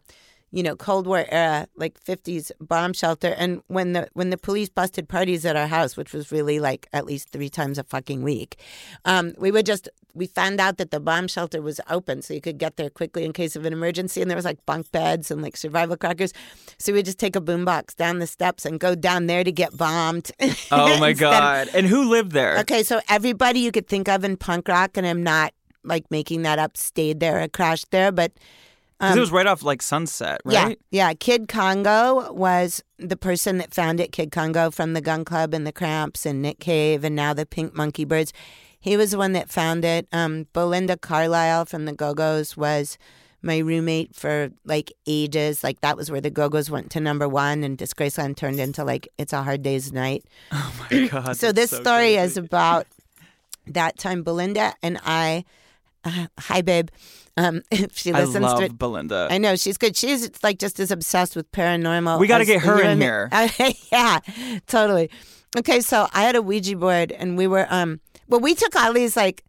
you 0.51 0.63
know 0.63 0.75
Cold 0.77 1.07
War 1.07 1.25
era 1.29 1.67
like 1.77 1.99
fifties 2.01 2.51
bomb 2.61 2.93
shelter. 2.93 3.35
And 3.37 3.63
when 3.67 3.93
the 3.93 4.09
when 4.15 4.31
the 4.31 4.39
police 4.39 4.69
busted 4.69 5.09
parties 5.09 5.45
at 5.45 5.57
our 5.57 5.67
house, 5.67 5.97
which 5.97 6.13
was 6.13 6.33
really 6.33 6.59
like 6.61 6.89
at 6.93 7.05
least 7.07 7.31
three 7.31 7.49
times 7.51 7.79
a 7.79 7.85
fucking 7.85 8.23
week, 8.23 8.59
um, 9.05 9.33
we 9.39 9.51
would 9.51 9.67
just 9.67 9.89
we 10.15 10.27
found 10.27 10.59
out 10.59 10.79
that 10.79 10.91
the 10.91 10.99
bomb 11.01 11.29
shelter 11.29 11.61
was 11.63 11.81
open, 11.91 12.23
so 12.23 12.35
you 12.35 12.41
could 12.41 12.59
get 12.59 12.77
there 12.77 12.91
quickly 12.91 13.25
in 13.25 13.33
case 13.33 13.55
of 13.57 13.65
an 13.65 13.73
emergency. 13.73 14.21
And 14.23 14.31
there 14.31 14.37
was 14.37 14.45
like 14.45 14.65
bunk 14.67 14.91
beds 14.91 15.31
and 15.31 15.43
like 15.43 15.57
survival 15.57 15.97
crackers, 15.97 16.33
so 16.79 16.93
we'd 16.93 17.05
just 17.05 17.19
take 17.19 17.37
a 17.37 17.41
boombox 17.41 17.95
down 17.95 18.19
the 18.19 18.27
steps 18.27 18.65
and 18.65 18.81
go 18.81 18.95
down 18.95 19.27
there 19.27 19.45
to 19.45 19.53
get 19.53 19.77
bombed. 19.77 20.31
Oh 20.71 20.99
my 20.99 21.11
Instead 21.11 21.11
of- 21.11 21.19
god! 21.33 21.69
And 21.75 21.87
who 21.87 22.09
lived 22.09 22.33
there? 22.33 22.59
Okay, 22.61 22.83
so 22.83 23.01
everybody 23.09 23.61
you 23.61 23.71
could 23.73 23.87
think 23.87 24.09
of 24.09 24.25
in 24.25 24.37
punk 24.37 24.69
rock, 24.69 24.97
and 24.97 25.07
I'm 25.07 25.23
not 25.23 25.53
like 25.85 26.11
making 26.11 26.43
that 26.43 26.59
up, 26.59 26.77
stayed 26.77 27.21
there 27.21 27.43
or 27.43 27.49
crashed 27.49 27.91
there, 27.91 28.11
but 28.13 28.33
'Cause 29.01 29.17
it 29.17 29.21
was 29.21 29.31
right 29.31 29.47
off 29.47 29.63
like 29.63 29.81
Sunset, 29.83 30.41
um, 30.45 30.53
yeah, 30.53 30.65
right? 30.65 30.79
yeah. 30.91 31.13
Kid 31.15 31.47
Congo 31.49 32.33
was 32.33 32.83
the 32.99 33.17
person 33.17 33.59
that 33.59 33.73
founded 33.73 34.11
Kid 34.13 34.33
Congo 34.33 34.71
from 34.71 34.93
the 34.95 35.01
Gun 35.01 35.25
Club 35.25 35.55
and 35.55 35.67
the 35.67 35.73
Cramps 35.73 36.27
and 36.27 36.43
Nick 36.43 36.59
Cave 36.59 37.05
and 37.05 37.15
now 37.15 37.33
the 37.33 37.47
Pink 37.47 37.75
Monkey 37.75 38.05
Birds. 38.05 38.33
He 38.81 38.97
was 38.97 39.13
the 39.13 39.19
one 39.19 39.33
that 39.35 39.51
found 39.51 39.85
it. 39.85 40.09
Um, 40.13 40.47
Belinda 40.53 40.97
Carlisle 40.97 41.67
from 41.67 41.85
the 41.85 41.93
Go 41.93 42.13
Go's 42.15 42.57
was 42.57 42.99
my 43.41 43.59
roommate 43.59 44.17
for 44.17 44.51
like 44.65 44.93
ages. 45.07 45.63
Like 45.63 45.81
that 45.83 45.97
was 45.97 46.11
where 46.11 46.21
the 46.21 46.31
Go 46.31 46.49
Go's 46.49 46.69
went 46.71 46.91
to 46.93 47.01
number 47.01 47.29
one, 47.29 47.63
and 47.63 47.79
Disgraceland 47.79 48.37
turned 48.37 48.59
into 48.59 48.83
like 48.85 49.07
It's 49.17 49.33
a 49.33 49.43
Hard 49.43 49.63
Day's 49.63 49.93
Night. 49.93 50.25
Oh 50.53 50.87
my 50.91 51.07
god! 51.07 51.37
So 51.37 51.53
this 51.53 51.71
so 51.71 51.81
story 51.81 52.15
crazy. 52.15 52.17
is 52.19 52.37
about 52.37 52.87
that 53.69 53.97
time 53.99 54.23
Belinda 54.25 54.75
and 54.83 54.99
I. 55.05 55.45
Uh, 56.05 56.27
hi, 56.39 56.63
babe. 56.63 56.89
Um, 57.39 57.63
if 57.71 57.97
she 57.97 58.13
I 58.13 58.25
listens 58.25 58.43
love 58.45 58.59
to 58.59 58.65
it, 58.65 58.79
Belinda. 58.79 59.29
I 59.31 59.39
know 59.39 59.55
she's 59.57 59.79
good. 59.79 59.97
She's 59.97 60.31
like 60.43 60.59
just 60.59 60.81
as 60.81 60.91
obsessed 60.91 61.37
with 61.37 61.51
paranormal. 61.53 62.19
We 62.19 62.27
gotta 62.27 62.45
get 62.45 62.63
her 62.63 62.83
you 62.83 62.89
in 62.89 63.01
here. 63.01 63.31
yeah, 63.93 64.19
totally. 64.67 65.11
Okay, 65.57 65.81
so 65.81 66.09
I 66.13 66.23
had 66.23 66.37
a 66.37 66.43
Ouija 66.43 66.77
board, 66.77 67.13
and 67.13 67.39
we 67.39 67.47
were 67.47 67.67
um. 67.71 68.01
Well, 68.29 68.41
we 68.41 68.55
took 68.55 68.75
all 68.77 68.93
these 68.93 69.17
like. 69.17 69.45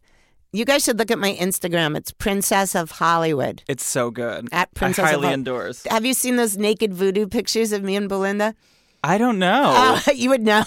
You 0.52 0.64
guys 0.64 0.82
should 0.82 0.98
look 0.98 1.12
at 1.12 1.18
my 1.20 1.32
Instagram. 1.34 1.96
It's 1.96 2.10
Princess 2.10 2.74
of 2.74 2.90
Hollywood. 2.90 3.62
it's 3.68 3.86
so 3.86 4.10
good. 4.10 4.48
At 4.50 4.74
Princess 4.74 5.04
I 5.04 5.08
of 5.10 5.14
highly 5.14 5.26
Hol- 5.26 5.34
endorse. 5.34 5.86
Have 5.88 6.04
you 6.04 6.12
seen 6.12 6.34
those 6.34 6.56
naked 6.56 6.92
voodoo 6.92 7.28
pictures 7.28 7.70
of 7.70 7.84
me 7.84 7.94
and 7.94 8.08
Belinda? 8.08 8.56
I 9.04 9.16
don't 9.16 9.38
know. 9.38 9.62
Oh, 9.64 10.02
you 10.14 10.28
would 10.30 10.42
know. 10.42 10.64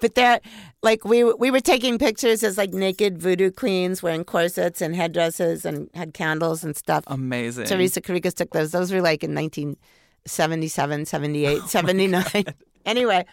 but 0.00 0.14
they're 0.14 0.40
like 0.82 1.04
we 1.04 1.24
we 1.24 1.50
were 1.50 1.60
taking 1.60 1.98
pictures 1.98 2.42
as 2.42 2.58
like 2.58 2.72
naked 2.72 3.18
voodoo 3.18 3.50
queens 3.50 4.02
wearing 4.02 4.24
corsets 4.24 4.80
and 4.80 4.96
headdresses 4.96 5.64
and 5.64 5.88
had 5.94 6.12
candles 6.14 6.64
and 6.64 6.76
stuff. 6.76 7.04
Amazing. 7.06 7.66
Theresa 7.66 8.00
Kereakes 8.00 8.34
took 8.34 8.50
those. 8.50 8.72
Those 8.72 8.92
were 8.92 9.00
like 9.00 9.22
in 9.22 9.34
1977, 9.34 11.06
78, 11.06 11.62
79. 11.68 12.44
Anyway, 12.84 13.24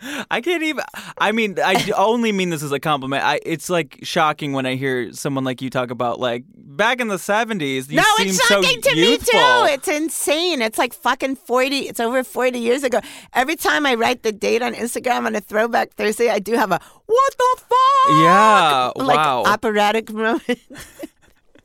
I 0.30 0.40
can't 0.40 0.62
even. 0.62 0.84
I 1.18 1.32
mean, 1.32 1.58
I 1.58 1.90
only 1.96 2.32
mean 2.32 2.50
this 2.50 2.62
as 2.62 2.72
a 2.72 2.80
compliment. 2.80 3.24
I, 3.24 3.40
it's 3.44 3.68
like 3.68 3.98
shocking 4.02 4.52
when 4.52 4.66
I 4.66 4.76
hear 4.76 5.12
someone 5.12 5.44
like 5.44 5.60
you 5.60 5.70
talk 5.70 5.90
about 5.90 6.20
like 6.20 6.44
back 6.54 7.00
in 7.00 7.08
the 7.08 7.18
seventies. 7.18 7.90
no, 7.90 8.02
it's 8.18 8.36
so 8.36 8.62
shocking 8.62 8.80
to 8.82 8.96
youthful. 8.96 9.38
me 9.38 9.68
too. 9.68 9.74
It's 9.74 9.88
insane. 9.88 10.62
It's 10.62 10.78
like 10.78 10.94
fucking 10.94 11.36
40. 11.36 11.78
It's 11.80 12.00
over 12.00 12.22
40 12.22 12.58
years 12.58 12.84
ago. 12.84 13.00
Every 13.32 13.56
time 13.56 13.86
I 13.86 13.94
write 13.94 14.22
the 14.22 14.32
date 14.32 14.62
on 14.62 14.74
Instagram 14.74 15.26
on 15.26 15.34
a 15.34 15.40
throwback 15.40 15.94
Thursday, 15.94 16.30
I 16.30 16.38
do 16.38 16.54
have 16.54 16.70
a 16.70 16.80
what 17.06 17.36
the 17.36 17.56
fuck? 17.62 18.22
Yeah, 18.22 18.92
like 18.96 19.16
wow. 19.16 19.42
operatic 19.46 20.12
moment. 20.12 20.60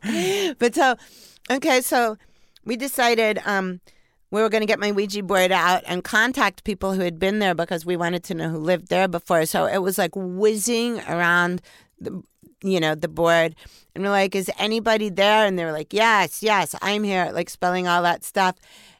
but 0.60 0.74
so, 0.74 0.96
okay, 1.52 1.82
so 1.82 2.18
we 2.66 2.78
decided 2.78 3.40
um, 3.46 3.80
we 4.34 4.42
were 4.42 4.50
going 4.50 4.62
to 4.62 4.68
get 4.68 4.80
my 4.80 4.92
Ouija 4.92 5.22
board 5.22 5.52
out 5.52 5.84
and 5.86 6.04
contact 6.04 6.64
people 6.64 6.94
who 6.94 7.02
had 7.02 7.20
been 7.20 7.38
there 7.38 7.54
because 7.54 7.86
we 7.86 7.96
wanted 7.96 8.24
to 8.24 8.34
know 8.34 8.50
who 8.50 8.58
lived 8.58 8.88
there 8.88 9.08
before. 9.08 9.46
So 9.46 9.66
it 9.68 9.78
was 9.78 10.00
like 10.00 10.10
whizzing 10.16 11.00
around 11.02 11.62
the, 12.02 12.24
you 12.64 12.80
know, 12.80 12.96
the 12.96 13.08
board. 13.08 13.54
And 13.94 14.04
we're 14.04 14.10
like, 14.10 14.34
is 14.34 14.50
anybody 14.58 15.10
there? 15.10 15.46
And 15.46 15.58
they 15.58 15.64
were 15.64 15.72
like, 15.72 15.94
yes, 15.94 16.42
yes, 16.42 16.74
I'm 16.82 17.04
here, 17.04 17.30
like 17.32 17.48
spelling 17.48 17.88
all 17.88 18.02
that 18.02 18.24
stuff. 18.24 18.56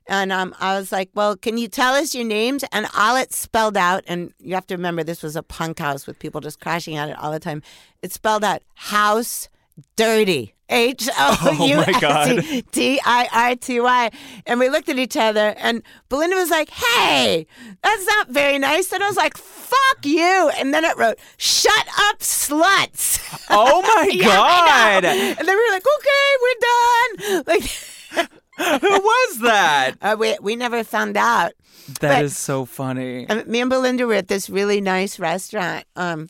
And 0.06 0.32
um, 0.32 0.54
I 0.60 0.78
was 0.78 0.92
like, 0.92 1.10
well, 1.16 1.36
can 1.36 1.58
you 1.58 1.68
tell 1.68 1.96
us 1.96 2.14
your 2.14 2.26
names? 2.26 2.64
And 2.72 2.86
all 2.96 3.16
it 3.16 3.34
spelled 3.34 3.76
out, 3.76 4.04
and 4.06 4.34
you 4.38 4.54
have 4.54 4.68
to 4.68 4.76
remember 4.76 5.04
this 5.04 5.24
was 5.24 5.36
a 5.36 5.42
punk 5.42 5.80
house 5.80 6.06
with 6.06 6.20
people 6.20 6.42
just 6.42 6.60
crashing 6.60 6.96
at 6.96 7.10
it 7.10 7.18
all 7.18 7.32
the 7.32 7.40
time. 7.40 7.64
It 8.04 8.12
spelled 8.12 8.44
out 8.44 8.62
house 8.76 9.50
dirty. 9.96 10.54
H 10.70 11.08
O 11.20 11.66
U 11.68 11.76
Oh. 11.78 11.82
S 11.86 12.46
E 12.52 12.64
D 12.72 13.00
I 13.06 13.28
R 13.32 13.56
T 13.56 13.80
Y. 13.80 14.10
And 14.48 14.60
we 14.60 14.70
looked 14.70 14.90
at 14.90 14.98
each 14.98 15.16
other, 15.18 15.54
and 15.58 15.84
Belinda 16.10 16.36
was 16.36 16.50
like, 16.50 16.70
hey, 16.72 17.46
that's 17.84 18.06
not 18.08 18.30
very 18.30 18.58
nice. 18.58 18.92
And 18.92 19.04
I 19.04 19.08
was 19.08 19.18
like, 19.18 19.38
fuck 19.38 20.04
you. 20.06 20.50
And 20.58 20.74
then 20.74 20.84
it 20.84 20.98
wrote, 20.98 21.20
shut 21.38 21.86
up, 22.10 22.20
sluts. 22.20 23.20
Oh 23.52 23.82
my 23.84 24.10
Yeah, 24.12 24.26
god! 24.26 25.06
And 25.06 25.38
then 25.38 25.58
we 25.58 25.66
were 25.68 25.72
like, 25.74 25.86
okay, 25.98 26.36
we're 26.42 26.62
done. 26.62 27.44
Like, 27.48 28.30
Who 28.82 28.90
was 28.90 29.40
that? 29.40 29.92
uh, 30.02 30.16
we, 30.18 30.38
we 30.42 30.56
never 30.56 30.84
found 30.84 31.18
out. 31.18 31.52
That 32.00 32.16
But- 32.18 32.24
is 32.26 32.38
so 32.38 32.66
funny. 32.66 33.26
Me 33.46 33.60
and 33.62 33.70
Belinda 33.70 34.08
were 34.08 34.14
at 34.14 34.28
this 34.28 34.50
really 34.50 34.80
nice 34.82 35.20
restaurant 35.20 35.86
um, 35.96 36.30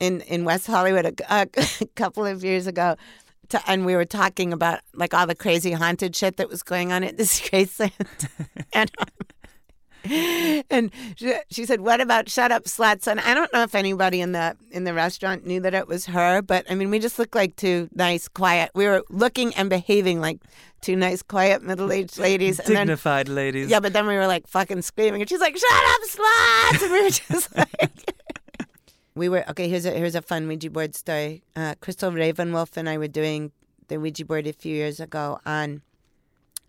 in 0.00 0.22
in 0.22 0.44
West 0.44 0.66
Hollywood 0.66 1.06
a, 1.06 1.14
a 1.30 1.86
couple 1.94 2.26
of 2.26 2.42
years 2.42 2.66
ago, 2.66 2.96
to, 3.50 3.60
and 3.70 3.86
we 3.86 3.94
were 3.94 4.04
talking 4.04 4.52
about 4.52 4.80
like 4.94 5.14
all 5.14 5.26
the 5.26 5.34
crazy 5.34 5.72
haunted 5.72 6.16
shit 6.16 6.36
that 6.38 6.48
was 6.48 6.62
going 6.62 6.92
on 6.92 7.04
at 7.04 7.16
this 7.16 7.40
Graceland. 7.48 7.92
and 8.72 8.90
um, 8.98 9.06
and 10.70 10.90
she, 11.16 11.34
she 11.50 11.66
said, 11.66 11.82
"What 11.82 12.00
about 12.00 12.30
shut 12.30 12.50
up, 12.50 12.64
sluts?" 12.64 13.06
And 13.06 13.20
I 13.20 13.34
don't 13.34 13.52
know 13.52 13.62
if 13.62 13.74
anybody 13.74 14.22
in 14.22 14.32
the 14.32 14.56
in 14.70 14.84
the 14.84 14.94
restaurant 14.94 15.46
knew 15.46 15.60
that 15.60 15.74
it 15.74 15.86
was 15.86 16.06
her, 16.06 16.40
but 16.40 16.64
I 16.70 16.74
mean, 16.74 16.90
we 16.90 16.98
just 16.98 17.18
looked 17.18 17.34
like 17.34 17.56
two 17.56 17.88
nice, 17.94 18.26
quiet. 18.26 18.70
We 18.74 18.86
were 18.86 19.02
looking 19.10 19.54
and 19.56 19.68
behaving 19.68 20.20
like 20.20 20.38
two 20.80 20.96
nice, 20.96 21.22
quiet, 21.22 21.62
middle 21.62 21.92
aged 21.92 22.18
ladies. 22.18 22.58
And 22.60 22.68
then, 22.68 22.86
Dignified 22.86 23.28
ladies. 23.28 23.68
yeah, 23.68 23.80
but 23.80 23.92
then 23.92 24.06
we 24.06 24.14
were 24.14 24.26
like 24.26 24.46
fucking 24.46 24.80
screaming, 24.82 25.20
and 25.20 25.28
she's 25.28 25.40
like, 25.40 25.56
"Shut 25.56 25.70
up, 25.70 26.00
sluts!" 26.08 26.82
And 26.82 26.92
we 26.92 27.02
were 27.02 27.10
just 27.10 27.56
like. 27.56 28.14
We 29.20 29.28
were 29.28 29.44
okay. 29.50 29.68
Here's 29.68 29.84
a 29.84 29.90
here's 29.90 30.14
a 30.14 30.22
fun 30.22 30.48
Ouija 30.48 30.70
board 30.70 30.94
story. 30.94 31.42
Uh, 31.54 31.74
Crystal 31.82 32.10
Ravenwolf 32.10 32.78
and 32.78 32.88
I 32.88 32.96
were 32.96 33.06
doing 33.06 33.52
the 33.88 34.00
Ouija 34.00 34.24
board 34.24 34.46
a 34.46 34.54
few 34.54 34.74
years 34.74 34.98
ago 34.98 35.38
on. 35.44 35.82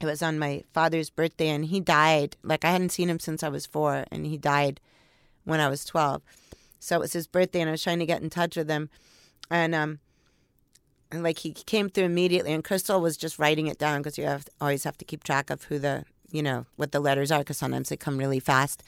It 0.01 0.05
was 0.05 0.21
on 0.21 0.37
my 0.37 0.65
father's 0.73 1.09
birthday, 1.09 1.47
and 1.47 1.63
he 1.63 1.79
died. 1.79 2.35
Like 2.43 2.65
I 2.65 2.71
hadn't 2.71 2.91
seen 2.91 3.09
him 3.09 3.21
since 3.21 3.41
I 3.41 3.47
was 3.47 3.65
four, 3.65 4.03
and 4.11 4.25
he 4.25 4.37
died 4.37 4.81
when 5.45 5.61
I 5.61 5.69
was 5.69 5.85
twelve. 5.85 6.23
So 6.77 6.97
it 6.97 6.99
was 6.99 7.13
his 7.13 7.25
birthday, 7.25 7.61
and 7.61 7.69
I 7.69 7.71
was 7.71 7.83
trying 7.83 7.99
to 7.99 8.05
get 8.05 8.21
in 8.21 8.29
touch 8.29 8.57
with 8.57 8.69
him, 8.69 8.89
and 9.49 9.73
um, 9.73 9.99
and 11.09 11.23
like 11.23 11.39
he 11.39 11.53
came 11.53 11.87
through 11.87 12.03
immediately. 12.03 12.51
And 12.51 12.65
Crystal 12.65 12.99
was 12.99 13.15
just 13.15 13.39
writing 13.39 13.67
it 13.67 13.77
down 13.77 14.01
because 14.01 14.17
you 14.17 14.25
have 14.25 14.49
always 14.59 14.83
have 14.83 14.97
to 14.97 15.05
keep 15.05 15.23
track 15.23 15.51
of 15.51 15.63
who 15.63 15.79
the 15.79 16.03
you 16.31 16.43
know 16.43 16.65
what 16.75 16.91
the 16.91 16.99
letters 16.99 17.31
are 17.31 17.39
because 17.39 17.57
sometimes 17.57 17.89
they 17.89 17.97
come 17.97 18.17
really 18.17 18.39
fast. 18.39 18.83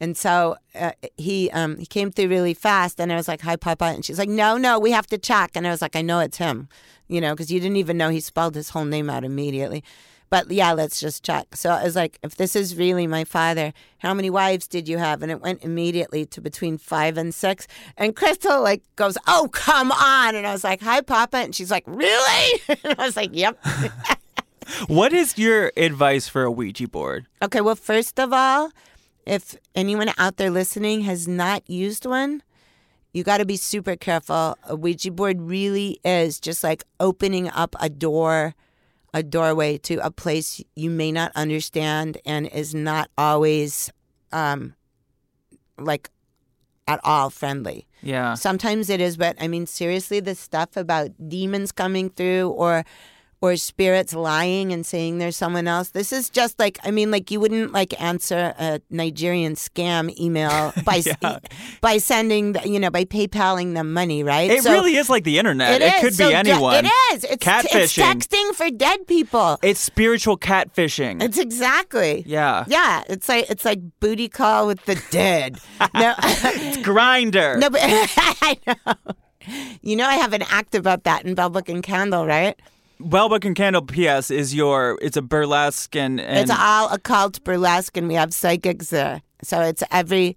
And 0.00 0.16
so 0.16 0.56
uh, 0.74 0.92
he 1.16 1.50
um, 1.50 1.76
he 1.78 1.86
came 1.86 2.10
through 2.10 2.28
really 2.28 2.54
fast, 2.54 3.00
and 3.00 3.12
I 3.12 3.16
was 3.16 3.26
like, 3.28 3.40
"Hi, 3.42 3.56
Papa," 3.56 3.84
and 3.84 4.04
she's 4.04 4.18
like, 4.18 4.28
"No, 4.28 4.56
no, 4.56 4.78
we 4.78 4.92
have 4.92 5.06
to 5.08 5.18
check." 5.18 5.52
And 5.54 5.66
I 5.66 5.70
was 5.70 5.82
like, 5.82 5.96
"I 5.96 6.02
know 6.02 6.20
it's 6.20 6.38
him," 6.38 6.68
you 7.08 7.20
know, 7.20 7.34
because 7.34 7.50
you 7.50 7.58
didn't 7.58 7.76
even 7.78 7.96
know 7.96 8.08
he 8.08 8.20
spelled 8.20 8.54
his 8.54 8.70
whole 8.70 8.84
name 8.84 9.10
out 9.10 9.24
immediately. 9.24 9.82
But 10.30 10.50
yeah, 10.50 10.72
let's 10.72 11.00
just 11.00 11.24
check. 11.24 11.56
So 11.56 11.70
I 11.70 11.84
was 11.84 11.96
like, 11.96 12.18
if 12.22 12.36
this 12.36 12.54
is 12.54 12.76
really 12.76 13.06
my 13.06 13.24
father, 13.24 13.72
how 13.98 14.12
many 14.12 14.28
wives 14.28 14.68
did 14.68 14.86
you 14.86 14.98
have? 14.98 15.22
And 15.22 15.32
it 15.32 15.40
went 15.40 15.64
immediately 15.64 16.26
to 16.26 16.40
between 16.40 16.76
five 16.76 17.16
and 17.16 17.34
six. 17.34 17.66
And 17.96 18.14
Crystal 18.14 18.60
like 18.62 18.82
goes, 18.96 19.16
"Oh, 19.26 19.48
come 19.52 19.90
on!" 19.90 20.34
And 20.34 20.46
I 20.46 20.52
was 20.52 20.64
like, 20.64 20.82
"Hi, 20.82 21.00
Papa," 21.00 21.38
and 21.38 21.54
she's 21.54 21.70
like, 21.70 21.84
"Really?" 21.86 22.60
and 22.68 22.94
I 22.98 23.06
was 23.06 23.16
like, 23.16 23.30
"Yep." 23.32 23.58
What 24.86 25.12
is 25.12 25.38
your 25.38 25.72
advice 25.76 26.28
for 26.28 26.42
a 26.44 26.50
Ouija 26.50 26.88
board? 26.88 27.26
Okay, 27.42 27.60
well, 27.60 27.76
first 27.76 28.18
of 28.20 28.32
all, 28.32 28.70
if 29.26 29.56
anyone 29.74 30.10
out 30.18 30.36
there 30.36 30.50
listening 30.50 31.02
has 31.02 31.26
not 31.26 31.68
used 31.68 32.06
one, 32.06 32.42
you 33.12 33.24
got 33.24 33.38
to 33.38 33.46
be 33.46 33.56
super 33.56 33.96
careful. 33.96 34.56
A 34.64 34.76
Ouija 34.76 35.10
board 35.10 35.40
really 35.40 36.00
is 36.04 36.38
just 36.40 36.62
like 36.62 36.84
opening 37.00 37.48
up 37.50 37.74
a 37.80 37.88
door, 37.88 38.54
a 39.14 39.22
doorway 39.22 39.78
to 39.78 39.96
a 40.04 40.10
place 40.10 40.62
you 40.76 40.90
may 40.90 41.12
not 41.12 41.32
understand 41.34 42.18
and 42.24 42.46
is 42.48 42.74
not 42.74 43.10
always 43.16 43.90
um, 44.32 44.74
like 45.78 46.10
at 46.86 47.00
all 47.04 47.30
friendly. 47.30 47.86
Yeah. 48.02 48.34
Sometimes 48.34 48.88
it 48.90 49.00
is, 49.00 49.16
but 49.16 49.36
I 49.40 49.48
mean, 49.48 49.66
seriously, 49.66 50.20
the 50.20 50.34
stuff 50.34 50.76
about 50.76 51.10
demons 51.28 51.72
coming 51.72 52.10
through 52.10 52.50
or 52.50 52.84
or 53.40 53.54
spirits 53.56 54.14
lying 54.14 54.72
and 54.72 54.84
saying 54.84 55.18
there's 55.18 55.36
someone 55.36 55.68
else. 55.68 55.90
This 55.90 56.12
is 56.12 56.28
just 56.28 56.58
like 56.58 56.78
I 56.82 56.90
mean, 56.90 57.10
like 57.12 57.30
you 57.30 57.38
wouldn't 57.38 57.72
like 57.72 58.00
answer 58.02 58.52
a 58.58 58.80
Nigerian 58.90 59.54
scam 59.54 60.10
email 60.18 60.72
by 60.84 61.02
Yeah. 61.04 61.38
by 61.80 61.98
sending 61.98 62.52
the, 62.52 62.68
you 62.68 62.80
know 62.80 62.90
by 62.90 63.04
PayPaling 63.04 63.74
them 63.74 63.92
money, 63.92 64.24
right? 64.24 64.50
It 64.50 64.64
So- 64.64 64.72
really 64.72 64.96
is 64.96 65.08
like 65.08 65.22
the 65.24 65.38
internet. 65.38 65.80
It 65.80 65.84
It, 65.94 66.00
could 66.00 66.14
So 66.14 66.28
be 66.28 66.34
anyone. 66.34 66.84
It 66.84 66.90
is. 67.12 67.24
It's, 67.24 67.24
it's 67.24 67.44
Catfishing. 67.46 68.02
texting 68.02 68.54
for 68.54 68.70
dead 68.70 69.06
people. 69.06 69.58
It's 69.62 69.78
spiritual 69.80 70.36
catfishing. 70.36 71.22
It's 71.22 71.38
exactly. 71.38 72.24
yeah. 72.26 72.64
Yeah, 72.66 73.02
it's 73.08 73.28
like 73.28 73.48
it's 73.48 73.64
like 73.64 73.78
booty 74.00 74.28
call 74.28 74.66
with 74.66 74.84
the 74.86 75.00
dead. 75.10 75.58
no, 75.94 76.14
Grindr. 76.82 77.58
no, 77.58 77.70
but 77.70 77.80
I 77.84 78.58
know. 78.66 78.94
You 79.80 79.96
know, 79.96 80.06
I 80.06 80.14
have 80.14 80.32
an 80.32 80.42
act 80.42 80.74
about 80.74 81.04
that 81.04 81.24
in 81.24 81.34
Belle 81.34 81.50
Book 81.50 81.68
and 81.68 81.82
Candle, 81.82 82.26
right? 82.26 82.58
Belle 83.00 83.28
Book 83.28 83.44
and 83.44 83.54
Candle 83.54 83.82
PS 83.82 84.30
is 84.30 84.54
your. 84.54 84.98
It's 85.00 85.16
a 85.16 85.22
burlesque 85.22 85.94
and. 85.96 86.20
and 86.20 86.38
It's 86.38 86.50
all 86.50 86.88
occult 86.92 87.42
burlesque, 87.44 87.96
and 87.96 88.08
we 88.08 88.14
have 88.14 88.34
psychics 88.34 88.90
there. 88.90 89.22
So 89.42 89.60
it's 89.60 89.82
every, 89.90 90.36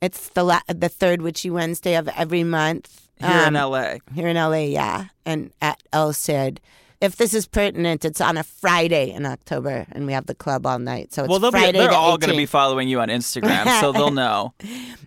it's 0.00 0.28
the 0.30 0.44
la- 0.44 0.60
the 0.68 0.88
third 0.88 1.22
witchy 1.22 1.50
Wednesday 1.50 1.96
of 1.96 2.08
every 2.08 2.44
month 2.44 3.08
here 3.18 3.28
in 3.46 3.56
um, 3.56 3.70
LA. 3.72 3.94
Here 4.14 4.28
in 4.28 4.36
LA, 4.36 4.66
yeah, 4.66 5.06
and 5.24 5.52
at 5.60 5.82
El 5.92 6.12
Cid. 6.12 6.60
If 7.00 7.16
this 7.16 7.34
is 7.34 7.46
pertinent, 7.46 8.04
it's 8.06 8.22
on 8.22 8.38
a 8.38 8.42
Friday 8.44 9.10
in 9.10 9.26
October, 9.26 9.86
and 9.92 10.06
we 10.06 10.12
have 10.14 10.26
the 10.26 10.34
club 10.34 10.64
all 10.64 10.78
night. 10.78 11.12
So 11.12 11.24
it's 11.24 11.30
Well, 11.30 11.38
they'll 11.40 11.50
be, 11.52 11.58
Friday 11.58 11.78
they're 11.78 11.88
the 11.88 11.94
all 11.94 12.16
going 12.16 12.30
to 12.32 12.36
be 12.36 12.46
following 12.46 12.88
you 12.88 13.00
on 13.00 13.08
Instagram, 13.08 13.80
so 13.80 13.92
they'll 13.92 14.10
know. 14.12 14.54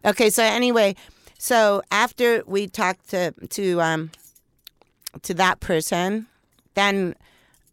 Okay, 0.06 0.30
so 0.30 0.44
anyway, 0.44 0.96
so 1.40 1.82
after 1.92 2.44
we 2.46 2.68
talked 2.68 3.10
to 3.10 3.32
to 3.50 3.82
um 3.82 4.12
to 5.24 5.34
that 5.36 5.62
person, 5.62 6.28
then 6.76 7.16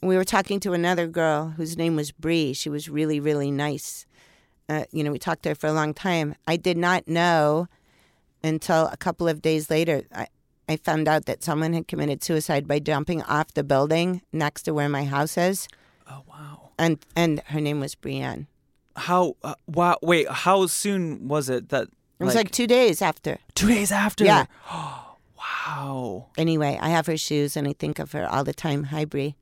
we 0.03 0.17
were 0.17 0.25
talking 0.25 0.61
to 0.61 0.73
another 0.73 1.07
girl 1.07 1.49
whose 1.57 1.77
name 1.77 1.97
was 1.97 2.13
Bree. 2.13 2.53
She 2.53 2.69
was 2.69 2.89
really 2.89 3.21
really 3.21 3.51
nice. 3.51 4.07
Uh, 4.69 4.85
you 4.93 5.05
know, 5.05 5.13
we 5.13 5.19
talked 5.19 5.45
to 5.45 5.51
her 5.51 5.55
for 5.55 5.69
a 5.69 5.73
long 5.73 5.95
time. 5.95 6.35
I 6.47 6.57
did 6.57 6.77
not 6.77 7.07
know 7.07 7.69
until 8.43 8.89
a 8.89 8.97
couple 8.97 9.29
of 9.29 9.41
days 9.41 9.71
later. 9.71 10.03
I, 10.13 10.27
I 10.69 10.77
found 10.77 11.07
out 11.07 11.27
that 11.27 11.45
someone 11.45 11.73
had 11.73 11.87
committed 11.87 12.25
suicide 12.25 12.67
by 12.67 12.81
jumping 12.81 13.23
off 13.23 13.55
the 13.55 13.63
building 13.63 14.23
next 14.33 14.63
to 14.65 14.75
where 14.75 14.89
my 14.89 15.05
house 15.05 15.39
is, 15.39 15.69
Oh 16.11 16.23
wow. 16.29 16.71
and 16.79 16.99
and 17.15 17.41
her 17.47 17.61
name 17.61 17.79
was 17.81 17.95
Brienne. 17.95 18.49
How? 18.97 19.37
Uh, 19.45 19.55
wow. 19.69 19.99
Wait. 20.03 20.29
How 20.29 20.67
soon 20.67 21.29
was 21.29 21.49
it 21.49 21.69
that? 21.69 21.89
It 22.19 22.25
was 22.25 22.35
like 22.35 22.51
two 22.51 22.67
days 22.67 23.01
after. 23.03 23.39
two 23.55 23.69
days 23.69 23.93
after. 23.93 24.25
Yeah. 24.25 24.47
wow. 25.67 26.27
Anyway, 26.37 26.79
I 26.81 26.89
have 26.91 27.07
her 27.07 27.17
shoes, 27.17 27.57
and 27.57 27.67
I 27.67 27.73
think 27.73 27.99
of 27.99 28.13
her 28.13 28.27
all 28.27 28.45
the 28.45 28.55
time. 28.55 28.85
Hi, 28.85 29.05
Bree. 29.05 29.37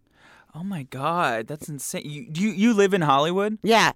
Oh 0.55 0.63
my 0.63 0.85
God, 0.85 1.47
that's 1.47 1.69
insane. 1.69 2.03
You 2.05 2.27
you 2.33 2.51
you 2.51 2.75
live 2.75 2.95
in 2.95 3.01
Hollywood? 3.01 3.59
Yeah. 3.63 3.93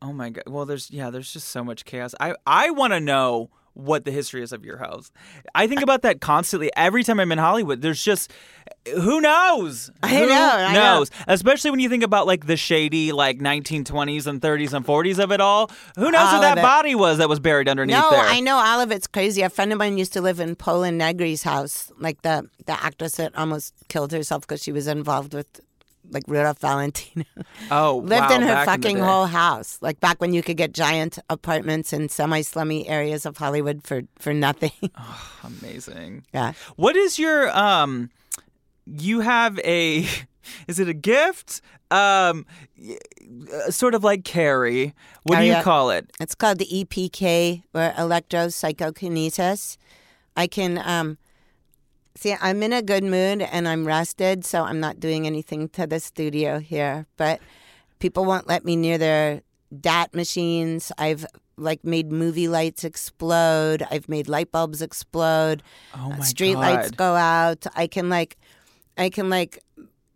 Oh 0.00 0.12
my 0.12 0.30
God. 0.30 0.44
Well, 0.46 0.64
there's 0.64 0.90
yeah, 0.90 1.10
there's 1.10 1.32
just 1.32 1.48
so 1.48 1.64
much 1.64 1.84
chaos. 1.84 2.14
I 2.20 2.34
I 2.46 2.70
want 2.70 2.92
to 2.92 3.00
know 3.00 3.50
what 3.80 4.04
the 4.04 4.10
history 4.10 4.42
is 4.42 4.52
of 4.52 4.64
your 4.64 4.78
house. 4.78 5.10
I 5.54 5.66
think 5.66 5.82
about 5.82 6.02
that 6.02 6.20
constantly. 6.20 6.70
Every 6.76 7.02
time 7.04 7.18
I'm 7.20 7.32
in 7.32 7.38
Hollywood, 7.38 7.80
there's 7.82 8.02
just 8.02 8.32
who 8.94 9.20
knows? 9.20 9.90
I 10.02 10.08
Who 10.08 10.26
know, 10.26 10.50
I 10.52 10.72
know. 10.72 10.80
knows? 10.98 11.10
Especially 11.26 11.70
when 11.70 11.80
you 11.80 11.88
think 11.88 12.02
about 12.02 12.26
like 12.26 12.46
the 12.46 12.56
shady 12.56 13.12
like 13.12 13.38
1920s 13.38 14.26
and 14.26 14.40
30s 14.40 14.72
and 14.72 14.86
40s 14.86 15.22
of 15.22 15.32
it 15.32 15.40
all. 15.40 15.70
Who 15.96 16.10
knows 16.10 16.28
All 16.28 16.34
who 16.36 16.40
that 16.42 16.58
it. 16.58 16.62
body 16.62 16.94
was 16.94 17.18
that 17.18 17.28
was 17.28 17.40
buried 17.40 17.68
underneath 17.68 17.96
No, 17.96 18.10
there? 18.10 18.20
I 18.20 18.40
know 18.40 18.56
all 18.56 18.80
of 18.80 18.90
it's 18.90 19.06
crazy. 19.06 19.42
A 19.42 19.50
friend 19.50 19.72
of 19.72 19.78
mine 19.78 19.98
used 19.98 20.12
to 20.14 20.20
live 20.20 20.40
in 20.40 20.54
Pola 20.56 20.88
Negri's 20.90 21.42
house, 21.42 21.90
like 21.98 22.22
the 22.22 22.48
the 22.66 22.72
actress 22.82 23.16
that 23.16 23.34
almost 23.36 23.74
killed 23.88 24.12
herself 24.12 24.42
because 24.42 24.62
she 24.62 24.72
was 24.72 24.86
involved 24.86 25.34
with 25.34 25.60
like 26.10 26.24
Rudolph 26.26 26.58
Valentino. 26.60 27.24
Oh, 27.70 27.98
Lived 28.04 28.30
wow, 28.30 28.34
in 28.36 28.42
her 28.42 28.64
fucking 28.64 28.96
day. 28.96 29.02
whole 29.02 29.26
house, 29.26 29.78
like 29.80 30.00
back 30.00 30.20
when 30.20 30.32
you 30.34 30.42
could 30.42 30.56
get 30.56 30.72
giant 30.72 31.18
apartments 31.28 31.92
in 31.92 32.08
semi-slummy 32.08 32.88
areas 32.88 33.24
of 33.26 33.36
Hollywood 33.36 33.84
for 33.84 34.02
for 34.18 34.32
nothing. 34.34 34.72
Amazing. 35.44 36.24
yeah. 36.34 36.52
What 36.76 36.96
is 36.96 37.18
your 37.18 37.48
um? 37.56 38.10
You 38.86 39.20
have 39.20 39.58
a. 39.60 40.06
Is 40.66 40.78
it 40.80 40.88
a 40.88 40.94
gift? 40.94 41.60
Um, 41.92 42.44
uh, 43.52 43.70
sort 43.70 43.94
of 43.94 44.02
like 44.02 44.24
Carrie. 44.24 44.94
What 45.24 45.38
Oh, 45.38 45.40
do 45.40 45.46
you 45.46 45.52
yeah. 45.52 45.62
call 45.62 45.90
it? 45.90 46.10
It's 46.20 46.34
called 46.34 46.58
the 46.58 46.66
EPK 46.66 47.62
or 47.74 47.92
Electro 47.96 48.46
electropsychokinesis. 48.46 49.76
I 50.36 50.46
can 50.46 50.78
um 50.78 51.18
see 52.16 52.34
I'm 52.40 52.62
in 52.62 52.72
a 52.72 52.82
good 52.82 53.04
mood 53.04 53.42
and 53.42 53.68
I'm 53.68 53.86
rested, 53.86 54.44
so 54.44 54.64
I'm 54.64 54.80
not 54.80 55.00
doing 55.00 55.26
anything 55.26 55.68
to 55.70 55.86
the 55.86 56.00
studio 56.00 56.58
here. 56.58 57.06
But 57.16 57.40
people 57.98 58.24
won't 58.24 58.46
let 58.46 58.64
me 58.64 58.76
near 58.76 58.98
their 58.98 59.42
DAT 59.78 60.14
machines. 60.14 60.92
I've 60.98 61.24
like 61.56 61.84
made 61.84 62.10
movie 62.10 62.48
lights 62.48 62.84
explode. 62.84 63.84
I've 63.90 64.08
made 64.08 64.28
light 64.28 64.50
bulbs 64.50 64.82
explode. 64.82 65.62
Oh 65.94 66.10
my 66.10 66.20
Street 66.20 66.54
god! 66.54 66.60
lights 66.60 66.90
go 66.92 67.14
out. 67.14 67.66
I 67.76 67.86
can 67.86 68.08
like 68.08 68.36
I 68.96 69.10
can 69.10 69.28
like 69.30 69.62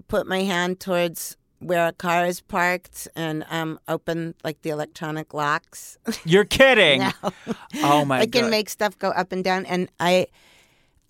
put 0.08 0.26
my 0.26 0.42
hand 0.42 0.80
towards 0.80 1.36
where 1.60 1.86
a 1.86 1.92
car 1.92 2.26
is 2.26 2.40
parked 2.40 3.08
and 3.14 3.44
um 3.50 3.78
open 3.88 4.34
like 4.42 4.62
the 4.62 4.70
electronic 4.70 5.32
locks. 5.34 5.98
You're 6.24 6.44
kidding! 6.44 7.02
No. 7.12 7.32
Oh 7.82 8.04
my 8.04 8.18
god. 8.18 8.22
I 8.22 8.26
god! 8.26 8.40
can 8.40 8.50
make 8.50 8.68
stuff 8.70 8.98
go 8.98 9.10
up 9.10 9.32
and 9.32 9.44
down 9.44 9.66
and 9.66 9.88
I 10.00 10.28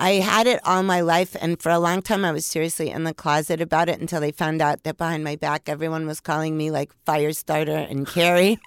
I 0.00 0.14
had 0.14 0.46
it 0.46 0.60
all 0.64 0.82
my 0.82 1.00
life 1.00 1.36
and 1.40 1.60
for 1.60 1.70
a 1.70 1.78
long 1.78 2.02
time 2.02 2.24
I 2.24 2.32
was 2.32 2.44
seriously 2.44 2.90
in 2.90 3.04
the 3.04 3.14
closet 3.14 3.60
about 3.60 3.88
it 3.88 4.00
until 4.00 4.20
they 4.20 4.32
found 4.32 4.60
out 4.60 4.82
that 4.82 4.96
behind 4.96 5.24
my 5.24 5.36
back 5.36 5.68
everyone 5.68 6.06
was 6.06 6.20
calling 6.20 6.56
me 6.56 6.70
like 6.70 6.92
Firestarter 7.06 7.90
and 7.90 8.06
Carrie. 8.06 8.58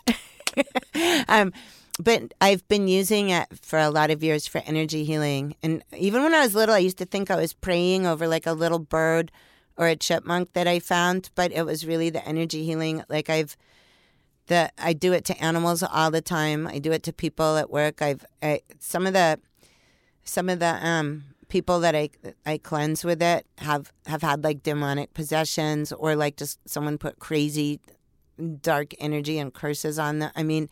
um 1.27 1.51
but 1.99 2.33
I've 2.39 2.67
been 2.67 2.87
using 2.87 3.29
it 3.29 3.47
for 3.61 3.79
a 3.79 3.89
lot 3.89 4.11
of 4.11 4.23
years 4.23 4.47
for 4.47 4.61
energy 4.65 5.03
healing. 5.03 5.55
And 5.63 5.83
even 5.97 6.21
when 6.21 6.33
I 6.33 6.41
was 6.41 6.53
little, 6.53 6.75
I 6.75 6.79
used 6.79 6.99
to 6.99 7.05
think 7.05 7.31
I 7.31 7.35
was 7.35 7.53
praying 7.53 8.05
over 8.05 8.27
like 8.27 8.45
a 8.45 8.53
little 8.53 8.79
bird 8.79 9.31
or 9.77 9.87
a 9.87 9.95
chipmunk 9.95 10.53
that 10.53 10.67
I 10.67 10.79
found, 10.79 11.29
but 11.35 11.51
it 11.51 11.65
was 11.65 11.85
really 11.85 12.09
the 12.09 12.25
energy 12.27 12.63
healing. 12.63 13.03
Like 13.09 13.29
I've 13.29 13.57
the 14.47 14.71
I 14.77 14.93
do 14.93 15.13
it 15.13 15.25
to 15.25 15.43
animals 15.43 15.83
all 15.83 16.11
the 16.11 16.21
time. 16.21 16.67
I 16.67 16.79
do 16.79 16.91
it 16.91 17.03
to 17.03 17.13
people 17.13 17.57
at 17.57 17.69
work. 17.69 18.01
I've 18.01 18.25
I, 18.41 18.61
some 18.79 19.05
of 19.05 19.13
the 19.13 19.39
some 20.27 20.49
of 20.49 20.59
the 20.59 20.85
um 20.85 21.23
people 21.49 21.79
that 21.79 21.95
I 21.95 22.09
I 22.45 22.57
cleanse 22.57 23.03
with 23.03 23.21
it 23.21 23.45
have 23.59 23.91
have 24.05 24.21
had 24.21 24.43
like 24.43 24.63
demonic 24.63 25.13
possessions 25.13 25.91
or 25.91 26.15
like 26.15 26.37
just 26.37 26.59
someone 26.67 26.97
put 26.97 27.19
crazy 27.19 27.79
dark 28.61 28.93
energy 28.99 29.39
and 29.39 29.53
curses 29.53 29.97
on 29.97 30.19
them. 30.19 30.31
I 30.35 30.43
mean, 30.43 30.69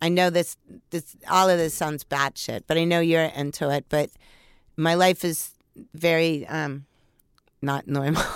I 0.00 0.08
know 0.08 0.30
this 0.30 0.56
this 0.90 1.16
all 1.28 1.48
of 1.48 1.58
this 1.58 1.74
sounds 1.74 2.04
batshit, 2.04 2.62
but 2.66 2.78
I 2.78 2.84
know 2.84 3.00
you're 3.00 3.22
into 3.22 3.70
it. 3.70 3.86
But 3.88 4.10
my 4.76 4.94
life 4.94 5.24
is 5.24 5.50
very 5.94 6.46
um 6.46 6.86
not 7.62 7.86
normal. 7.86 8.22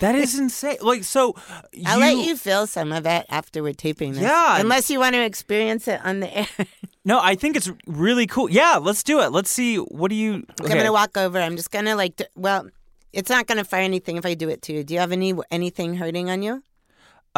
That 0.00 0.16
is 0.16 0.38
insane. 0.38 0.78
Like 0.80 1.04
so, 1.04 1.36
you, 1.72 1.84
I'll 1.86 2.00
let 2.00 2.26
you 2.26 2.36
feel 2.36 2.66
some 2.66 2.92
of 2.92 3.06
it 3.06 3.26
after 3.28 3.62
we're 3.62 3.74
taping 3.74 4.12
this. 4.12 4.22
Yeah. 4.22 4.60
Unless 4.60 4.90
you 4.90 4.98
want 4.98 5.14
to 5.14 5.24
experience 5.24 5.86
it 5.88 6.04
on 6.04 6.20
the 6.20 6.36
air. 6.36 6.48
No, 7.04 7.20
I 7.20 7.34
think 7.34 7.56
it's 7.56 7.70
really 7.86 8.26
cool. 8.26 8.48
Yeah, 8.50 8.78
let's 8.80 9.02
do 9.02 9.20
it. 9.20 9.30
Let's 9.30 9.50
see. 9.50 9.76
What 9.76 10.08
do 10.08 10.14
you? 10.14 10.44
I'm 10.60 10.68
gonna 10.68 10.92
walk 10.92 11.16
over. 11.16 11.38
I'm 11.38 11.56
just 11.56 11.70
gonna 11.70 11.96
like. 11.96 12.20
Well, 12.34 12.70
it's 13.12 13.28
not 13.28 13.46
gonna 13.46 13.64
fire 13.64 13.82
anything 13.82 14.16
if 14.16 14.24
I 14.24 14.34
do 14.34 14.48
it 14.48 14.62
to 14.62 14.72
you. 14.72 14.84
Do 14.84 14.94
you 14.94 15.00
have 15.00 15.12
any 15.12 15.34
anything 15.50 15.96
hurting 15.96 16.30
on 16.30 16.42
you? 16.42 16.62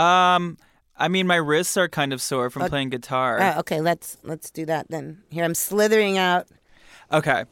Um, 0.03 0.57
I 0.97 1.09
mean, 1.09 1.27
my 1.27 1.37
wrists 1.37 1.77
are 1.77 1.89
kind 1.89 2.13
of 2.13 2.23
sore 2.23 2.49
from 2.49 2.69
playing 2.69 2.91
guitar. 2.91 3.41
Oh, 3.41 3.61
okay. 3.61 3.81
Let's 3.81 4.19
let's 4.23 4.51
do 4.51 4.67
that 4.67 4.87
then. 4.89 5.23
Here, 5.31 5.45
I'm 5.45 5.55
slithering 5.55 6.17
out. 6.17 6.47
okay. 7.13 7.45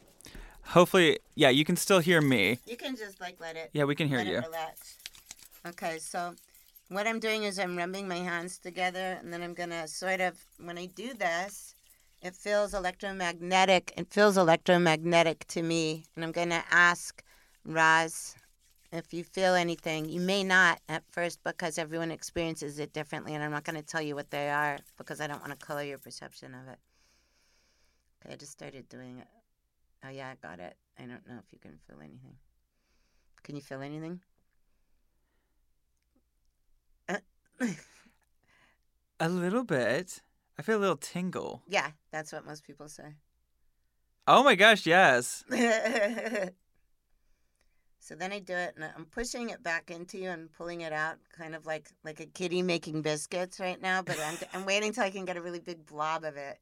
Hopefully, 0.69 1.19
yeah, 1.35 1.49
you 1.49 1.63
can 1.63 1.75
still 1.75 1.99
hear 1.99 2.21
me. 2.21 2.57
You 2.65 2.75
can 2.75 2.95
just 2.95 3.21
like 3.21 3.39
let 3.39 3.55
it. 3.55 3.69
Yeah, 3.73 3.83
we 3.83 3.93
can 3.93 4.07
hear 4.07 4.21
you. 4.21 4.39
Relax. 4.39 4.97
Okay, 5.67 5.99
so 5.99 6.33
what 6.89 7.05
I'm 7.05 7.19
doing 7.19 7.43
is 7.43 7.59
I'm 7.59 7.77
rubbing 7.77 8.07
my 8.07 8.17
hands 8.17 8.57
together, 8.57 9.17
and 9.21 9.31
then 9.31 9.43
I'm 9.43 9.53
gonna 9.53 9.87
sort 9.87 10.21
of 10.21 10.33
when 10.63 10.77
I 10.79 10.87
do 10.87 11.13
this, 11.13 11.74
it 12.25 12.35
feels 12.35 12.73
electromagnetic. 12.73 13.93
It 13.97 14.11
feels 14.11 14.35
electromagnetic 14.35 15.45
to 15.49 15.61
me, 15.61 16.05
and 16.15 16.25
I'm 16.25 16.31
gonna 16.31 16.63
ask 16.71 17.23
Roz 17.63 18.35
if 18.91 19.13
you 19.13 19.23
feel 19.23 19.53
anything. 19.53 20.09
You 20.09 20.21
may 20.21 20.43
not 20.43 20.79
at 20.89 21.03
first 21.11 21.43
because 21.43 21.77
everyone 21.77 22.09
experiences 22.09 22.79
it 22.79 22.93
differently, 22.93 23.35
and 23.35 23.43
I'm 23.43 23.51
not 23.51 23.63
gonna 23.63 23.83
tell 23.83 24.01
you 24.01 24.15
what 24.15 24.31
they 24.31 24.49
are 24.49 24.79
because 24.97 25.21
I 25.21 25.27
don't 25.27 25.39
want 25.39 25.57
to 25.57 25.65
color 25.65 25.83
your 25.83 25.99
perception 25.99 26.55
of 26.55 26.67
it. 26.67 26.79
Okay, 28.25 28.33
I 28.33 28.37
just 28.37 28.53
started 28.53 28.89
doing 28.89 29.19
it. 29.19 29.27
Oh 30.03 30.09
yeah, 30.09 30.29
I 30.29 30.47
got 30.47 30.59
it. 30.59 30.75
I 30.97 31.03
don't 31.03 31.27
know 31.27 31.37
if 31.37 31.53
you 31.53 31.59
can 31.59 31.77
feel 31.87 31.99
anything. 31.99 32.37
Can 33.43 33.55
you 33.55 33.61
feel 33.61 33.81
anything? 33.83 34.19
A 39.19 39.29
little 39.29 39.63
bit. 39.63 40.21
I 40.57 40.61
feel 40.61 40.77
a 40.77 40.79
little 40.79 40.97
tingle. 40.97 41.61
yeah, 41.67 41.91
that's 42.11 42.31
what 42.31 42.45
most 42.45 42.63
people 42.65 42.87
say. 42.87 43.15
Oh 44.27 44.43
my 44.43 44.55
gosh, 44.55 44.85
yes. 44.85 45.43
so 47.99 48.15
then 48.15 48.31
I 48.31 48.39
do 48.39 48.53
it, 48.53 48.73
and 48.75 48.85
I'm 48.95 49.05
pushing 49.05 49.49
it 49.49 49.61
back 49.63 49.91
into 49.91 50.17
you 50.17 50.29
and 50.29 50.51
pulling 50.53 50.81
it 50.81 50.93
out, 50.93 51.17
kind 51.37 51.55
of 51.55 51.65
like 51.65 51.89
like 52.03 52.19
a 52.19 52.25
kitty 52.25 52.61
making 52.61 53.01
biscuits 53.01 53.59
right 53.59 53.81
now. 53.81 54.01
But 54.01 54.19
I'm 54.19 54.37
I'm 54.53 54.65
waiting 54.65 54.93
till 54.93 55.03
I 55.03 55.09
can 55.11 55.25
get 55.25 55.37
a 55.37 55.41
really 55.41 55.59
big 55.59 55.85
blob 55.85 56.23
of 56.23 56.37
it. 56.37 56.57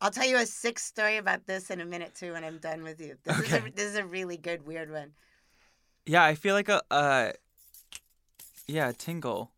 I'll 0.00 0.10
tell 0.10 0.26
you 0.26 0.36
a 0.36 0.46
sick 0.46 0.78
story 0.80 1.16
about 1.16 1.46
this 1.46 1.70
in 1.70 1.80
a 1.80 1.84
minute 1.84 2.14
too 2.14 2.32
when 2.32 2.42
I'm 2.44 2.58
done 2.58 2.82
with 2.82 3.00
you. 3.00 3.16
This 3.22 3.38
is 3.38 3.52
Okay. 3.52 3.66
a, 3.68 3.70
this 3.72 3.86
is 3.90 3.96
a 3.96 4.04
really 4.04 4.36
good 4.36 4.66
weird 4.66 4.90
one. 4.90 5.12
Yeah, 6.06 6.24
I 6.24 6.34
feel 6.34 6.54
like 6.54 6.68
a 6.68 6.82
uh 6.90 7.32
yeah, 8.66 8.88
a 8.88 8.92
tingle. 8.92 9.50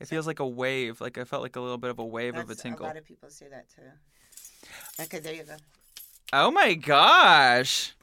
It 0.00 0.08
feels 0.08 0.26
like 0.26 0.40
a 0.40 0.46
wave. 0.46 1.00
Like 1.00 1.18
I 1.18 1.24
felt 1.24 1.42
like 1.42 1.56
a 1.56 1.60
little 1.60 1.78
bit 1.78 1.90
of 1.90 1.98
a 1.98 2.04
wave 2.04 2.34
of 2.34 2.44
a 2.44 2.46
That's- 2.48 2.62
tinkle. 2.62 2.86
A 2.86 2.88
lot 2.88 2.96
of 2.96 3.04
people 3.06 3.30
say 3.30 3.46
that 3.48 3.66
too. 3.74 3.82
Okay, 5.02 5.18
there 5.20 5.34
you 5.34 5.44
go. 5.44 5.56
Oh 6.32 6.50
my 6.50 6.74
gosh. 6.74 7.94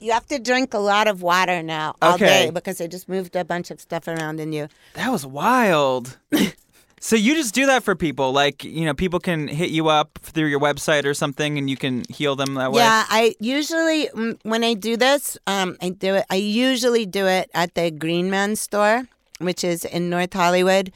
You 0.00 0.12
have 0.12 0.26
to 0.28 0.38
drink 0.38 0.74
a 0.74 0.78
lot 0.78 1.08
of 1.08 1.22
water 1.22 1.62
now 1.62 1.94
all 2.00 2.14
Okay. 2.14 2.26
day 2.46 2.50
because 2.50 2.80
I 2.80 2.86
just 2.86 3.08
moved 3.08 3.34
a 3.34 3.44
bunch 3.44 3.70
of 3.70 3.80
stuff 3.80 4.06
around 4.06 4.38
in 4.38 4.52
you. 4.52 4.68
That 4.94 5.10
was 5.10 5.26
wild. 5.26 6.18
so 7.00 7.16
you 7.16 7.34
just 7.34 7.52
do 7.54 7.66
that 7.66 7.82
for 7.82 7.96
people, 7.96 8.30
like 8.32 8.62
you 8.62 8.84
know, 8.84 8.94
people 8.94 9.18
can 9.18 9.48
hit 9.48 9.70
you 9.70 9.88
up 9.88 10.18
through 10.22 10.46
your 10.46 10.60
website 10.60 11.04
or 11.04 11.14
something, 11.14 11.58
and 11.58 11.68
you 11.68 11.76
can 11.76 12.04
heal 12.10 12.36
them 12.36 12.54
that 12.54 12.70
way. 12.70 12.80
Yeah, 12.82 13.06
I 13.08 13.34
usually 13.40 14.06
mm, 14.08 14.38
when 14.44 14.62
I 14.62 14.74
do 14.74 14.96
this, 14.96 15.36
um, 15.48 15.76
I 15.82 15.88
do 15.90 16.14
it. 16.14 16.26
I 16.30 16.36
usually 16.36 17.04
do 17.06 17.26
it 17.26 17.50
at 17.52 17.74
the 17.74 17.90
Green 17.90 18.30
Man 18.30 18.54
store, 18.54 19.02
which 19.38 19.64
is 19.64 19.84
in 19.84 20.10
North 20.10 20.32
Hollywood, 20.32 20.92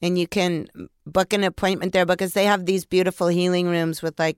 and 0.00 0.18
you 0.18 0.26
can 0.26 0.68
book 1.06 1.32
an 1.32 1.44
appointment 1.44 1.92
there 1.92 2.06
because 2.06 2.34
they 2.34 2.44
have 2.44 2.66
these 2.66 2.84
beautiful 2.84 3.28
healing 3.28 3.68
rooms 3.68 4.02
with 4.02 4.18
like 4.18 4.36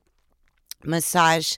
massage, 0.85 1.57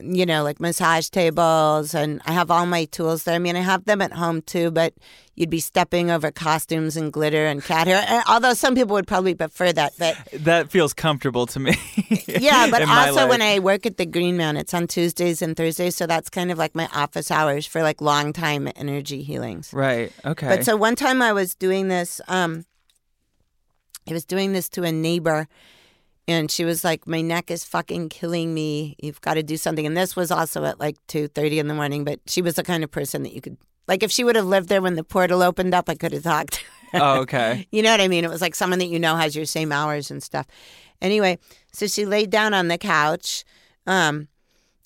you 0.00 0.26
know, 0.26 0.42
like 0.42 0.58
massage 0.60 1.08
tables, 1.08 1.94
and 1.94 2.20
I 2.26 2.32
have 2.32 2.50
all 2.50 2.66
my 2.66 2.84
tools 2.86 3.24
there. 3.24 3.34
I 3.34 3.38
mean, 3.38 3.54
I 3.56 3.60
have 3.60 3.84
them 3.84 4.02
at 4.02 4.12
home 4.12 4.42
too, 4.42 4.70
but 4.70 4.92
you'd 5.36 5.50
be 5.50 5.60
stepping 5.60 6.10
over 6.10 6.30
costumes 6.30 6.96
and 6.96 7.12
glitter 7.12 7.46
and 7.46 7.62
cat 7.62 7.86
hair. 7.86 8.04
uh, 8.08 8.22
Although 8.28 8.54
some 8.54 8.74
people 8.74 8.94
would 8.94 9.06
probably 9.06 9.34
prefer 9.34 9.72
that, 9.72 9.92
but 9.98 10.16
That 10.32 10.70
feels 10.70 10.92
comfortable 10.92 11.46
to 11.46 11.60
me. 11.60 11.74
yeah, 12.26 12.68
but 12.70 12.82
also 12.88 13.28
when. 13.28 13.40
I 13.42 13.58
work 13.58 13.84
at 13.86 13.96
the 13.98 14.06
Green 14.06 14.36
Man, 14.36 14.56
it's 14.56 14.72
on 14.74 14.86
Tuesdays 14.86 15.42
and 15.42 15.56
Thursdays, 15.56 15.94
so 15.96 16.06
that's 16.06 16.30
kind 16.30 16.50
of 16.50 16.58
like 16.58 16.74
my 16.74 16.88
office 16.94 17.30
hours 17.30 17.66
for 17.66 17.82
like 17.82 18.00
long 18.00 18.32
time 18.32 18.68
energy 18.74 19.22
healings. 19.22 19.72
Right. 19.72 20.12
Okay. 20.24 20.48
But 20.48 20.64
so 20.64 20.76
one 20.76 20.96
time 20.96 21.20
I 21.22 21.32
was 21.32 21.54
doing 21.54 21.88
this, 21.88 22.20
um, 22.26 22.64
I 24.08 24.12
was 24.12 24.24
doing 24.24 24.52
this 24.52 24.68
to 24.70 24.82
a 24.82 24.92
neighbor, 24.92 25.46
and 26.26 26.50
she 26.50 26.64
was 26.64 26.84
like, 26.84 27.06
"My 27.06 27.20
neck 27.20 27.50
is 27.50 27.64
fucking 27.64 28.08
killing 28.08 28.54
me. 28.54 28.96
You've 29.02 29.20
got 29.20 29.34
to 29.34 29.42
do 29.42 29.56
something." 29.56 29.86
And 29.86 29.96
this 29.96 30.16
was 30.16 30.30
also 30.30 30.64
at 30.64 30.80
like 30.80 30.96
two 31.06 31.28
thirty 31.28 31.58
in 31.58 31.68
the 31.68 31.74
morning. 31.74 32.04
But 32.04 32.20
she 32.26 32.42
was 32.42 32.54
the 32.54 32.62
kind 32.62 32.82
of 32.84 32.90
person 32.90 33.22
that 33.24 33.32
you 33.32 33.40
could, 33.40 33.56
like, 33.86 34.02
if 34.02 34.10
she 34.10 34.24
would 34.24 34.36
have 34.36 34.46
lived 34.46 34.68
there 34.68 34.82
when 34.82 34.94
the 34.94 35.04
portal 35.04 35.42
opened 35.42 35.74
up, 35.74 35.88
I 35.88 35.94
could 35.94 36.12
have 36.12 36.22
talked. 36.22 36.64
oh, 36.94 37.20
okay. 37.20 37.66
You 37.72 37.82
know 37.82 37.90
what 37.90 38.00
I 38.00 38.08
mean? 38.08 38.24
It 38.24 38.30
was 38.30 38.40
like 38.40 38.54
someone 38.54 38.78
that 38.78 38.88
you 38.88 38.98
know 38.98 39.16
has 39.16 39.36
your 39.36 39.46
same 39.46 39.72
hours 39.72 40.10
and 40.10 40.22
stuff. 40.22 40.46
Anyway, 41.02 41.38
so 41.72 41.86
she 41.86 42.06
laid 42.06 42.30
down 42.30 42.54
on 42.54 42.68
the 42.68 42.78
couch. 42.78 43.44
Um, 43.86 44.28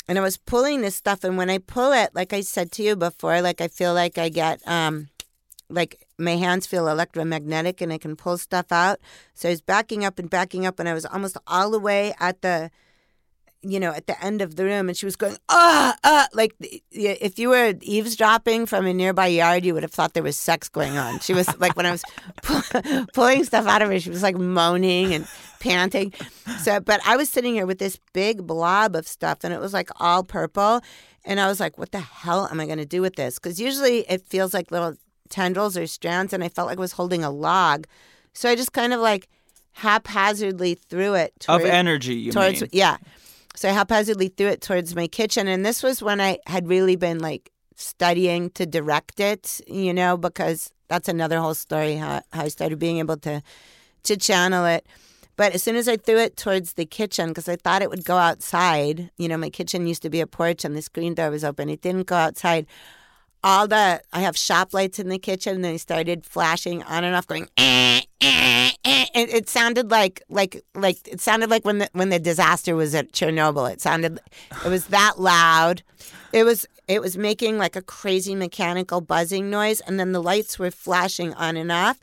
and 0.08 0.18
I 0.18 0.22
was 0.22 0.38
pulling 0.38 0.80
this 0.80 0.96
stuff, 0.96 1.22
and 1.22 1.36
when 1.36 1.50
I 1.50 1.58
pull 1.58 1.92
it, 1.92 2.10
like 2.14 2.32
I 2.32 2.40
said 2.40 2.72
to 2.72 2.82
you 2.82 2.96
before, 2.96 3.42
like 3.42 3.60
I 3.60 3.68
feel 3.68 3.92
like 3.92 4.16
I 4.16 4.30
get 4.30 4.66
um, 4.66 5.08
like 5.70 6.06
my 6.18 6.36
hands 6.36 6.66
feel 6.66 6.88
electromagnetic, 6.88 7.80
and 7.80 7.92
I 7.92 7.98
can 7.98 8.16
pull 8.16 8.38
stuff 8.38 8.72
out. 8.72 8.98
So 9.34 9.48
I 9.48 9.52
was 9.52 9.60
backing 9.60 10.04
up 10.04 10.18
and 10.18 10.28
backing 10.30 10.66
up, 10.66 10.78
and 10.78 10.88
I 10.88 10.94
was 10.94 11.04
almost 11.06 11.36
all 11.46 11.70
the 11.70 11.78
way 11.78 12.14
at 12.18 12.42
the, 12.42 12.70
you 13.62 13.78
know, 13.78 13.92
at 13.92 14.06
the 14.06 14.22
end 14.24 14.40
of 14.40 14.56
the 14.56 14.64
room, 14.64 14.88
and 14.88 14.96
she 14.96 15.04
was 15.04 15.16
going 15.16 15.36
ah 15.48 15.96
ah 16.04 16.26
like 16.32 16.54
if 16.90 17.38
you 17.38 17.50
were 17.50 17.74
eavesdropping 17.82 18.66
from 18.66 18.86
a 18.86 18.94
nearby 18.94 19.26
yard, 19.26 19.64
you 19.64 19.74
would 19.74 19.82
have 19.82 19.92
thought 19.92 20.14
there 20.14 20.22
was 20.22 20.36
sex 20.36 20.68
going 20.68 20.96
on. 20.96 21.20
She 21.20 21.34
was 21.34 21.48
like 21.58 21.76
when 21.76 21.86
I 21.86 21.90
was 21.90 22.02
pu- 22.42 23.06
pulling 23.12 23.44
stuff 23.44 23.66
out 23.66 23.82
of 23.82 23.88
her, 23.90 24.00
she 24.00 24.10
was 24.10 24.22
like 24.22 24.36
moaning 24.36 25.12
and 25.12 25.26
panting. 25.60 26.12
So, 26.62 26.80
but 26.80 27.00
I 27.06 27.16
was 27.16 27.28
sitting 27.28 27.54
here 27.54 27.66
with 27.66 27.78
this 27.78 27.98
big 28.12 28.46
blob 28.46 28.94
of 28.96 29.06
stuff, 29.06 29.38
and 29.42 29.52
it 29.52 29.60
was 29.60 29.72
like 29.72 29.90
all 30.00 30.24
purple, 30.24 30.80
and 31.24 31.38
I 31.40 31.46
was 31.46 31.60
like, 31.60 31.76
"What 31.76 31.92
the 31.92 32.00
hell 32.00 32.48
am 32.50 32.60
I 32.60 32.66
going 32.66 32.78
to 32.78 32.86
do 32.86 33.02
with 33.02 33.16
this?" 33.16 33.38
Because 33.38 33.60
usually 33.60 34.00
it 34.08 34.22
feels 34.22 34.54
like 34.54 34.70
little 34.70 34.94
tendrils 35.28 35.76
or 35.76 35.86
strands, 35.86 36.32
and 36.32 36.42
I 36.42 36.48
felt 36.48 36.68
like 36.68 36.78
I 36.78 36.80
was 36.80 36.92
holding 36.92 37.24
a 37.24 37.30
log. 37.30 37.86
So 38.32 38.48
I 38.48 38.54
just 38.56 38.72
kind 38.72 38.92
of 38.92 39.00
like 39.00 39.28
haphazardly 39.72 40.74
threw 40.74 41.14
it 41.14 41.44
Of 41.48 41.64
energy, 41.64 42.14
you 42.14 42.32
towards 42.32 42.62
mean? 42.62 42.70
yeah. 42.72 42.96
So 43.56 43.68
I 43.68 43.72
haphazardly 43.72 44.28
threw 44.28 44.46
it 44.48 44.60
towards 44.60 44.94
my 44.94 45.08
kitchen, 45.08 45.48
and 45.48 45.64
this 45.64 45.82
was 45.82 46.02
when 46.02 46.20
I 46.20 46.38
had 46.46 46.68
really 46.68 46.96
been 46.96 47.18
like 47.18 47.50
studying 47.74 48.50
to 48.50 48.66
direct 48.66 49.20
it, 49.20 49.60
you 49.66 49.94
know, 49.94 50.16
because 50.16 50.72
that's 50.88 51.08
another 51.08 51.38
whole 51.40 51.54
story 51.54 51.94
how, 51.96 52.22
how 52.32 52.42
I 52.42 52.48
started 52.48 52.78
being 52.78 52.98
able 52.98 53.16
to 53.18 53.42
to 54.04 54.16
channel 54.16 54.64
it. 54.64 54.86
But 55.36 55.54
as 55.54 55.62
soon 55.62 55.76
as 55.76 55.86
I 55.86 55.96
threw 55.96 56.18
it 56.18 56.36
towards 56.36 56.72
the 56.72 56.84
kitchen, 56.86 57.28
because 57.28 57.48
I 57.48 57.54
thought 57.56 57.82
it 57.82 57.90
would 57.90 58.04
go 58.04 58.16
outside, 58.16 59.10
you 59.18 59.28
know, 59.28 59.36
my 59.36 59.50
kitchen 59.50 59.86
used 59.86 60.02
to 60.02 60.10
be 60.10 60.20
a 60.20 60.26
porch 60.26 60.64
and 60.64 60.76
the 60.76 60.82
screen 60.82 61.14
door 61.14 61.30
was 61.30 61.44
open. 61.44 61.68
It 61.68 61.80
didn't 61.80 62.06
go 62.08 62.16
outside. 62.16 62.66
All 63.44 63.68
the 63.68 64.00
I 64.12 64.20
have 64.20 64.36
shop 64.36 64.74
lights 64.74 64.98
in 64.98 65.08
the 65.08 65.18
kitchen, 65.18 65.56
and 65.56 65.64
they 65.64 65.78
started 65.78 66.24
flashing 66.24 66.82
on 66.84 67.04
and 67.04 67.14
off, 67.14 67.26
going. 67.26 67.48
Eh, 67.56 68.00
eh, 68.20 68.70
eh. 68.84 69.04
It, 69.14 69.34
it 69.34 69.48
sounded 69.48 69.90
like 69.90 70.22
like 70.28 70.62
like 70.74 71.06
it 71.06 71.20
sounded 71.20 71.50
like 71.50 71.64
when 71.64 71.78
the 71.78 71.88
when 71.92 72.08
the 72.08 72.18
disaster 72.18 72.74
was 72.74 72.94
at 72.94 73.12
Chernobyl. 73.12 73.70
It 73.70 73.80
sounded 73.80 74.18
it 74.64 74.68
was 74.68 74.86
that 74.86 75.14
loud. 75.18 75.82
It 76.32 76.44
was 76.44 76.66
it 76.88 77.00
was 77.00 77.16
making 77.16 77.58
like 77.58 77.76
a 77.76 77.82
crazy 77.82 78.34
mechanical 78.34 79.00
buzzing 79.00 79.50
noise, 79.50 79.80
and 79.80 80.00
then 80.00 80.12
the 80.12 80.22
lights 80.22 80.58
were 80.58 80.70
flashing 80.70 81.34
on 81.34 81.56
and 81.56 81.70
off. 81.70 81.98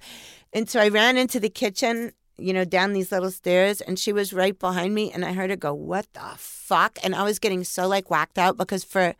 And 0.53 0.69
so 0.69 0.79
I 0.79 0.87
ran 0.87 1.17
into 1.17 1.39
the 1.39 1.49
kitchen, 1.49 2.13
you 2.37 2.53
know, 2.53 2.63
down 2.63 2.93
these 2.93 3.11
little 3.11 3.31
stairs, 3.31 3.81
and 3.81 3.99
she 3.99 4.13
was 4.13 4.31
right 4.31 4.57
behind 4.57 4.93
me, 4.93 5.11
and 5.11 5.25
I 5.25 5.33
heard 5.33 5.49
her 5.49 5.55
go, 5.55 5.73
"What 5.73 6.05
the 6.13 6.33
fuck?" 6.37 6.97
And 7.03 7.13
I 7.13 7.23
was 7.23 7.39
getting 7.39 7.63
so 7.63 7.87
like 7.87 8.09
whacked 8.09 8.37
out 8.37 8.57
because 8.57 8.83
for 8.83 9.15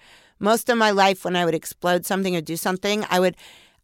most 0.51 0.69
of 0.69 0.77
my 0.77 0.91
life, 0.91 1.25
when 1.25 1.35
I 1.35 1.43
would 1.45 1.55
explode 1.55 2.05
something 2.05 2.33
or 2.37 2.41
do 2.41 2.55
something, 2.55 3.05
I 3.09 3.19
would. 3.19 3.35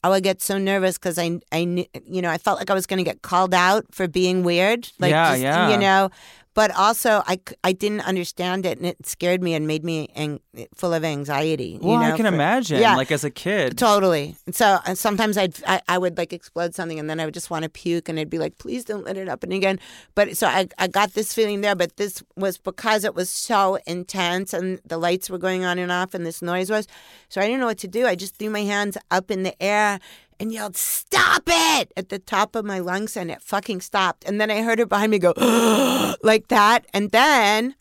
I 0.03 0.09
would 0.09 0.23
get 0.23 0.41
so 0.41 0.57
nervous 0.57 0.97
because 0.97 1.19
I, 1.19 1.27
I 1.51 1.63
knew, 1.63 1.85
you 2.07 2.23
know, 2.23 2.31
I 2.31 2.39
felt 2.39 2.57
like 2.57 2.71
I 2.71 2.73
was 2.73 2.87
going 2.87 2.97
to 2.97 3.03
get 3.03 3.21
called 3.21 3.53
out 3.53 3.85
for 3.91 4.07
being 4.07 4.41
weird. 4.41 4.89
Like, 4.97 5.11
Yeah, 5.11 5.29
just, 5.33 5.41
yeah. 5.43 5.69
You 5.69 5.77
know, 5.77 6.09
but 6.53 6.69
also 6.75 7.23
I, 7.27 7.39
I 7.63 7.71
didn't 7.71 8.01
understand 8.01 8.65
it 8.65 8.77
and 8.77 8.85
it 8.87 9.05
scared 9.05 9.41
me 9.41 9.53
and 9.53 9.65
made 9.67 9.83
me 9.83 10.09
ang- 10.15 10.41
full 10.75 10.93
of 10.93 11.03
anxiety. 11.03 11.79
you 11.81 11.87
Well, 11.87 11.97
I 11.97 12.11
can 12.17 12.25
for- 12.25 12.33
imagine. 12.33 12.81
Yeah. 12.81 12.95
Like 12.95 13.11
as 13.11 13.23
a 13.23 13.29
kid. 13.29 13.77
Totally. 13.77 14.35
And 14.45 14.53
so 14.55 14.79
and 14.85 14.97
sometimes 14.97 15.37
I'd 15.37 15.55
I, 15.65 15.81
I 15.87 15.97
would 15.97 16.17
like 16.17 16.33
explode 16.33 16.75
something 16.75 16.99
and 16.99 17.09
then 17.09 17.19
I 17.19 17.25
would 17.25 17.33
just 17.33 17.49
want 17.49 17.63
to 17.63 17.69
puke 17.69 18.09
and 18.09 18.19
I'd 18.19 18.29
be 18.29 18.37
like, 18.39 18.57
please 18.57 18.83
don't 18.83 19.05
let 19.05 19.17
it 19.17 19.27
happen 19.27 19.51
again. 19.51 19.79
But 20.15 20.35
so 20.37 20.47
I 20.47 20.67
I 20.77 20.87
got 20.87 21.13
this 21.13 21.33
feeling 21.33 21.61
there, 21.61 21.75
but 21.75 21.97
this 21.97 22.21
was 22.35 22.57
because 22.57 23.03
it 23.05 23.15
was 23.15 23.29
so 23.29 23.77
intense 23.87 24.53
and 24.53 24.79
the 24.85 24.97
lights 24.97 25.29
were 25.29 25.37
going 25.37 25.63
on 25.63 25.79
and 25.79 25.91
off 25.91 26.13
and 26.13 26.25
this 26.25 26.41
noise 26.41 26.69
was. 26.69 26.85
So 27.29 27.39
I 27.39 27.45
didn't 27.45 27.61
know 27.61 27.67
what 27.67 27.77
to 27.79 27.87
do. 27.87 28.05
I 28.07 28.15
just 28.15 28.35
threw 28.35 28.49
my 28.49 28.63
hands 28.63 28.97
up 29.09 29.31
in 29.31 29.43
the 29.43 29.55
air 29.63 29.99
and 30.41 30.51
yelled, 30.51 30.75
Stop 30.75 31.43
it 31.45 31.93
at 31.95 32.09
the 32.09 32.19
top 32.19 32.55
of 32.55 32.65
my 32.65 32.79
lungs 32.79 33.15
and 33.15 33.29
it 33.29 33.41
fucking 33.41 33.81
stopped. 33.81 34.25
And 34.27 34.41
then 34.41 34.49
I 34.49 34.63
heard 34.63 34.79
her 34.79 34.85
behind 34.85 35.11
me 35.11 35.19
go 35.19 35.33
like 36.23 36.47
that. 36.47 36.85
And 36.93 37.11
then 37.11 37.75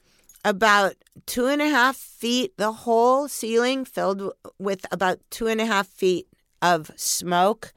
about 0.44 0.94
two 1.26 1.46
and 1.46 1.62
a 1.62 1.68
half 1.68 1.96
feet, 1.96 2.52
the 2.58 2.72
whole 2.72 3.28
ceiling 3.28 3.84
filled 3.84 4.32
with 4.58 4.84
about 4.92 5.18
two 5.30 5.46
and 5.46 5.60
a 5.60 5.66
half 5.66 5.86
feet 5.88 6.26
of 6.60 6.90
smoke, 6.96 7.72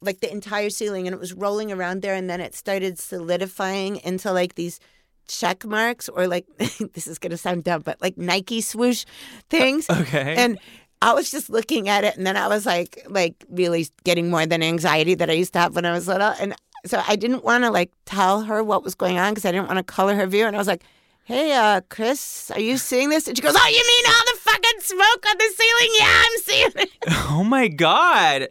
like 0.00 0.20
the 0.20 0.30
entire 0.30 0.70
ceiling, 0.70 1.06
and 1.06 1.14
it 1.14 1.20
was 1.20 1.32
rolling 1.32 1.70
around 1.70 2.02
there. 2.02 2.14
And 2.14 2.28
then 2.28 2.40
it 2.40 2.54
started 2.54 2.98
solidifying 2.98 3.96
into 3.98 4.32
like 4.32 4.56
these 4.56 4.80
check 5.28 5.64
marks, 5.64 6.08
or 6.08 6.26
like 6.26 6.46
this 6.94 7.06
is 7.06 7.18
gonna 7.18 7.36
sound 7.36 7.62
dumb, 7.62 7.82
but 7.82 8.00
like 8.02 8.18
Nike 8.18 8.60
swoosh 8.60 9.04
things. 9.50 9.86
Okay. 9.96 10.34
And 10.36 10.58
I 11.06 11.12
was 11.12 11.30
just 11.30 11.48
looking 11.48 11.88
at 11.88 12.02
it, 12.02 12.16
and 12.16 12.26
then 12.26 12.36
I 12.36 12.48
was 12.48 12.66
like, 12.66 13.06
like 13.08 13.44
really 13.48 13.86
getting 14.02 14.28
more 14.28 14.44
than 14.44 14.60
anxiety 14.60 15.14
that 15.14 15.30
I 15.30 15.34
used 15.34 15.52
to 15.52 15.60
have 15.60 15.76
when 15.76 15.86
I 15.86 15.92
was 15.92 16.08
little, 16.08 16.34
and 16.40 16.52
so 16.84 17.00
I 17.06 17.14
didn't 17.14 17.44
want 17.44 17.62
to 17.62 17.70
like 17.70 17.92
tell 18.06 18.42
her 18.42 18.64
what 18.64 18.82
was 18.82 18.96
going 18.96 19.16
on 19.16 19.30
because 19.30 19.44
I 19.44 19.52
didn't 19.52 19.68
want 19.68 19.76
to 19.78 19.84
color 19.84 20.16
her 20.16 20.26
view, 20.26 20.46
and 20.46 20.56
I 20.56 20.58
was 20.58 20.66
like, 20.66 20.82
"Hey, 21.22 21.52
uh, 21.52 21.82
Chris, 21.90 22.50
are 22.50 22.58
you 22.58 22.76
seeing 22.76 23.08
this?" 23.10 23.28
And 23.28 23.36
she 23.36 23.42
goes, 23.42 23.54
"Oh, 23.56 23.68
you 23.68 23.84
mean 23.86 24.04
all 24.08 24.24
the 24.34 24.40
fucking 24.40 24.80
smoke 24.80 25.26
on 25.30 25.36
the 25.38 25.54
ceiling? 25.56 25.94
Yeah, 25.96 26.22
I'm 26.24 26.38
seeing 26.42 26.72
it." 26.74 26.90
oh 27.30 27.44
my 27.44 27.68
god. 27.68 28.48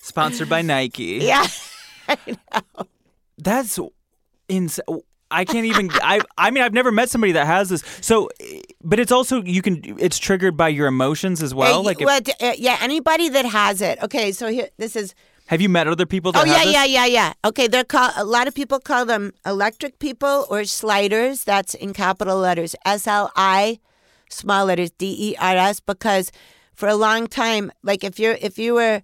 Sponsored 0.00 0.48
by 0.48 0.62
Nike. 0.62 1.18
yeah, 1.22 1.44
I 2.08 2.16
know. 2.26 2.86
That's 3.36 3.80
insane. 4.48 4.84
I 5.30 5.44
can't 5.44 5.66
even. 5.66 5.90
I. 5.94 6.20
I 6.38 6.50
mean, 6.50 6.62
I've 6.62 6.72
never 6.72 6.92
met 6.92 7.10
somebody 7.10 7.32
that 7.32 7.46
has 7.46 7.68
this. 7.68 7.82
So, 8.00 8.28
eh, 8.40 8.60
but 8.82 9.00
it's 9.00 9.10
also 9.12 9.42
you 9.42 9.60
can. 9.62 9.82
It's 9.98 10.18
triggered 10.18 10.56
by 10.56 10.68
your 10.68 10.86
emotions 10.86 11.42
as 11.42 11.52
well. 11.54 11.80
Uh, 11.80 11.82
Like, 11.82 12.00
if- 12.00 12.06
well, 12.06 12.20
d- 12.20 12.32
uh, 12.40 12.52
yeah, 12.56 12.78
anybody 12.80 13.28
that 13.30 13.44
has 13.44 13.80
it. 13.80 14.00
Okay, 14.02 14.32
so 14.32 14.48
here, 14.48 14.68
this 14.78 14.94
is. 14.96 15.14
have 15.46 15.60
you 15.60 15.68
met 15.68 15.86
other 15.88 16.06
people 16.06 16.30
that 16.32 16.42
Oh 16.42 16.46
have 16.50 16.64
yeah, 16.66 16.84
yeah, 16.84 16.84
yeah, 16.84 17.06
yeah. 17.06 17.32
Okay, 17.44 17.66
they're 17.68 17.84
called. 17.84 18.12
A 18.16 18.24
lot 18.24 18.46
of 18.48 18.54
people 18.54 18.78
call 18.80 19.04
them 19.04 19.32
electric 19.44 19.98
people 19.98 20.46
or 20.50 20.64
sliders. 20.64 21.44
That's 21.44 21.74
in 21.74 21.92
capital 21.92 22.38
letters. 22.38 22.74
S 22.84 23.06
L 23.06 23.30
I, 23.36 23.78
small 24.28 24.66
letters 24.66 24.90
D 24.92 25.14
E 25.30 25.36
R 25.38 25.56
S. 25.56 25.80
Because 25.80 26.30
for 26.74 26.88
a 26.88 26.94
long 26.96 27.26
time, 27.26 27.72
like 27.82 28.04
if 28.04 28.18
you're 28.18 28.38
if 28.40 28.58
you 28.58 28.74
were 28.74 29.02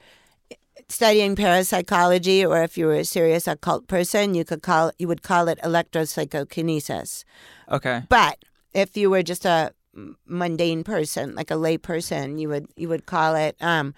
studying 0.93 1.35
parapsychology 1.35 2.45
or 2.45 2.63
if 2.63 2.77
you 2.77 2.87
were 2.87 2.95
a 2.95 3.05
serious 3.05 3.49
occult 3.49 3.87
person, 3.89 4.35
you 4.35 4.45
could 4.45 4.63
call 4.63 4.93
you 4.99 5.09
would 5.09 5.23
call 5.23 5.49
it 5.49 5.59
electropsychokinesis. 5.63 7.25
Okay. 7.71 8.03
But 8.09 8.45
if 8.75 8.97
you 8.97 9.11
were 9.11 9.23
just 9.23 9.45
a 9.45 9.73
mundane 10.27 10.85
person, 10.85 11.35
like 11.35 11.51
a 11.51 11.57
lay 11.57 11.79
person, 11.79 12.39
you 12.39 12.49
would 12.49 12.67
you 12.77 12.89
would 12.89 13.07
call 13.07 13.35
it, 13.35 13.57
um, 13.61 13.95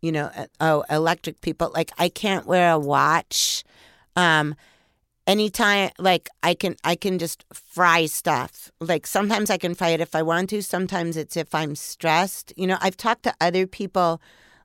you 0.00 0.12
know, 0.12 0.30
oh, 0.60 0.84
electric 0.90 1.40
people. 1.40 1.70
Like 1.74 1.90
I 1.98 2.08
can't 2.08 2.46
wear 2.46 2.72
a 2.72 2.78
watch. 2.78 3.64
Um, 4.16 4.54
anytime, 5.26 5.90
like 5.98 6.28
I 6.42 6.54
can 6.54 6.76
I 6.84 6.96
can 6.96 7.18
just 7.18 7.44
fry 7.52 8.06
stuff. 8.06 8.70
Like 8.80 9.06
sometimes 9.06 9.50
I 9.50 9.58
can 9.58 9.74
fry 9.74 9.90
it 9.90 10.00
if 10.00 10.14
I 10.14 10.22
want 10.22 10.50
to. 10.50 10.62
Sometimes 10.62 11.16
it's 11.16 11.36
if 11.36 11.54
I'm 11.54 11.74
stressed. 11.74 12.52
You 12.56 12.66
know, 12.66 12.78
I've 12.80 12.96
talked 12.96 13.24
to 13.24 13.34
other 13.40 13.66
people. 13.66 14.20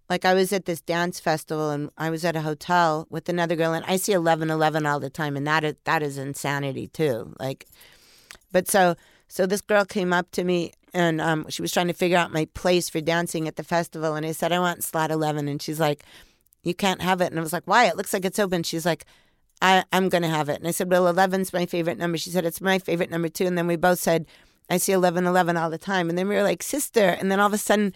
Like 0.09 0.23
I 0.23 0.33
was 0.33 0.53
at 0.53 0.65
this 0.65 0.81
dance 0.81 1.19
festival 1.19 1.69
and 1.69 1.89
I 1.97 2.09
was 2.09 2.23
at 2.23 2.35
a 2.35 2.41
hotel 2.41 3.07
with 3.09 3.27
another 3.27 3.55
girl 3.55 3.73
and 3.73 3.85
I 3.85 3.97
see 3.97 4.13
eleven 4.13 4.49
eleven 4.49 4.85
all 4.85 4.99
the 4.99 5.09
time 5.09 5.35
and 5.35 5.45
that 5.47 5.63
is 5.63 5.75
that 5.83 6.01
is 6.01 6.17
insanity 6.17 6.87
too. 6.87 7.33
Like 7.39 7.67
but 8.51 8.69
so 8.69 8.95
so 9.27 9.45
this 9.45 9.61
girl 9.61 9.85
came 9.85 10.13
up 10.13 10.31
to 10.31 10.43
me 10.43 10.71
and 10.93 11.19
um, 11.19 11.45
she 11.49 11.61
was 11.61 11.71
trying 11.71 11.87
to 11.87 11.93
figure 11.93 12.17
out 12.17 12.31
my 12.31 12.45
place 12.53 12.89
for 12.89 13.01
dancing 13.01 13.47
at 13.47 13.57
the 13.57 13.63
festival 13.63 14.15
and 14.15 14.25
I 14.25 14.31
said 14.31 14.51
I 14.51 14.59
want 14.59 14.83
slot 14.83 15.11
11 15.11 15.47
and 15.47 15.61
she's 15.61 15.79
like 15.79 16.03
you 16.63 16.73
can't 16.73 17.01
have 17.01 17.21
it 17.21 17.31
and 17.31 17.39
I 17.39 17.43
was 17.43 17.53
like 17.53 17.65
why 17.65 17.85
it 17.85 17.97
looks 17.97 18.13
like 18.13 18.25
it's 18.25 18.39
open 18.39 18.63
she's 18.63 18.85
like 18.85 19.05
I, 19.61 19.83
I'm 19.91 20.07
gonna 20.09 20.29
have 20.29 20.49
it 20.49 20.59
and 20.59 20.67
I 20.67 20.71
said 20.71 20.89
well 20.89 21.11
11's 21.13 21.51
my 21.51 21.65
favorite 21.65 21.97
number 21.97 22.17
she 22.17 22.29
said 22.29 22.45
it's 22.45 22.61
my 22.61 22.79
favorite 22.79 23.11
number 23.11 23.27
too 23.27 23.45
and 23.45 23.57
then 23.57 23.67
we 23.67 23.75
both 23.75 23.99
said 23.99 24.25
I 24.69 24.77
see 24.77 24.93
11 24.93 25.25
11 25.27 25.57
all 25.57 25.69
the 25.69 25.77
time 25.77 26.09
and 26.09 26.17
then 26.17 26.27
we 26.29 26.35
were 26.35 26.43
like 26.43 26.63
sister 26.63 27.09
and 27.09 27.29
then 27.29 27.39
all 27.39 27.47
of 27.47 27.53
a 27.53 27.57
sudden 27.57 27.93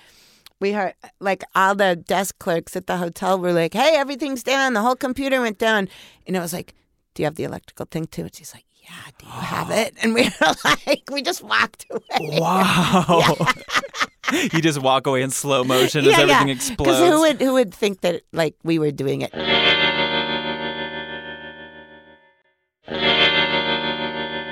we 0.62 0.72
heard 0.72 0.94
like 1.20 1.44
all 1.54 1.76
the 1.76 1.98
desk 1.98 2.40
clerks 2.40 2.76
at 2.78 2.88
the 2.88 2.98
hotel 2.98 3.38
were 3.38 3.52
like 3.52 3.74
hey 3.74 3.96
everything's 3.96 4.44
down 4.44 4.74
the 4.74 4.82
whole 4.82 4.96
computer 4.96 5.42
went 5.42 5.58
down 5.58 5.90
and 6.26 6.38
I 6.38 6.40
was 6.40 6.54
like 6.54 6.74
do 7.14 7.24
you 7.24 7.26
have 7.26 7.36
the 7.36 7.44
electrical 7.44 7.88
thing 7.92 8.06
too 8.06 8.22
and 8.22 8.34
she's 8.34 8.54
like 8.54 8.64
yeah, 8.84 9.12
do 9.20 9.26
you 9.28 9.32
have 9.32 9.70
it? 9.86 9.94
And 10.02 10.16
we 10.16 10.24
were 10.24 10.56
like, 10.88 11.04
we 11.12 11.22
just 11.22 11.44
walked 11.44 11.86
away. 11.92 12.40
Wow. 12.40 13.36
you 14.54 14.62
just 14.62 14.82
walk 14.82 15.08
away 15.08 15.22
in 15.22 15.30
slow 15.30 15.64
motion 15.64 16.06
as 16.06 16.18
everything 16.18 16.50
explodes. 16.50 16.78
Because 16.78 17.10
who 17.10 17.22
would 17.22 17.42
who 17.42 17.54
would 17.54 17.74
think 17.74 18.02
that 18.02 18.22
like 18.32 18.56
we 18.64 18.80
were 18.80 18.92
doing 18.92 19.22
it? 19.22 19.34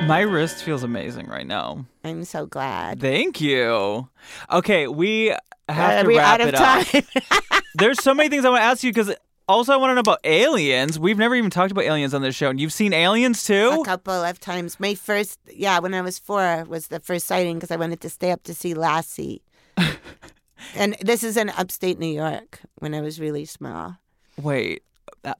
My 0.06 0.22
wrist 0.22 0.64
feels 0.64 0.84
amazing 0.84 1.28
right 1.28 1.46
now. 1.46 1.86
I'm 2.04 2.24
so 2.24 2.48
glad. 2.48 3.00
Thank 3.00 3.40
you. 3.40 4.10
Okay, 4.52 4.88
we 4.88 5.36
have 5.74 6.00
Are 6.06 6.10
to 6.10 6.18
wrap 6.18 6.34
out 6.36 6.42
of 6.42 6.48
it 6.50 6.56
up. 6.56 6.86
time? 6.88 7.62
There's 7.76 8.02
so 8.02 8.14
many 8.14 8.30
things 8.30 8.46
I 8.46 8.50
want 8.50 8.62
to 8.62 8.66
ask 8.66 8.84
you 8.84 8.92
because 8.92 9.14
also 9.48 9.74
I 9.74 9.78
want 9.78 9.92
to 9.92 9.96
know 9.96 10.02
about 10.02 10.20
aliens. 10.24 11.00
We've 11.00 11.18
never 11.18 11.36
even 11.36 11.50
talked 11.50 11.72
about 11.72 11.84
aliens 11.86 12.14
on 12.14 12.22
this 12.22 12.36
show, 12.36 12.50
and 12.50 12.60
you've 12.60 12.74
seen 12.74 12.94
aliens 12.94 13.44
too. 13.44 13.80
a 13.82 13.86
couple 13.86 14.14
of 14.14 14.40
times. 14.40 14.80
My 14.80 14.96
first, 14.96 15.40
yeah, 15.54 15.80
when 15.80 15.94
I 15.94 16.02
was 16.02 16.20
four, 16.20 16.66
was 16.68 16.88
the 16.88 17.00
first 17.00 17.26
sighting 17.28 17.58
because 17.58 17.72
I 17.72 17.76
wanted 17.78 18.02
to 18.02 18.10
stay 18.10 18.32
up 18.32 18.44
to 18.44 18.54
see 18.54 18.74
Lassie. 18.74 19.42
and 20.76 20.96
this 21.02 21.24
is 21.24 21.38
in 21.38 21.50
upstate 21.52 22.00
New 22.00 22.08
York 22.14 22.60
when 22.80 22.94
I 22.94 23.02
was 23.02 23.20
really 23.20 23.46
small. 23.46 23.98
Wait. 24.42 24.84
uh, 25.24 25.34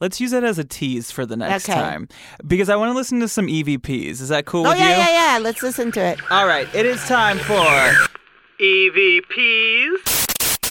Let's 0.00 0.20
use 0.20 0.30
that 0.30 0.42
as 0.44 0.58
a 0.58 0.64
tease 0.64 1.10
for 1.10 1.26
the 1.26 1.36
next 1.36 1.68
Okay. 1.68 1.78
time 1.78 2.08
because 2.46 2.70
I 2.70 2.76
want 2.76 2.90
to 2.90 2.94
listen 2.94 3.20
to 3.20 3.28
some 3.28 3.46
EVPs. 3.46 4.22
Is 4.22 4.28
that 4.30 4.46
cool 4.46 4.66
Oh 4.66 4.70
with 4.70 4.78
yeah, 4.78 4.88
you? 4.90 4.96
yeah, 4.96 5.34
yeah. 5.34 5.38
Let's 5.38 5.62
listen 5.62 5.92
to 5.92 6.00
it. 6.00 6.18
All 6.30 6.46
right, 6.46 6.66
it 6.74 6.86
is 6.86 7.02
time 7.06 7.36
for 7.38 7.62
EVPs 8.60 10.00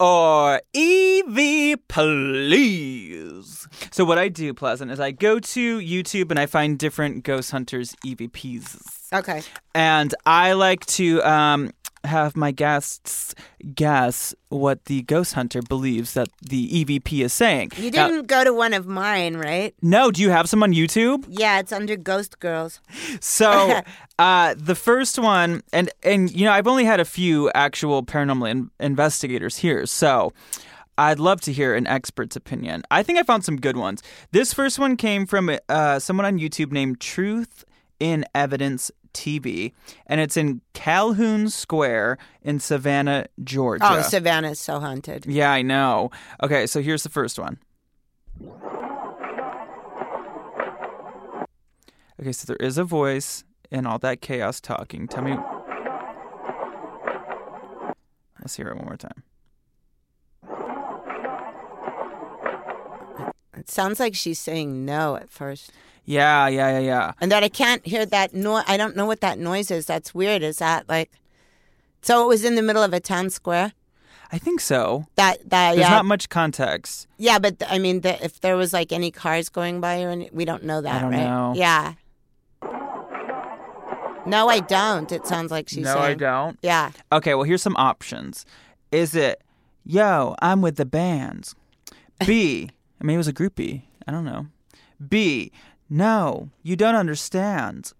or 0.01 0.59
EV 0.75 1.77
Please. 1.87 3.67
So 3.91 4.03
what 4.03 4.17
I 4.17 4.27
do, 4.27 4.53
Pleasant, 4.53 4.91
is 4.91 4.99
I 4.99 5.11
go 5.11 5.39
to 5.39 5.79
YouTube 5.79 6.31
and 6.31 6.39
I 6.39 6.45
find 6.47 6.77
different 6.77 7.23
ghost 7.23 7.51
hunters 7.51 7.95
EVPs, 8.05 9.13
Okay. 9.13 9.41
and 9.73 10.13
I 10.25 10.53
like 10.53 10.85
to 10.87 11.21
um, 11.23 11.71
have 12.07 12.35
my 12.35 12.51
guests 12.51 13.35
guess 13.73 14.35
what 14.49 14.85
the 14.85 15.01
ghost 15.03 15.33
hunter 15.33 15.61
believes 15.61 16.13
that 16.13 16.27
the 16.41 16.85
EVP 16.85 17.23
is 17.23 17.33
saying. 17.33 17.71
You 17.77 17.91
didn't 17.91 18.27
go 18.27 18.43
to 18.43 18.53
one 18.53 18.73
of 18.73 18.87
mine, 18.87 19.37
right? 19.37 19.73
no, 19.81 20.11
do 20.11 20.21
you 20.21 20.29
have 20.29 20.47
some 20.47 20.63
on 20.63 20.73
YouTube? 20.73 21.25
Yeah, 21.27 21.59
it's 21.59 21.71
under 21.71 21.95
Ghost 21.95 22.39
Girls. 22.39 22.79
So 23.19 23.81
uh, 24.19 24.55
the 24.57 24.75
first 24.75 25.19
one, 25.19 25.61
and 25.73 25.89
and 26.03 26.31
you 26.31 26.45
know, 26.45 26.51
I've 26.51 26.67
only 26.67 26.85
had 26.85 26.99
a 26.99 27.05
few 27.05 27.51
actual 27.53 28.03
paranormal 28.03 28.49
in- 28.49 28.71
investigators 28.79 29.57
here, 29.57 29.85
so 29.85 30.33
I'd 30.97 31.19
love 31.19 31.41
to 31.41 31.51
hear 31.51 31.75
an 31.75 31.87
expert's 31.87 32.35
opinion. 32.35 32.83
I 32.89 33.03
think 33.03 33.19
I 33.19 33.23
found 33.23 33.43
some 33.43 33.57
good 33.57 33.77
ones. 33.77 34.01
This 34.31 34.53
first 34.53 34.79
one 34.79 34.95
came 34.95 35.25
from 35.25 35.57
uh, 35.67 35.99
someone 35.99 36.25
on 36.25 36.39
YouTube 36.39 36.71
named 36.71 36.99
Truth 36.99 37.65
in 37.99 38.25
Evidence 38.33 38.91
TV, 39.15 39.71
and 40.05 40.21
it's 40.21 40.37
in 40.37 40.61
Calhoun 40.73 41.49
Square 41.49 42.19
in 42.41 42.59
Savannah, 42.59 43.25
Georgia. 43.43 43.87
Oh, 43.89 44.01
Savannah's 44.01 44.59
so 44.59 44.79
haunted. 44.79 45.25
yeah, 45.25 45.51
I 45.51 45.63
know. 45.63 46.11
Okay, 46.43 46.67
so 46.67 46.81
here's 46.81 47.03
the 47.03 47.09
first 47.09 47.39
one. 47.39 47.57
Okay, 52.21 52.31
so 52.31 52.45
there 52.45 52.57
is 52.57 52.77
a 52.77 52.83
voice 52.83 53.43
in 53.71 53.85
all 53.85 53.97
that 53.99 54.21
chaos 54.21 54.61
talking. 54.61 55.07
Tell 55.07 55.23
me. 55.23 55.35
Let's 58.39 58.55
hear 58.55 58.67
it 58.67 58.75
one 58.75 58.85
more 58.85 58.97
time. 58.97 59.23
It 63.57 63.69
sounds 63.69 63.99
like 63.99 64.15
she's 64.15 64.39
saying 64.39 64.85
no 64.85 65.15
at 65.15 65.29
first. 65.29 65.71
Yeah, 66.05 66.47
yeah, 66.47 66.71
yeah, 66.71 66.79
yeah. 66.79 67.11
And 67.19 67.31
that 67.31 67.43
I 67.43 67.49
can't 67.49 67.85
hear 67.85 68.05
that 68.05 68.33
noise. 68.33 68.63
I 68.67 68.77
don't 68.77 68.95
know 68.95 69.05
what 69.05 69.21
that 69.21 69.39
noise 69.39 69.71
is. 69.71 69.85
That's 69.85 70.13
weird. 70.13 70.43
Is 70.43 70.57
that 70.57 70.87
like. 70.87 71.11
So 72.01 72.23
it 72.23 72.27
was 72.27 72.45
in 72.45 72.55
the 72.55 72.61
middle 72.61 72.83
of 72.83 72.93
a 72.93 72.99
town 72.99 73.31
square? 73.31 73.73
I 74.31 74.37
think 74.37 74.59
so. 74.59 75.07
That 75.15 75.49
that 75.49 75.75
There's 75.75 75.79
yeah 75.79 75.89
not 75.89 76.05
much 76.05 76.29
context. 76.29 77.07
yeah, 77.17 77.39
but 77.39 77.61
I 77.67 77.79
mean, 77.79 78.01
the, 78.01 78.23
if 78.23 78.41
there 78.41 78.55
was 78.55 78.73
like 78.73 78.91
any 78.91 79.09
cars 79.11 79.49
going 79.49 79.81
by 79.81 80.03
or 80.03 80.09
any, 80.09 80.29
we 80.31 80.45
don't 80.45 80.63
know 80.63 80.81
that, 80.81 80.95
I 80.95 80.99
don't 81.01 81.11
right? 81.11 81.23
know. 81.23 81.53
Yeah. 81.55 81.93
No, 84.25 84.49
I 84.49 84.59
don't. 84.59 85.11
It 85.11 85.27
sounds 85.27 85.51
like 85.51 85.69
she's 85.69 85.83
no, 85.85 85.99
I 85.99 86.15
don't. 86.15 86.57
Yeah. 86.63 86.91
Okay, 87.11 87.35
well, 87.35 87.43
here's 87.43 87.61
some 87.61 87.75
options. 87.77 88.45
Is 88.91 89.13
it, 89.15 89.43
yo, 89.83 90.35
I'm 90.41 90.61
with 90.61 90.77
the 90.77 90.85
bands? 90.85 91.53
B, 92.25 92.69
I 92.99 93.03
mean, 93.03 93.15
it 93.15 93.17
was 93.17 93.27
a 93.27 93.33
groupie. 93.33 93.83
I 94.07 94.11
don't 94.11 94.25
know. 94.25 94.47
B, 95.07 95.51
no, 95.89 96.49
you 96.63 96.75
don't 96.75 96.95
understand. 96.95 97.93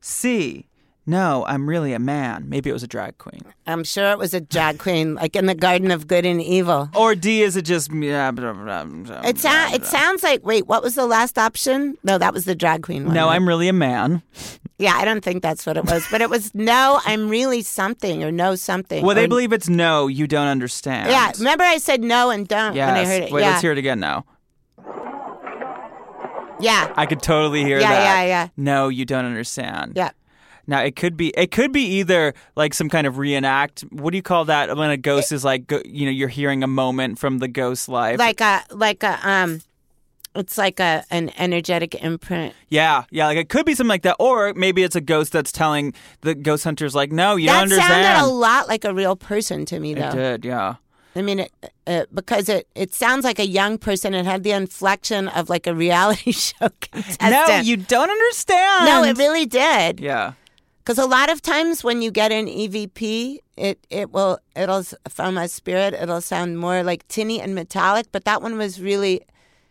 C, 0.00 0.66
no, 1.06 1.44
I'm 1.48 1.68
really 1.68 1.92
a 1.92 1.98
man. 1.98 2.48
Maybe 2.48 2.70
it 2.70 2.72
was 2.72 2.82
a 2.82 2.86
drag 2.86 3.18
queen. 3.18 3.40
I'm 3.66 3.82
sure 3.84 4.12
it 4.12 4.18
was 4.18 4.32
a 4.32 4.40
drag 4.40 4.78
queen, 4.78 5.14
like 5.16 5.34
in 5.34 5.46
the 5.46 5.54
Garden 5.54 5.90
of 5.90 6.06
Good 6.06 6.24
and 6.24 6.40
Evil. 6.40 6.88
Or 6.94 7.14
D, 7.14 7.42
is 7.42 7.56
it 7.56 7.62
just. 7.62 7.90
It, 7.92 9.38
sound, 9.38 9.74
it 9.74 9.84
sounds 9.86 10.22
like, 10.22 10.44
wait, 10.46 10.66
what 10.66 10.82
was 10.82 10.94
the 10.94 11.06
last 11.06 11.36
option? 11.38 11.96
No, 12.04 12.16
that 12.18 12.32
was 12.32 12.44
the 12.44 12.54
drag 12.54 12.82
queen 12.82 13.06
one. 13.06 13.14
No, 13.14 13.26
right? 13.26 13.34
I'm 13.34 13.48
really 13.48 13.68
a 13.68 13.72
man. 13.72 14.22
Yeah, 14.78 14.94
I 14.94 15.04
don't 15.04 15.22
think 15.22 15.42
that's 15.42 15.66
what 15.66 15.76
it 15.76 15.84
was. 15.84 16.06
But 16.10 16.20
it 16.20 16.30
was, 16.30 16.54
no, 16.54 17.00
I'm 17.04 17.28
really 17.28 17.62
something 17.62 18.22
or 18.22 18.30
no 18.30 18.54
something. 18.54 19.04
Well, 19.04 19.16
they 19.16 19.24
or- 19.24 19.28
believe 19.28 19.52
it's 19.52 19.68
no, 19.68 20.06
you 20.06 20.26
don't 20.26 20.48
understand. 20.48 21.10
Yeah, 21.10 21.32
remember 21.38 21.64
I 21.64 21.78
said 21.78 22.02
no 22.02 22.30
and 22.30 22.46
don't 22.46 22.76
Yes. 22.76 22.86
when 22.88 22.96
I 22.96 23.04
heard 23.04 23.22
it? 23.24 23.32
Wait, 23.32 23.40
yeah. 23.40 23.50
let's 23.50 23.62
hear 23.62 23.72
it 23.72 23.78
again 23.78 24.00
now. 24.00 24.24
Yeah. 26.60 26.92
I 26.96 27.06
could 27.06 27.22
totally 27.22 27.62
hear 27.64 27.78
Yeah, 27.80 27.88
that. 27.90 28.02
yeah, 28.02 28.22
yeah. 28.22 28.26
Yeah. 28.28 28.48
No, 28.56 28.88
you 28.88 29.04
don't 29.04 29.24
understand. 29.24 29.92
Yeah. 29.96 30.10
Now 30.66 30.80
it 30.82 30.94
could 30.94 31.16
be 31.16 31.30
it 31.36 31.50
could 31.50 31.72
be 31.72 31.82
either 31.98 32.32
like 32.54 32.74
some 32.74 32.88
kind 32.88 33.06
of 33.06 33.18
reenact. 33.18 33.80
What 33.90 34.10
do 34.12 34.16
you 34.16 34.22
call 34.22 34.44
that 34.44 34.76
when 34.76 34.90
a 34.90 34.96
ghost 34.96 35.32
is 35.32 35.44
like 35.44 35.66
go, 35.66 35.82
you 35.84 36.04
know 36.04 36.12
you're 36.12 36.28
hearing 36.28 36.62
a 36.62 36.68
moment 36.68 37.18
from 37.18 37.38
the 37.38 37.48
ghost 37.48 37.88
life? 37.88 38.18
Like 38.20 38.40
a, 38.40 38.62
like 38.70 39.02
a, 39.02 39.18
um, 39.28 39.62
it's 40.36 40.56
like 40.56 40.78
a 40.78 41.02
an 41.10 41.32
energetic 41.38 41.96
imprint. 41.96 42.54
yeah, 42.68 43.02
yeah, 43.10 43.26
like 43.26 43.38
it 43.38 43.48
could 43.48 43.66
be 43.66 43.74
something 43.74 43.88
like 43.88 44.02
that, 44.02 44.14
or 44.20 44.54
maybe 44.54 44.84
it's 44.84 44.94
a 44.94 45.00
ghost 45.00 45.32
that's 45.32 45.50
telling 45.50 45.92
the 46.20 46.36
ghost 46.36 46.62
hunters 46.62 46.94
like, 46.94 47.10
no, 47.10 47.34
you 47.34 47.46
that 47.48 47.54
don't 47.54 47.62
understand. 47.64 48.04
sounded 48.04 48.30
a 48.30 48.32
lot 48.32 48.68
like 48.68 48.84
a 48.84 48.94
real 48.94 49.16
person 49.16 49.64
to 49.64 49.80
me, 49.80 49.92
it 49.92 49.98
though. 49.98 50.12
did, 50.12 50.44
yeah. 50.44 50.76
I 51.16 51.22
mean, 51.22 51.40
it, 51.40 51.52
uh, 51.86 52.04
because 52.14 52.48
it, 52.48 52.68
it 52.74 52.94
sounds 52.94 53.24
like 53.24 53.38
a 53.38 53.46
young 53.46 53.78
person. 53.78 54.14
It 54.14 54.24
had 54.26 54.42
the 54.44 54.52
inflection 54.52 55.28
of 55.28 55.48
like 55.48 55.66
a 55.66 55.74
reality 55.74 56.32
show 56.46 56.68
contestant. 56.80 57.30
No, 57.32 57.60
you 57.60 57.76
don't 57.76 58.10
understand. 58.10 58.86
No, 58.86 59.02
it 59.04 59.18
really 59.18 59.46
did. 59.46 59.98
Yeah. 60.00 60.34
Because 60.78 60.98
a 60.98 61.06
lot 61.06 61.30
of 61.30 61.42
times 61.42 61.84
when 61.84 62.00
you 62.02 62.10
get 62.10 62.32
an 62.32 62.46
EVP, 62.46 63.38
it 63.56 63.78
it 63.90 64.10
will 64.12 64.38
it'll 64.56 64.78
s- 64.78 64.94
from 65.08 65.36
a 65.36 65.46
spirit 65.48 65.94
it'll 65.94 66.20
sound 66.22 66.58
more 66.58 66.82
like 66.82 67.06
tinny 67.08 67.40
and 67.40 67.54
metallic. 67.54 68.06
But 68.12 68.24
that 68.24 68.40
one 68.40 68.56
was 68.56 68.80
really 68.80 69.20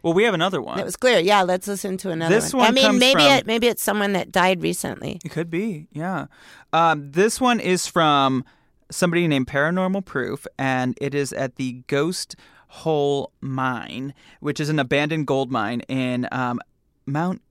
Well, 0.04 0.14
we 0.14 0.24
have 0.24 0.34
another 0.34 0.62
one. 0.62 0.78
it 0.80 0.86
was 0.86 0.96
clear. 0.96 1.20
Yeah, 1.20 1.42
let's 1.42 1.68
listen 1.68 1.98
to 1.98 2.12
another 2.12 2.36
This 2.36 2.54
one. 2.54 2.68
I 2.68 2.72
mean, 2.72 2.86
comes 2.86 3.00
maybe 3.00 3.22
from- 3.24 3.32
it 3.38 3.48
maybe 3.48 3.68
it's 3.68 3.82
someone 3.82 4.14
that 4.14 4.32
died 4.32 4.62
recently. 4.62 5.20
It 5.26 5.30
could 5.32 5.50
be, 5.50 5.88
yeah. 5.92 6.28
Um, 6.74 7.12
this 7.12 7.42
one 7.42 7.60
is 7.60 7.88
from 7.88 8.46
somebody 8.92 9.28
named 9.28 9.48
Paranormal 9.48 10.06
Proof, 10.06 10.46
and 10.58 10.98
it 11.02 11.14
is 11.14 11.32
at 11.34 11.56
the 11.58 11.84
Ghost 11.88 12.36
Hole 12.70 13.32
Mine, 13.42 14.14
which 14.40 14.60
is 14.60 14.70
an 14.70 14.80
abandoned 14.80 15.28
gold 15.28 15.52
mine 15.52 15.82
in 15.88 16.28
um, 16.32 16.60
Mount 17.06 17.42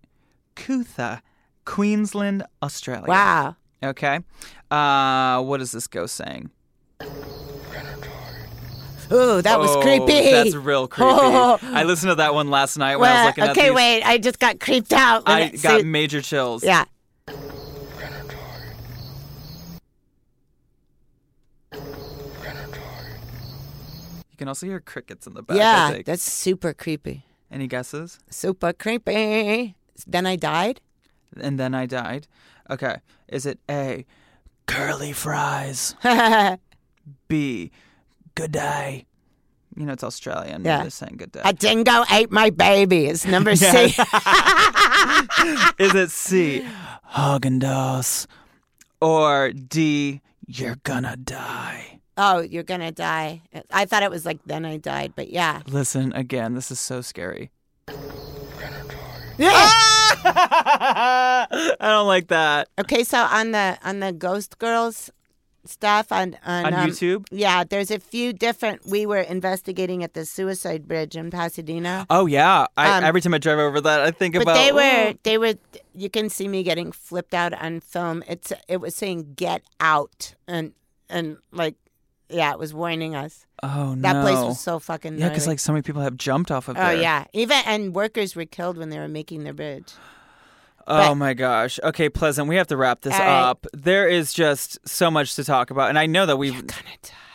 Coot-tha, 0.57 1.20
Queensland, 1.64 2.45
Australia. 2.62 3.07
Wow. 3.09 3.57
Okay. 3.82 4.20
Uh, 4.70 5.41
what 5.43 5.61
is 5.61 5.72
this 5.72 5.86
ghost 5.86 6.14
saying? 6.16 6.51
Ooh, 9.11 9.41
that 9.41 9.59
was 9.59 9.70
Oh, 9.74 9.80
creepy. 9.80 10.30
That's 10.30 10.55
real 10.55 10.86
creepy. 10.86 11.11
Oh. 11.11 11.59
I 11.62 11.84
listened 11.84 12.11
to 12.11 12.16
that 12.16 12.34
one 12.34 12.51
last 12.51 12.76
night 12.76 12.97
when 12.97 13.09
I 13.09 13.12
was 13.12 13.16
Well, 13.18 13.26
looking 13.28 13.45
at 13.45 13.51
it. 13.51 13.59
okay, 13.59 13.70
wait. 13.70 14.03
I 14.03 14.18
just 14.18 14.39
got 14.39 14.61
creeped 14.61 14.93
out. 14.93 15.22
I 15.26 15.43
it- 15.45 15.62
got 15.62 15.80
see- 15.80 15.86
major 15.86 16.20
chills. 16.20 16.62
yeah. 16.62 16.84
You 24.39 24.45
can 24.45 24.49
also 24.49 24.66
hear 24.66 24.78
crickets 24.78 25.26
in 25.26 25.34
the 25.34 25.43
back. 25.43 25.57
Yeah, 25.57 25.99
that's 26.07 26.22
super 26.22 26.72
creepy. 26.72 27.24
Any 27.51 27.66
guesses? 27.66 28.20
Super 28.30 28.72
creepy. 28.72 29.74
Then 30.07 30.26
I 30.26 30.36
died. 30.36 30.80
and 31.41 31.59
then 31.59 31.74
I 31.74 31.86
died. 31.86 32.28
Okay. 32.70 32.99
Is 33.26 33.47
it 33.47 33.59
A, 33.68 34.07
curly 34.66 35.12
fries? 35.12 35.97
B, 37.28 37.72
good 38.36 38.53
day? 38.53 39.07
You 39.74 39.86
know, 39.86 39.93
it's 39.95 40.05
Australian. 40.05 40.64
Yeah. 40.64 40.82
They're 40.82 40.91
saying 40.91 41.16
good 41.16 41.32
day. 41.32 41.41
A 41.45 41.53
dingo 41.53 42.05
ate 42.09 42.30
my 42.30 42.51
baby. 42.51 43.07
It's 43.07 43.26
number 43.26 43.57
C. 43.57 43.66
Is 45.80 45.95
it 45.97 46.11
C, 46.12 46.64
Haagen-Dazs? 47.12 48.28
Or 49.01 49.51
D, 49.51 50.20
you're 50.47 50.76
gonna 50.84 51.16
die? 51.16 51.97
Oh, 52.18 52.40
you're 52.40 52.62
gonna 52.64 52.92
die. 52.92 53.40
I 53.70 53.86
thought 53.86 54.02
it 54.02 54.10
was 54.10 54.26
like 54.26 54.40
then 54.44 54.66
I 54.66 54.76
died, 54.76 55.14
but 55.16 55.30
yeah. 55.30 55.62
Listen, 55.66 56.12
again, 56.12 56.54
this 56.54 56.70
is 56.70 56.78
so 56.78 57.00
scary. 57.00 57.50
Yeah. 59.38 59.70
I 60.24 61.76
don't 61.80 62.06
like 62.06 62.28
that. 62.28 62.68
Okay, 62.80 63.04
so 63.04 63.18
on 63.18 63.52
the 63.52 63.78
on 63.82 64.00
the 64.00 64.12
Ghost 64.12 64.58
Girls 64.58 65.10
stuff 65.64 66.10
on 66.12 66.36
on, 66.44 66.66
On 66.66 66.74
um, 66.74 66.88
YouTube? 66.88 67.26
yeah, 67.30 67.62
there's 67.64 67.90
a 67.90 67.98
few 68.00 68.32
different. 68.32 68.86
We 68.86 69.06
were 69.06 69.20
investigating 69.20 70.02
at 70.02 70.14
the 70.14 70.24
Suicide 70.24 70.88
Bridge 70.88 71.14
in 71.16 71.30
Pasadena, 71.30 72.06
Oh, 72.10 72.26
yeah. 72.26 72.66
I, 72.76 72.98
Um, 72.98 73.04
every 73.04 73.20
time 73.20 73.34
I 73.34 73.38
drive 73.38 73.58
over 73.58 73.80
that, 73.82 74.00
I 74.00 74.10
think 74.10 74.34
but 74.34 74.42
about. 74.42 74.54
they 74.54 74.72
were 74.72 75.14
they 75.22 75.38
were. 75.38 75.54
You 75.94 76.10
can 76.10 76.30
see 76.30 76.48
me 76.48 76.62
getting 76.62 76.90
flipped 76.92 77.34
out 77.34 77.52
on 77.54 77.80
film. 77.80 78.24
It's 78.28 78.52
it 78.66 78.78
was 78.78 78.94
saying 78.94 79.34
"Get 79.36 79.62
out" 79.80 80.34
and 80.46 80.72
and 81.08 81.36
like 81.52 81.76
yeah, 82.28 82.52
it 82.52 82.58
was 82.58 82.72
warning 82.74 83.14
us. 83.14 83.46
Oh, 83.62 83.94
no. 83.94 84.02
That 84.02 84.22
place 84.22 84.36
was 84.36 84.60
so 84.60 84.78
fucking 84.78 85.18
Yeah, 85.18 85.28
because 85.28 85.46
like 85.46 85.58
so 85.58 85.72
many 85.72 85.82
people 85.82 86.02
have 86.02 86.16
jumped 86.16 86.50
off 86.50 86.68
of 86.68 86.76
it. 86.76 86.80
oh 86.80 86.84
there. 86.86 86.96
yeah, 87.00 87.24
even 87.32 87.58
and 87.66 87.94
workers 87.94 88.36
were 88.36 88.44
killed 88.44 88.76
when 88.78 88.90
they 88.90 88.98
were 88.98 89.08
making 89.08 89.44
the 89.44 89.52
bridge. 89.52 89.92
Oh 90.86 91.08
But- 91.08 91.14
my 91.16 91.34
gosh. 91.34 91.78
Okay, 91.82 92.08
Pleasant, 92.08 92.48
we 92.48 92.56
have 92.56 92.66
to 92.68 92.76
wrap 92.76 93.02
this 93.02 93.12
right. 93.12 93.28
up. 93.28 93.66
There 93.74 94.08
is 94.08 94.32
just 94.32 94.78
so 94.88 95.10
much 95.10 95.34
to 95.36 95.44
talk 95.44 95.70
about. 95.70 95.88
And 95.90 95.98
I 95.98 96.06
know 96.06 96.24
that 96.26 96.36
we've. 96.36 96.62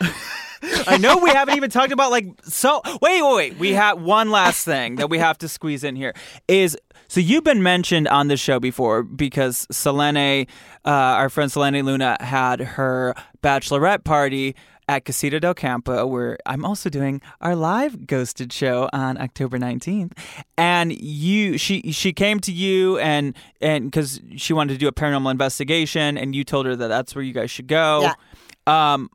I 0.86 0.96
know 0.96 1.18
we 1.18 1.30
haven't 1.30 1.56
even 1.56 1.68
talked 1.70 1.92
about 1.92 2.10
like 2.10 2.26
so 2.44 2.80
wait, 3.02 3.22
wait, 3.22 3.34
wait. 3.36 3.58
We 3.58 3.72
have 3.74 4.00
one 4.00 4.30
last 4.30 4.64
thing 4.64 4.96
that 4.96 5.10
we 5.10 5.18
have 5.18 5.36
to 5.38 5.48
squeeze 5.48 5.84
in 5.84 5.94
here 5.94 6.14
is 6.48 6.76
so 7.06 7.20
you've 7.20 7.44
been 7.44 7.62
mentioned 7.62 8.08
on 8.08 8.28
this 8.28 8.40
show 8.40 8.58
before 8.58 9.02
because 9.02 9.66
Selene, 9.70 10.46
uh, 10.84 10.88
our 10.88 11.28
friend 11.28 11.52
Selene 11.52 11.84
Luna 11.84 12.16
had 12.20 12.60
her 12.60 13.14
bachelorette 13.42 14.04
party 14.04 14.56
at 14.88 15.04
Casita 15.04 15.40
del 15.40 15.54
Campo, 15.54 16.06
where 16.06 16.38
I'm 16.46 16.64
also 16.64 16.90
doing 16.90 17.20
our 17.40 17.56
live 17.56 18.06
ghosted 18.06 18.52
show 18.52 18.88
on 18.92 19.18
October 19.20 19.58
19th. 19.58 20.12
And 20.58 20.92
you, 20.92 21.58
she, 21.58 21.92
she 21.92 22.12
came 22.12 22.40
to 22.40 22.52
you 22.52 22.98
and 22.98 23.34
and 23.60 23.90
because 23.90 24.20
she 24.36 24.52
wanted 24.52 24.74
to 24.74 24.78
do 24.78 24.88
a 24.88 24.92
paranormal 24.92 25.30
investigation, 25.30 26.18
and 26.18 26.34
you 26.34 26.44
told 26.44 26.66
her 26.66 26.76
that 26.76 26.88
that's 26.88 27.14
where 27.14 27.24
you 27.24 27.32
guys 27.32 27.50
should 27.50 27.66
go. 27.66 28.02
Yeah. 28.02 28.92
Um, 28.92 29.10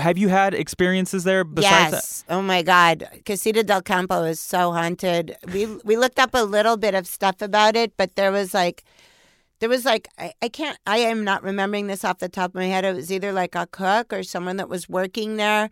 have 0.00 0.18
you 0.18 0.28
had 0.28 0.54
experiences 0.54 1.24
there 1.24 1.44
besides 1.44 1.90
that? 1.92 1.96
yes. 1.96 2.24
Oh 2.28 2.42
my 2.42 2.62
God, 2.62 3.08
Casita 3.24 3.62
del 3.62 3.82
Campo 3.82 4.24
is 4.24 4.40
so 4.40 4.72
haunted. 4.72 5.36
We 5.52 5.66
we 5.84 5.96
looked 5.96 6.18
up 6.18 6.30
a 6.34 6.42
little 6.44 6.76
bit 6.76 6.94
of 6.94 7.06
stuff 7.06 7.40
about 7.40 7.76
it, 7.76 7.92
but 7.96 8.16
there 8.16 8.32
was 8.32 8.54
like, 8.54 8.82
there 9.60 9.68
was 9.68 9.84
like 9.84 10.08
I, 10.18 10.32
I 10.42 10.48
can't 10.48 10.78
I 10.86 10.98
am 10.98 11.24
not 11.24 11.42
remembering 11.42 11.86
this 11.86 12.04
off 12.04 12.18
the 12.18 12.28
top 12.28 12.50
of 12.50 12.54
my 12.54 12.66
head. 12.66 12.84
It 12.84 12.94
was 12.94 13.12
either 13.12 13.32
like 13.32 13.54
a 13.54 13.66
cook 13.66 14.12
or 14.12 14.22
someone 14.22 14.56
that 14.56 14.68
was 14.68 14.88
working 14.88 15.36
there. 15.36 15.70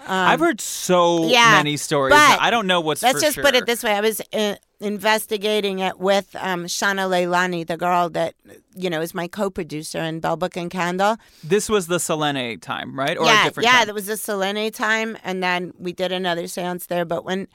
Um, 0.00 0.06
I've 0.08 0.40
heard 0.40 0.60
so 0.60 1.28
yeah, 1.28 1.52
many 1.52 1.76
stories. 1.76 2.12
but 2.12 2.40
I 2.40 2.50
don't 2.50 2.66
know 2.66 2.80
what's. 2.80 3.02
Let's 3.02 3.20
just 3.20 3.38
put 3.38 3.54
it 3.54 3.64
this 3.64 3.82
way: 3.82 3.92
I 3.92 4.00
was 4.00 4.20
uh, 4.32 4.56
investigating 4.80 5.78
it 5.78 5.98
with 5.98 6.34
um, 6.36 6.64
Shauna 6.64 7.08
Leilani, 7.08 7.66
the 7.66 7.76
girl 7.76 8.10
that 8.10 8.34
you 8.74 8.90
know 8.90 9.00
is 9.00 9.14
my 9.14 9.28
co-producer 9.28 10.00
in 10.00 10.20
Belle 10.20 10.36
Book 10.36 10.56
and 10.56 10.70
Candle. 10.70 11.16
This 11.44 11.68
was 11.68 11.86
the 11.86 12.00
Selene 12.00 12.58
time, 12.58 12.98
right? 12.98 13.16
Or 13.16 13.22
a 13.22 13.26
yeah, 13.26 13.50
yeah, 13.60 13.70
time? 13.70 13.86
that 13.86 13.94
was 13.94 14.06
the 14.06 14.16
Selene 14.16 14.70
time, 14.72 15.16
and 15.22 15.42
then 15.42 15.72
we 15.78 15.92
did 15.92 16.12
another 16.12 16.44
séance 16.44 16.88
there. 16.88 17.04
But 17.04 17.24
when 17.24 17.46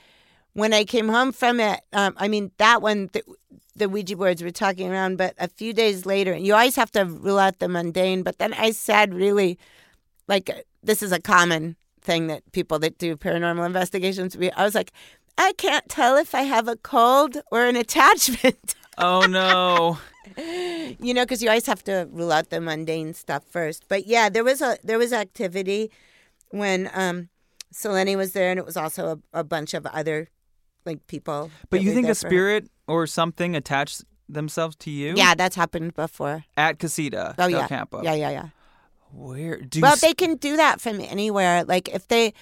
when 0.59 0.73
I 0.73 0.83
came 0.83 1.09
home 1.09 1.31
from 1.31 1.59
it, 1.59 1.81
um, 1.93 2.13
I 2.17 2.27
mean 2.27 2.51
that 2.57 2.81
one. 2.81 3.09
The, 3.13 3.23
the 3.75 3.87
Ouija 3.87 4.17
boards 4.17 4.43
were 4.43 4.51
talking 4.51 4.91
around, 4.91 5.17
but 5.17 5.33
a 5.37 5.47
few 5.47 5.71
days 5.71 6.05
later, 6.05 6.35
you 6.35 6.53
always 6.53 6.75
have 6.75 6.91
to 6.91 7.05
rule 7.05 7.39
out 7.39 7.59
the 7.59 7.69
mundane. 7.69 8.23
But 8.23 8.37
then 8.37 8.53
I 8.53 8.71
said, 8.71 9.13
really, 9.13 9.57
like 10.27 10.65
this 10.83 11.01
is 11.01 11.11
a 11.11 11.19
common 11.19 11.77
thing 12.01 12.27
that 12.27 12.49
people 12.51 12.79
that 12.79 12.97
do 12.97 13.15
paranormal 13.15 13.65
investigations. 13.65 14.35
We, 14.35 14.51
I 14.51 14.63
was 14.63 14.75
like, 14.75 14.91
I 15.37 15.53
can't 15.53 15.87
tell 15.87 16.17
if 16.17 16.35
I 16.35 16.41
have 16.41 16.67
a 16.67 16.75
cold 16.75 17.37
or 17.51 17.65
an 17.65 17.75
attachment. 17.85 18.75
oh 18.97 19.25
no. 19.27 19.97
you 20.37 21.13
know, 21.13 21.23
because 21.23 21.41
you 21.41 21.49
always 21.49 21.65
have 21.65 21.83
to 21.85 22.07
rule 22.11 22.31
out 22.31 22.49
the 22.49 22.61
mundane 22.61 23.13
stuff 23.13 23.43
first. 23.49 23.85
But 23.87 24.05
yeah, 24.07 24.29
there 24.29 24.43
was 24.43 24.61
a 24.61 24.77
there 24.83 24.99
was 24.99 25.13
activity, 25.13 25.89
when 26.51 26.89
um, 26.93 27.29
Selene 27.71 28.17
was 28.17 28.33
there, 28.33 28.49
and 28.49 28.59
it 28.59 28.65
was 28.65 28.77
also 28.77 29.21
a, 29.33 29.39
a 29.39 29.43
bunch 29.43 29.73
of 29.73 29.85
other 29.87 30.29
like 30.89 31.05
people. 31.07 31.51
But 31.69 31.81
you 31.81 31.93
think 31.93 32.07
a 32.09 32.15
spirit 32.15 32.69
or 32.87 33.07
something 33.07 33.55
attached 33.55 34.03
themselves 34.27 34.75
to 34.85 34.89
you? 34.91 35.13
Yeah, 35.17 35.35
that's 35.35 35.55
happened 35.55 35.93
before. 35.95 36.45
At 36.57 36.79
Casita 36.79 37.35
Oh 37.37 37.47
Del 37.49 37.59
yeah, 37.59 37.67
Campo. 37.67 38.03
yeah, 38.03 38.13
yeah, 38.23 38.31
yeah. 38.31 38.47
Where 39.11 39.57
do 39.61 39.81
well, 39.81 39.93
s- 39.93 40.01
they 40.01 40.13
can 40.13 40.35
do 40.35 40.55
that 40.57 40.79
from 40.81 41.01
anywhere. 41.01 41.63
Like 41.63 41.89
if 41.89 42.07
they, 42.07 42.33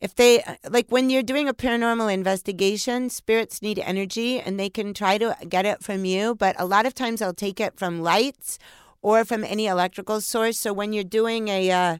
if 0.00 0.14
they, 0.14 0.42
like 0.68 0.86
when 0.90 1.08
you're 1.08 1.22
doing 1.32 1.48
a 1.48 1.54
paranormal 1.54 2.12
investigation, 2.12 3.08
spirits 3.10 3.62
need 3.62 3.78
energy, 3.78 4.38
and 4.40 4.60
they 4.60 4.68
can 4.68 4.92
try 4.92 5.16
to 5.18 5.34
get 5.48 5.64
it 5.64 5.82
from 5.82 6.04
you. 6.04 6.34
But 6.34 6.56
a 6.58 6.66
lot 6.66 6.84
of 6.84 6.92
times, 6.94 7.20
they'll 7.20 7.32
take 7.32 7.58
it 7.60 7.78
from 7.78 8.02
lights 8.02 8.58
or 9.00 9.24
from 9.24 9.44
any 9.44 9.66
electrical 9.66 10.20
source. 10.20 10.58
So 10.58 10.72
when 10.72 10.92
you're 10.92 11.04
doing 11.20 11.48
a, 11.48 11.70
uh, 11.70 11.98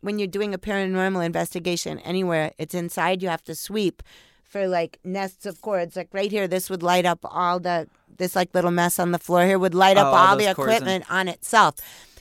when 0.00 0.18
you're 0.18 0.26
doing 0.38 0.52
a 0.54 0.58
paranormal 0.58 1.24
investigation 1.24 1.98
anywhere, 2.00 2.50
it's 2.58 2.74
inside. 2.74 3.22
You 3.22 3.28
have 3.28 3.44
to 3.44 3.54
sweep 3.54 4.02
for 4.48 4.66
like 4.68 4.98
nests 5.04 5.46
of 5.46 5.60
cords. 5.60 5.96
Like 5.96 6.08
right 6.12 6.30
here, 6.30 6.46
this 6.48 6.70
would 6.70 6.82
light 6.82 7.04
up 7.06 7.18
all 7.24 7.58
the 7.60 7.88
this 8.18 8.34
like 8.34 8.54
little 8.54 8.70
mess 8.70 8.98
on 8.98 9.12
the 9.12 9.18
floor 9.18 9.44
here 9.44 9.58
would 9.58 9.74
light 9.74 9.96
up 9.98 10.06
Oh, 10.06 10.10
all 10.16 10.26
all 10.28 10.36
the 10.36 10.44
cords 10.54 10.58
and- 10.58 10.68
equipment 10.82 11.04
on 11.10 11.28
itself. 11.28 11.74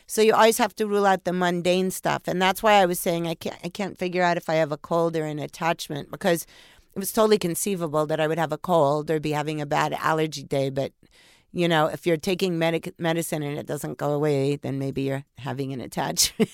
So 0.07 0.21
you 0.21 0.33
always 0.33 0.59
have 0.59 0.75
to 0.75 0.85
rule 0.85 1.05
out 1.05 1.23
the 1.23 1.33
mundane 1.33 1.89
stuff, 1.89 2.27
and 2.27 2.39
that's 2.39 2.61
why 2.61 2.73
I 2.73 2.85
was 2.85 2.99
saying 2.99 3.27
I 3.27 3.33
can't 3.33 3.57
I 3.63 3.69
can't 3.69 3.97
figure 3.97 4.21
out 4.23 4.37
if 4.37 4.49
I 4.49 4.55
have 4.55 4.71
a 4.71 4.77
cold 4.77 5.15
or 5.15 5.25
an 5.25 5.39
attachment 5.39 6.11
because 6.11 6.45
it 6.95 6.99
was 6.99 7.11
totally 7.11 7.37
conceivable 7.39 8.05
that 8.05 8.19
I 8.19 8.27
would 8.27 8.37
have 8.37 8.51
a 8.51 8.57
cold 8.57 9.09
or 9.09 9.19
be 9.19 9.31
having 9.31 9.59
a 9.61 9.65
bad 9.65 9.93
allergy 9.93 10.43
day, 10.43 10.69
but 10.69 10.91
you 11.55 11.67
know, 11.69 11.85
if 11.87 12.05
you're 12.05 12.17
taking 12.17 12.59
medic- 12.59 12.93
medicine 12.99 13.41
and 13.41 13.57
it 13.57 13.65
doesn't 13.65 13.97
go 13.97 14.11
away, 14.11 14.57
then 14.57 14.77
maybe 14.77 15.03
you're 15.03 15.23
having 15.37 15.71
an 15.73 15.79
attachment. 15.79 16.49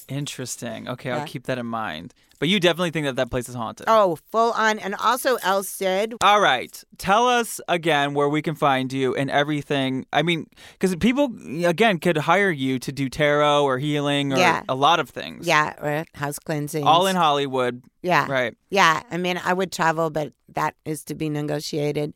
Interesting. 0.08 0.88
Okay, 0.88 1.10
Yeah. 1.10 1.18
I'll 1.18 1.26
keep 1.26 1.44
that 1.44 1.58
in 1.58 1.66
mind. 1.66 2.14
But 2.38 2.48
you 2.48 2.58
definitely 2.60 2.90
think 2.90 3.06
that 3.06 3.16
that 3.16 3.30
place 3.30 3.48
is 3.48 3.54
haunted. 3.54 3.86
oh, 3.88 4.18
full 4.30 4.52
on. 4.52 4.78
And 4.78 4.94
also, 4.94 5.36
El 5.42 5.62
Cid, 5.62 6.14
All 6.22 6.40
right. 6.40 6.82
Tell 6.98 7.28
us 7.28 7.60
again 7.68 8.12
where 8.14 8.28
we 8.28 8.40
can 8.42 8.54
find 8.54 8.92
you 8.92 9.14
and 9.14 9.30
everything. 9.30 10.04
I 10.12 10.22
mean, 10.22 10.46
because 10.72 10.94
people, 10.96 11.32
again, 11.64 11.98
could 11.98 12.16
hire 12.18 12.50
you 12.50 12.78
to 12.80 12.92
do 12.92 13.08
tarot 13.08 13.62
or 13.64 13.78
healing 13.78 14.32
or 14.34 14.38
Yeah. 14.38 14.62
a 14.68 14.74
lot 14.74 15.00
of 15.00 15.08
things. 15.10 15.46
yeah, 15.46 15.74
or 15.82 16.04
house 16.14 16.38
cleansing. 16.38 16.84
All 16.84 17.06
in 17.06 17.16
Hollywood. 17.16 17.82
Yeah. 18.02 18.26
Right. 18.30 18.54
Yeah, 18.70 19.02
I 19.10 19.16
mean, 19.16 19.38
I 19.42 19.52
would 19.54 19.72
travel, 19.72 20.10
but 20.10 20.32
that 20.54 20.74
is 20.84 21.04
to 21.04 21.14
be 21.14 21.28
negotiated. 21.30 22.12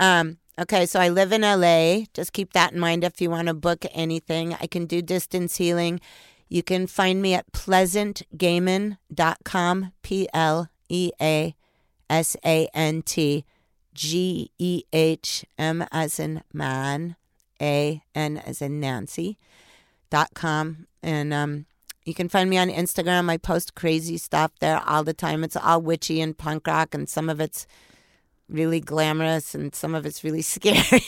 Um, 0.00 0.38
okay, 0.58 0.86
so 0.86 0.98
I 1.00 1.08
live 1.08 1.32
in 1.32 1.42
LA. 1.42 2.04
Just 2.14 2.32
keep 2.32 2.52
that 2.52 2.72
in 2.72 2.80
mind 2.80 3.02
if 3.04 3.20
you 3.20 3.30
want 3.30 3.48
to 3.48 3.54
book 3.54 3.84
anything. 3.92 4.54
I 4.54 4.66
can 4.66 4.86
do 4.86 5.02
distance 5.02 5.56
healing. 5.56 6.00
You 6.48 6.62
can 6.62 6.86
find 6.86 7.20
me 7.22 7.34
at 7.34 7.50
pleasantgehman.com, 7.52 9.92
P 10.02 10.28
L 10.34 10.68
E 10.88 11.10
A 11.20 11.54
S 12.10 12.36
A 12.44 12.68
N 12.74 13.02
T 13.02 13.44
G 13.94 14.50
E 14.58 14.82
H 14.92 15.44
M 15.58 15.86
as 15.90 16.20
in 16.20 16.42
man, 16.52 17.16
A 17.60 18.02
N 18.14 18.36
as 18.38 18.60
in 18.60 18.80
Nancy, 18.80 19.38
dot 20.10 20.34
com. 20.34 20.86
And 21.02 21.32
um, 21.32 21.64
you 22.04 22.12
can 22.14 22.28
find 22.28 22.50
me 22.50 22.58
on 22.58 22.68
Instagram. 22.68 23.30
I 23.30 23.38
post 23.38 23.74
crazy 23.74 24.18
stuff 24.18 24.52
there 24.60 24.82
all 24.86 25.04
the 25.04 25.14
time. 25.14 25.44
It's 25.44 25.56
all 25.56 25.80
witchy 25.80 26.20
and 26.20 26.36
punk 26.36 26.66
rock, 26.66 26.94
and 26.94 27.08
some 27.08 27.30
of 27.30 27.40
it's 27.40 27.66
really 28.48 28.80
glamorous, 28.80 29.54
and 29.54 29.74
some 29.74 29.94
of 29.94 30.06
it's 30.06 30.24
really 30.24 30.42
scary. 30.54 31.02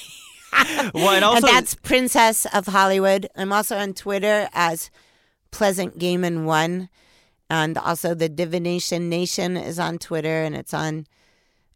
Well, 0.94 1.10
and 1.10 1.24
also, 1.24 1.46
and 1.46 1.56
that's 1.56 1.74
Princess 1.74 2.46
of 2.46 2.66
Hollywood. 2.66 3.28
I'm 3.36 3.52
also 3.52 3.76
on 3.76 3.92
Twitter 3.92 4.48
as 4.52 4.90
Pleasant 5.50 5.98
Game 5.98 6.22
Gehman 6.22 6.44
One, 6.44 6.88
and 7.50 7.76
also 7.76 8.14
the 8.14 8.28
Divination 8.28 9.08
Nation 9.08 9.56
is 9.56 9.78
on 9.78 9.98
Twitter, 9.98 10.42
and 10.42 10.54
it's 10.54 10.72
on 10.72 11.06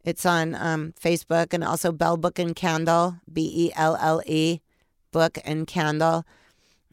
it's 0.04 0.24
on 0.24 0.54
um, 0.54 0.94
Facebook, 1.00 1.52
and 1.52 1.64
also 1.64 1.92
Belle 1.92 2.16
Book 2.16 2.38
and 2.38 2.54
Candle, 2.54 3.16
B 3.30 3.50
E 3.52 3.72
L 3.76 3.96
L 4.00 4.22
E, 4.26 4.60
Book 5.12 5.38
and 5.44 5.66
Candle, 5.66 6.24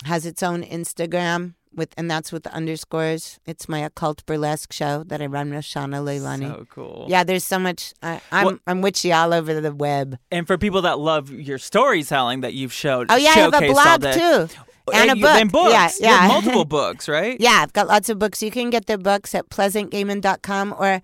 has 0.05 0.25
its 0.25 0.41
own 0.41 0.63
Instagram 0.63 1.53
with, 1.75 1.93
and 1.97 2.09
that's 2.09 2.31
with 2.31 2.43
the 2.43 2.53
underscores. 2.53 3.39
It's 3.45 3.67
my 3.69 3.79
occult 3.79 4.25
burlesque 4.25 4.71
show 4.73 5.03
that 5.07 5.21
I 5.21 5.25
run 5.25 5.49
with 5.53 5.65
Shauna 5.65 6.03
Leilani. 6.03 6.47
so 6.49 6.65
cool. 6.69 7.05
Yeah, 7.09 7.23
there's 7.23 7.43
so 7.43 7.59
much. 7.59 7.93
I, 8.01 8.21
I'm 8.31 8.45
Well- 8.45 8.59
I'm 8.67 8.81
witchy 8.81 9.11
all 9.13 9.33
over 9.33 9.59
the 9.61 9.73
web. 9.73 10.17
And 10.31 10.47
for 10.47 10.57
people 10.57 10.81
that 10.83 10.99
love 10.99 11.29
your 11.31 11.57
storytelling 11.57 12.41
that 12.41 12.53
you've 12.53 12.73
showed, 12.73 13.07
Oh 13.09 13.15
yeah, 13.15 13.29
I 13.29 13.39
have 13.39 13.53
a 13.53 13.67
blog 13.71 14.01
too, 14.13 14.55
and, 14.93 15.11
a 15.11 15.15
book. 15.15 15.25
And 15.41 15.51
books. 15.51 15.99
Yeah, 15.99 16.09
You 16.09 16.15
have 16.15 16.21
yeah. 16.23 16.27
multiple 16.27 16.65
books, 16.79 17.07
right? 17.09 17.39
yeah, 17.39 17.59
I've 17.61 17.73
got 17.73 17.87
lots 17.87 18.09
of 18.09 18.19
books. 18.19 18.41
You 18.43 18.51
can 18.51 18.69
get 18.69 18.85
the 18.85 18.97
books 18.97 19.33
at 19.35 19.49
pleasantgehman.com 19.49 20.75
or 20.77 21.01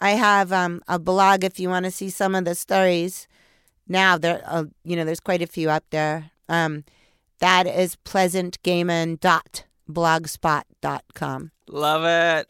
I 0.00 0.10
have 0.10 0.52
um, 0.52 0.82
a 0.88 0.98
blog 0.98 1.44
if 1.44 1.58
you 1.58 1.68
want 1.68 1.84
to 1.86 1.90
see 1.90 2.10
some 2.10 2.34
of 2.34 2.44
the 2.44 2.54
stories. 2.54 3.26
Now 3.88 4.18
there, 4.18 4.42
uh, 4.46 4.64
you 4.84 4.96
know, 4.96 5.04
there's 5.04 5.20
quite 5.20 5.42
a 5.42 5.46
few 5.46 5.70
up 5.70 5.84
there. 5.90 6.30
Um, 6.48 6.84
that 7.40 7.66
is 7.66 7.96
pleasantgehman.blogspot.com. 9.88 11.50
Love 11.68 12.04
it. 12.04 12.46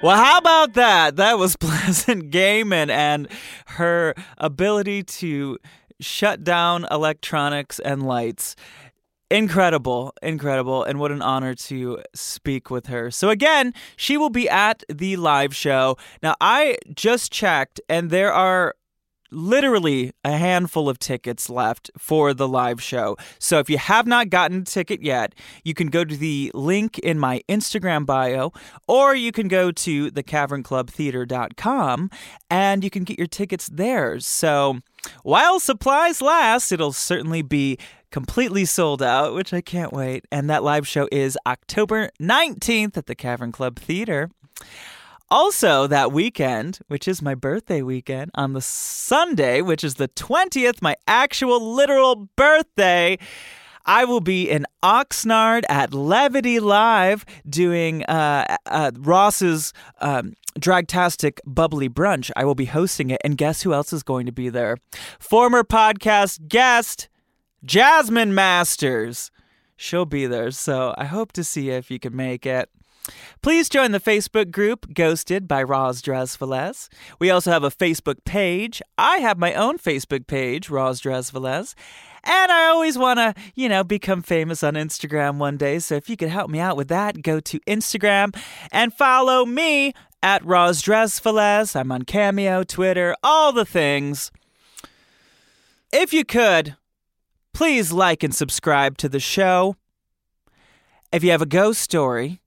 Well, 0.00 0.16
how 0.16 0.38
about 0.38 0.74
that? 0.74 1.16
That 1.16 1.38
was 1.38 1.56
Pleasant 1.60 2.30
Gehman 2.30 2.88
and 2.88 3.28
her 3.66 4.14
ability 4.38 5.02
to 5.04 5.58
shut 6.00 6.44
down 6.44 6.86
electronics 6.90 7.80
and 7.80 8.06
lights. 8.06 8.54
Incredible, 9.30 10.14
incredible, 10.22 10.84
and 10.84 10.98
what 10.98 11.12
an 11.12 11.20
honor 11.20 11.54
to 11.54 11.98
speak 12.14 12.70
with 12.70 12.86
her. 12.86 13.10
So, 13.10 13.28
again, 13.28 13.74
she 13.96 14.16
will 14.16 14.30
be 14.30 14.48
at 14.48 14.84
the 14.88 15.16
live 15.16 15.54
show. 15.54 15.98
Now, 16.22 16.34
I 16.40 16.78
just 16.94 17.30
checked, 17.30 17.78
and 17.90 18.08
there 18.08 18.32
are 18.32 18.74
literally 19.30 20.12
a 20.24 20.36
handful 20.36 20.88
of 20.88 20.98
tickets 20.98 21.50
left 21.50 21.90
for 21.98 22.34
the 22.34 22.48
live 22.48 22.82
show. 22.82 23.16
So 23.38 23.58
if 23.58 23.70
you 23.70 23.78
have 23.78 24.06
not 24.06 24.30
gotten 24.30 24.62
a 24.62 24.64
ticket 24.64 25.02
yet, 25.02 25.34
you 25.64 25.74
can 25.74 25.88
go 25.88 26.04
to 26.04 26.16
the 26.16 26.50
link 26.54 26.98
in 26.98 27.18
my 27.18 27.42
Instagram 27.48 28.06
bio 28.06 28.52
or 28.86 29.14
you 29.14 29.32
can 29.32 29.48
go 29.48 29.70
to 29.70 30.10
thecavernclubtheater.com 30.10 32.10
and 32.50 32.84
you 32.84 32.90
can 32.90 33.04
get 33.04 33.18
your 33.18 33.26
tickets 33.26 33.68
there. 33.72 34.20
So 34.20 34.78
while 35.22 35.60
supplies 35.60 36.22
last, 36.22 36.72
it'll 36.72 36.92
certainly 36.92 37.42
be 37.42 37.78
completely 38.10 38.64
sold 38.64 39.02
out, 39.02 39.34
which 39.34 39.52
I 39.52 39.60
can't 39.60 39.92
wait. 39.92 40.24
And 40.32 40.48
that 40.48 40.62
live 40.62 40.88
show 40.88 41.08
is 41.12 41.36
October 41.46 42.10
19th 42.20 42.96
at 42.96 43.06
the 43.06 43.14
Cavern 43.14 43.52
Club 43.52 43.78
Theater. 43.78 44.30
Also, 45.30 45.86
that 45.86 46.10
weekend, 46.10 46.78
which 46.88 47.06
is 47.06 47.20
my 47.20 47.34
birthday 47.34 47.82
weekend, 47.82 48.30
on 48.34 48.54
the 48.54 48.62
Sunday, 48.62 49.60
which 49.60 49.84
is 49.84 49.94
the 49.94 50.08
20th, 50.08 50.80
my 50.80 50.96
actual 51.06 51.74
literal 51.74 52.28
birthday, 52.34 53.18
I 53.84 54.04
will 54.04 54.20
be 54.20 54.48
in 54.48 54.66
Oxnard 54.82 55.64
at 55.68 55.92
Levity 55.92 56.60
Live 56.60 57.26
doing 57.48 58.04
uh, 58.04 58.56
uh, 58.66 58.90
Ross's 58.98 59.74
um, 60.00 60.32
Dragtastic 60.58 61.40
Bubbly 61.46 61.90
Brunch. 61.90 62.30
I 62.34 62.46
will 62.46 62.54
be 62.54 62.66
hosting 62.66 63.10
it, 63.10 63.20
and 63.22 63.36
guess 63.36 63.62
who 63.62 63.74
else 63.74 63.92
is 63.92 64.02
going 64.02 64.24
to 64.26 64.32
be 64.32 64.48
there? 64.48 64.78
Former 65.18 65.62
podcast 65.62 66.48
guest, 66.48 67.08
Jasmine 67.64 68.34
Masters. 68.34 69.30
She'll 69.76 70.06
be 70.06 70.26
there, 70.26 70.50
so 70.50 70.94
I 70.96 71.04
hope 71.04 71.32
to 71.32 71.44
see 71.44 71.70
if 71.70 71.90
you 71.90 71.98
can 71.98 72.16
make 72.16 72.46
it. 72.46 72.70
Please 73.42 73.68
join 73.68 73.92
the 73.92 74.00
Facebook 74.00 74.50
group 74.50 74.92
Ghosted 74.94 75.46
by 75.48 75.62
Roz 75.62 76.02
Drezfalez. 76.02 76.88
We 77.18 77.30
also 77.30 77.50
have 77.50 77.64
a 77.64 77.70
Facebook 77.70 78.24
page. 78.24 78.82
I 78.96 79.18
have 79.18 79.38
my 79.38 79.54
own 79.54 79.78
Facebook 79.78 80.26
page, 80.26 80.70
Roz 80.70 81.00
Drezfalez. 81.00 81.74
And 82.24 82.52
I 82.52 82.66
always 82.66 82.98
want 82.98 83.18
to, 83.18 83.34
you 83.54 83.68
know, 83.68 83.84
become 83.84 84.22
famous 84.22 84.62
on 84.62 84.74
Instagram 84.74 85.36
one 85.36 85.56
day. 85.56 85.78
So 85.78 85.94
if 85.94 86.10
you 86.10 86.16
could 86.16 86.28
help 86.28 86.50
me 86.50 86.58
out 86.58 86.76
with 86.76 86.88
that, 86.88 87.22
go 87.22 87.40
to 87.40 87.60
Instagram 87.60 88.36
and 88.70 88.92
follow 88.92 89.46
me 89.46 89.94
at 90.22 90.44
Roz 90.44 90.82
Drezfalez. 90.82 91.74
I'm 91.74 91.92
on 91.92 92.02
Cameo, 92.02 92.64
Twitter, 92.64 93.14
all 93.22 93.52
the 93.52 93.64
things. 93.64 94.30
If 95.92 96.12
you 96.12 96.24
could, 96.24 96.76
please 97.54 97.92
like 97.92 98.22
and 98.22 98.34
subscribe 98.34 98.98
to 98.98 99.08
the 99.08 99.20
show. 99.20 99.76
If 101.10 101.24
you 101.24 101.30
have 101.30 101.40
a 101.40 101.46
ghost 101.46 101.80
story, 101.80 102.40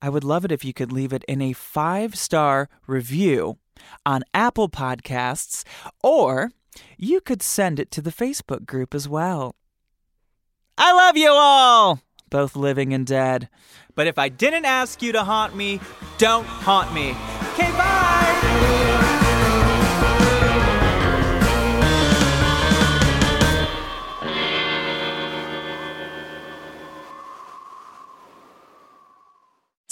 I 0.00 0.08
would 0.08 0.24
love 0.24 0.44
it 0.44 0.52
if 0.52 0.64
you 0.64 0.72
could 0.72 0.92
leave 0.92 1.12
it 1.12 1.24
in 1.24 1.40
a 1.40 1.52
five 1.52 2.16
star 2.16 2.68
review 2.86 3.58
on 4.04 4.24
Apple 4.34 4.68
Podcasts, 4.68 5.64
or 6.02 6.50
you 6.96 7.20
could 7.20 7.42
send 7.42 7.78
it 7.78 7.90
to 7.92 8.02
the 8.02 8.12
Facebook 8.12 8.66
group 8.66 8.94
as 8.94 9.08
well. 9.08 9.54
I 10.78 10.92
love 10.92 11.16
you 11.16 11.30
all, 11.30 12.00
both 12.30 12.56
living 12.56 12.92
and 12.92 13.06
dead. 13.06 13.48
But 13.94 14.06
if 14.06 14.18
I 14.18 14.28
didn't 14.28 14.66
ask 14.66 15.00
you 15.00 15.12
to 15.12 15.24
haunt 15.24 15.56
me, 15.56 15.80
don't 16.18 16.44
haunt 16.44 16.92
me. 16.92 17.10
Okay, 17.54 17.70
bye! 17.72 19.05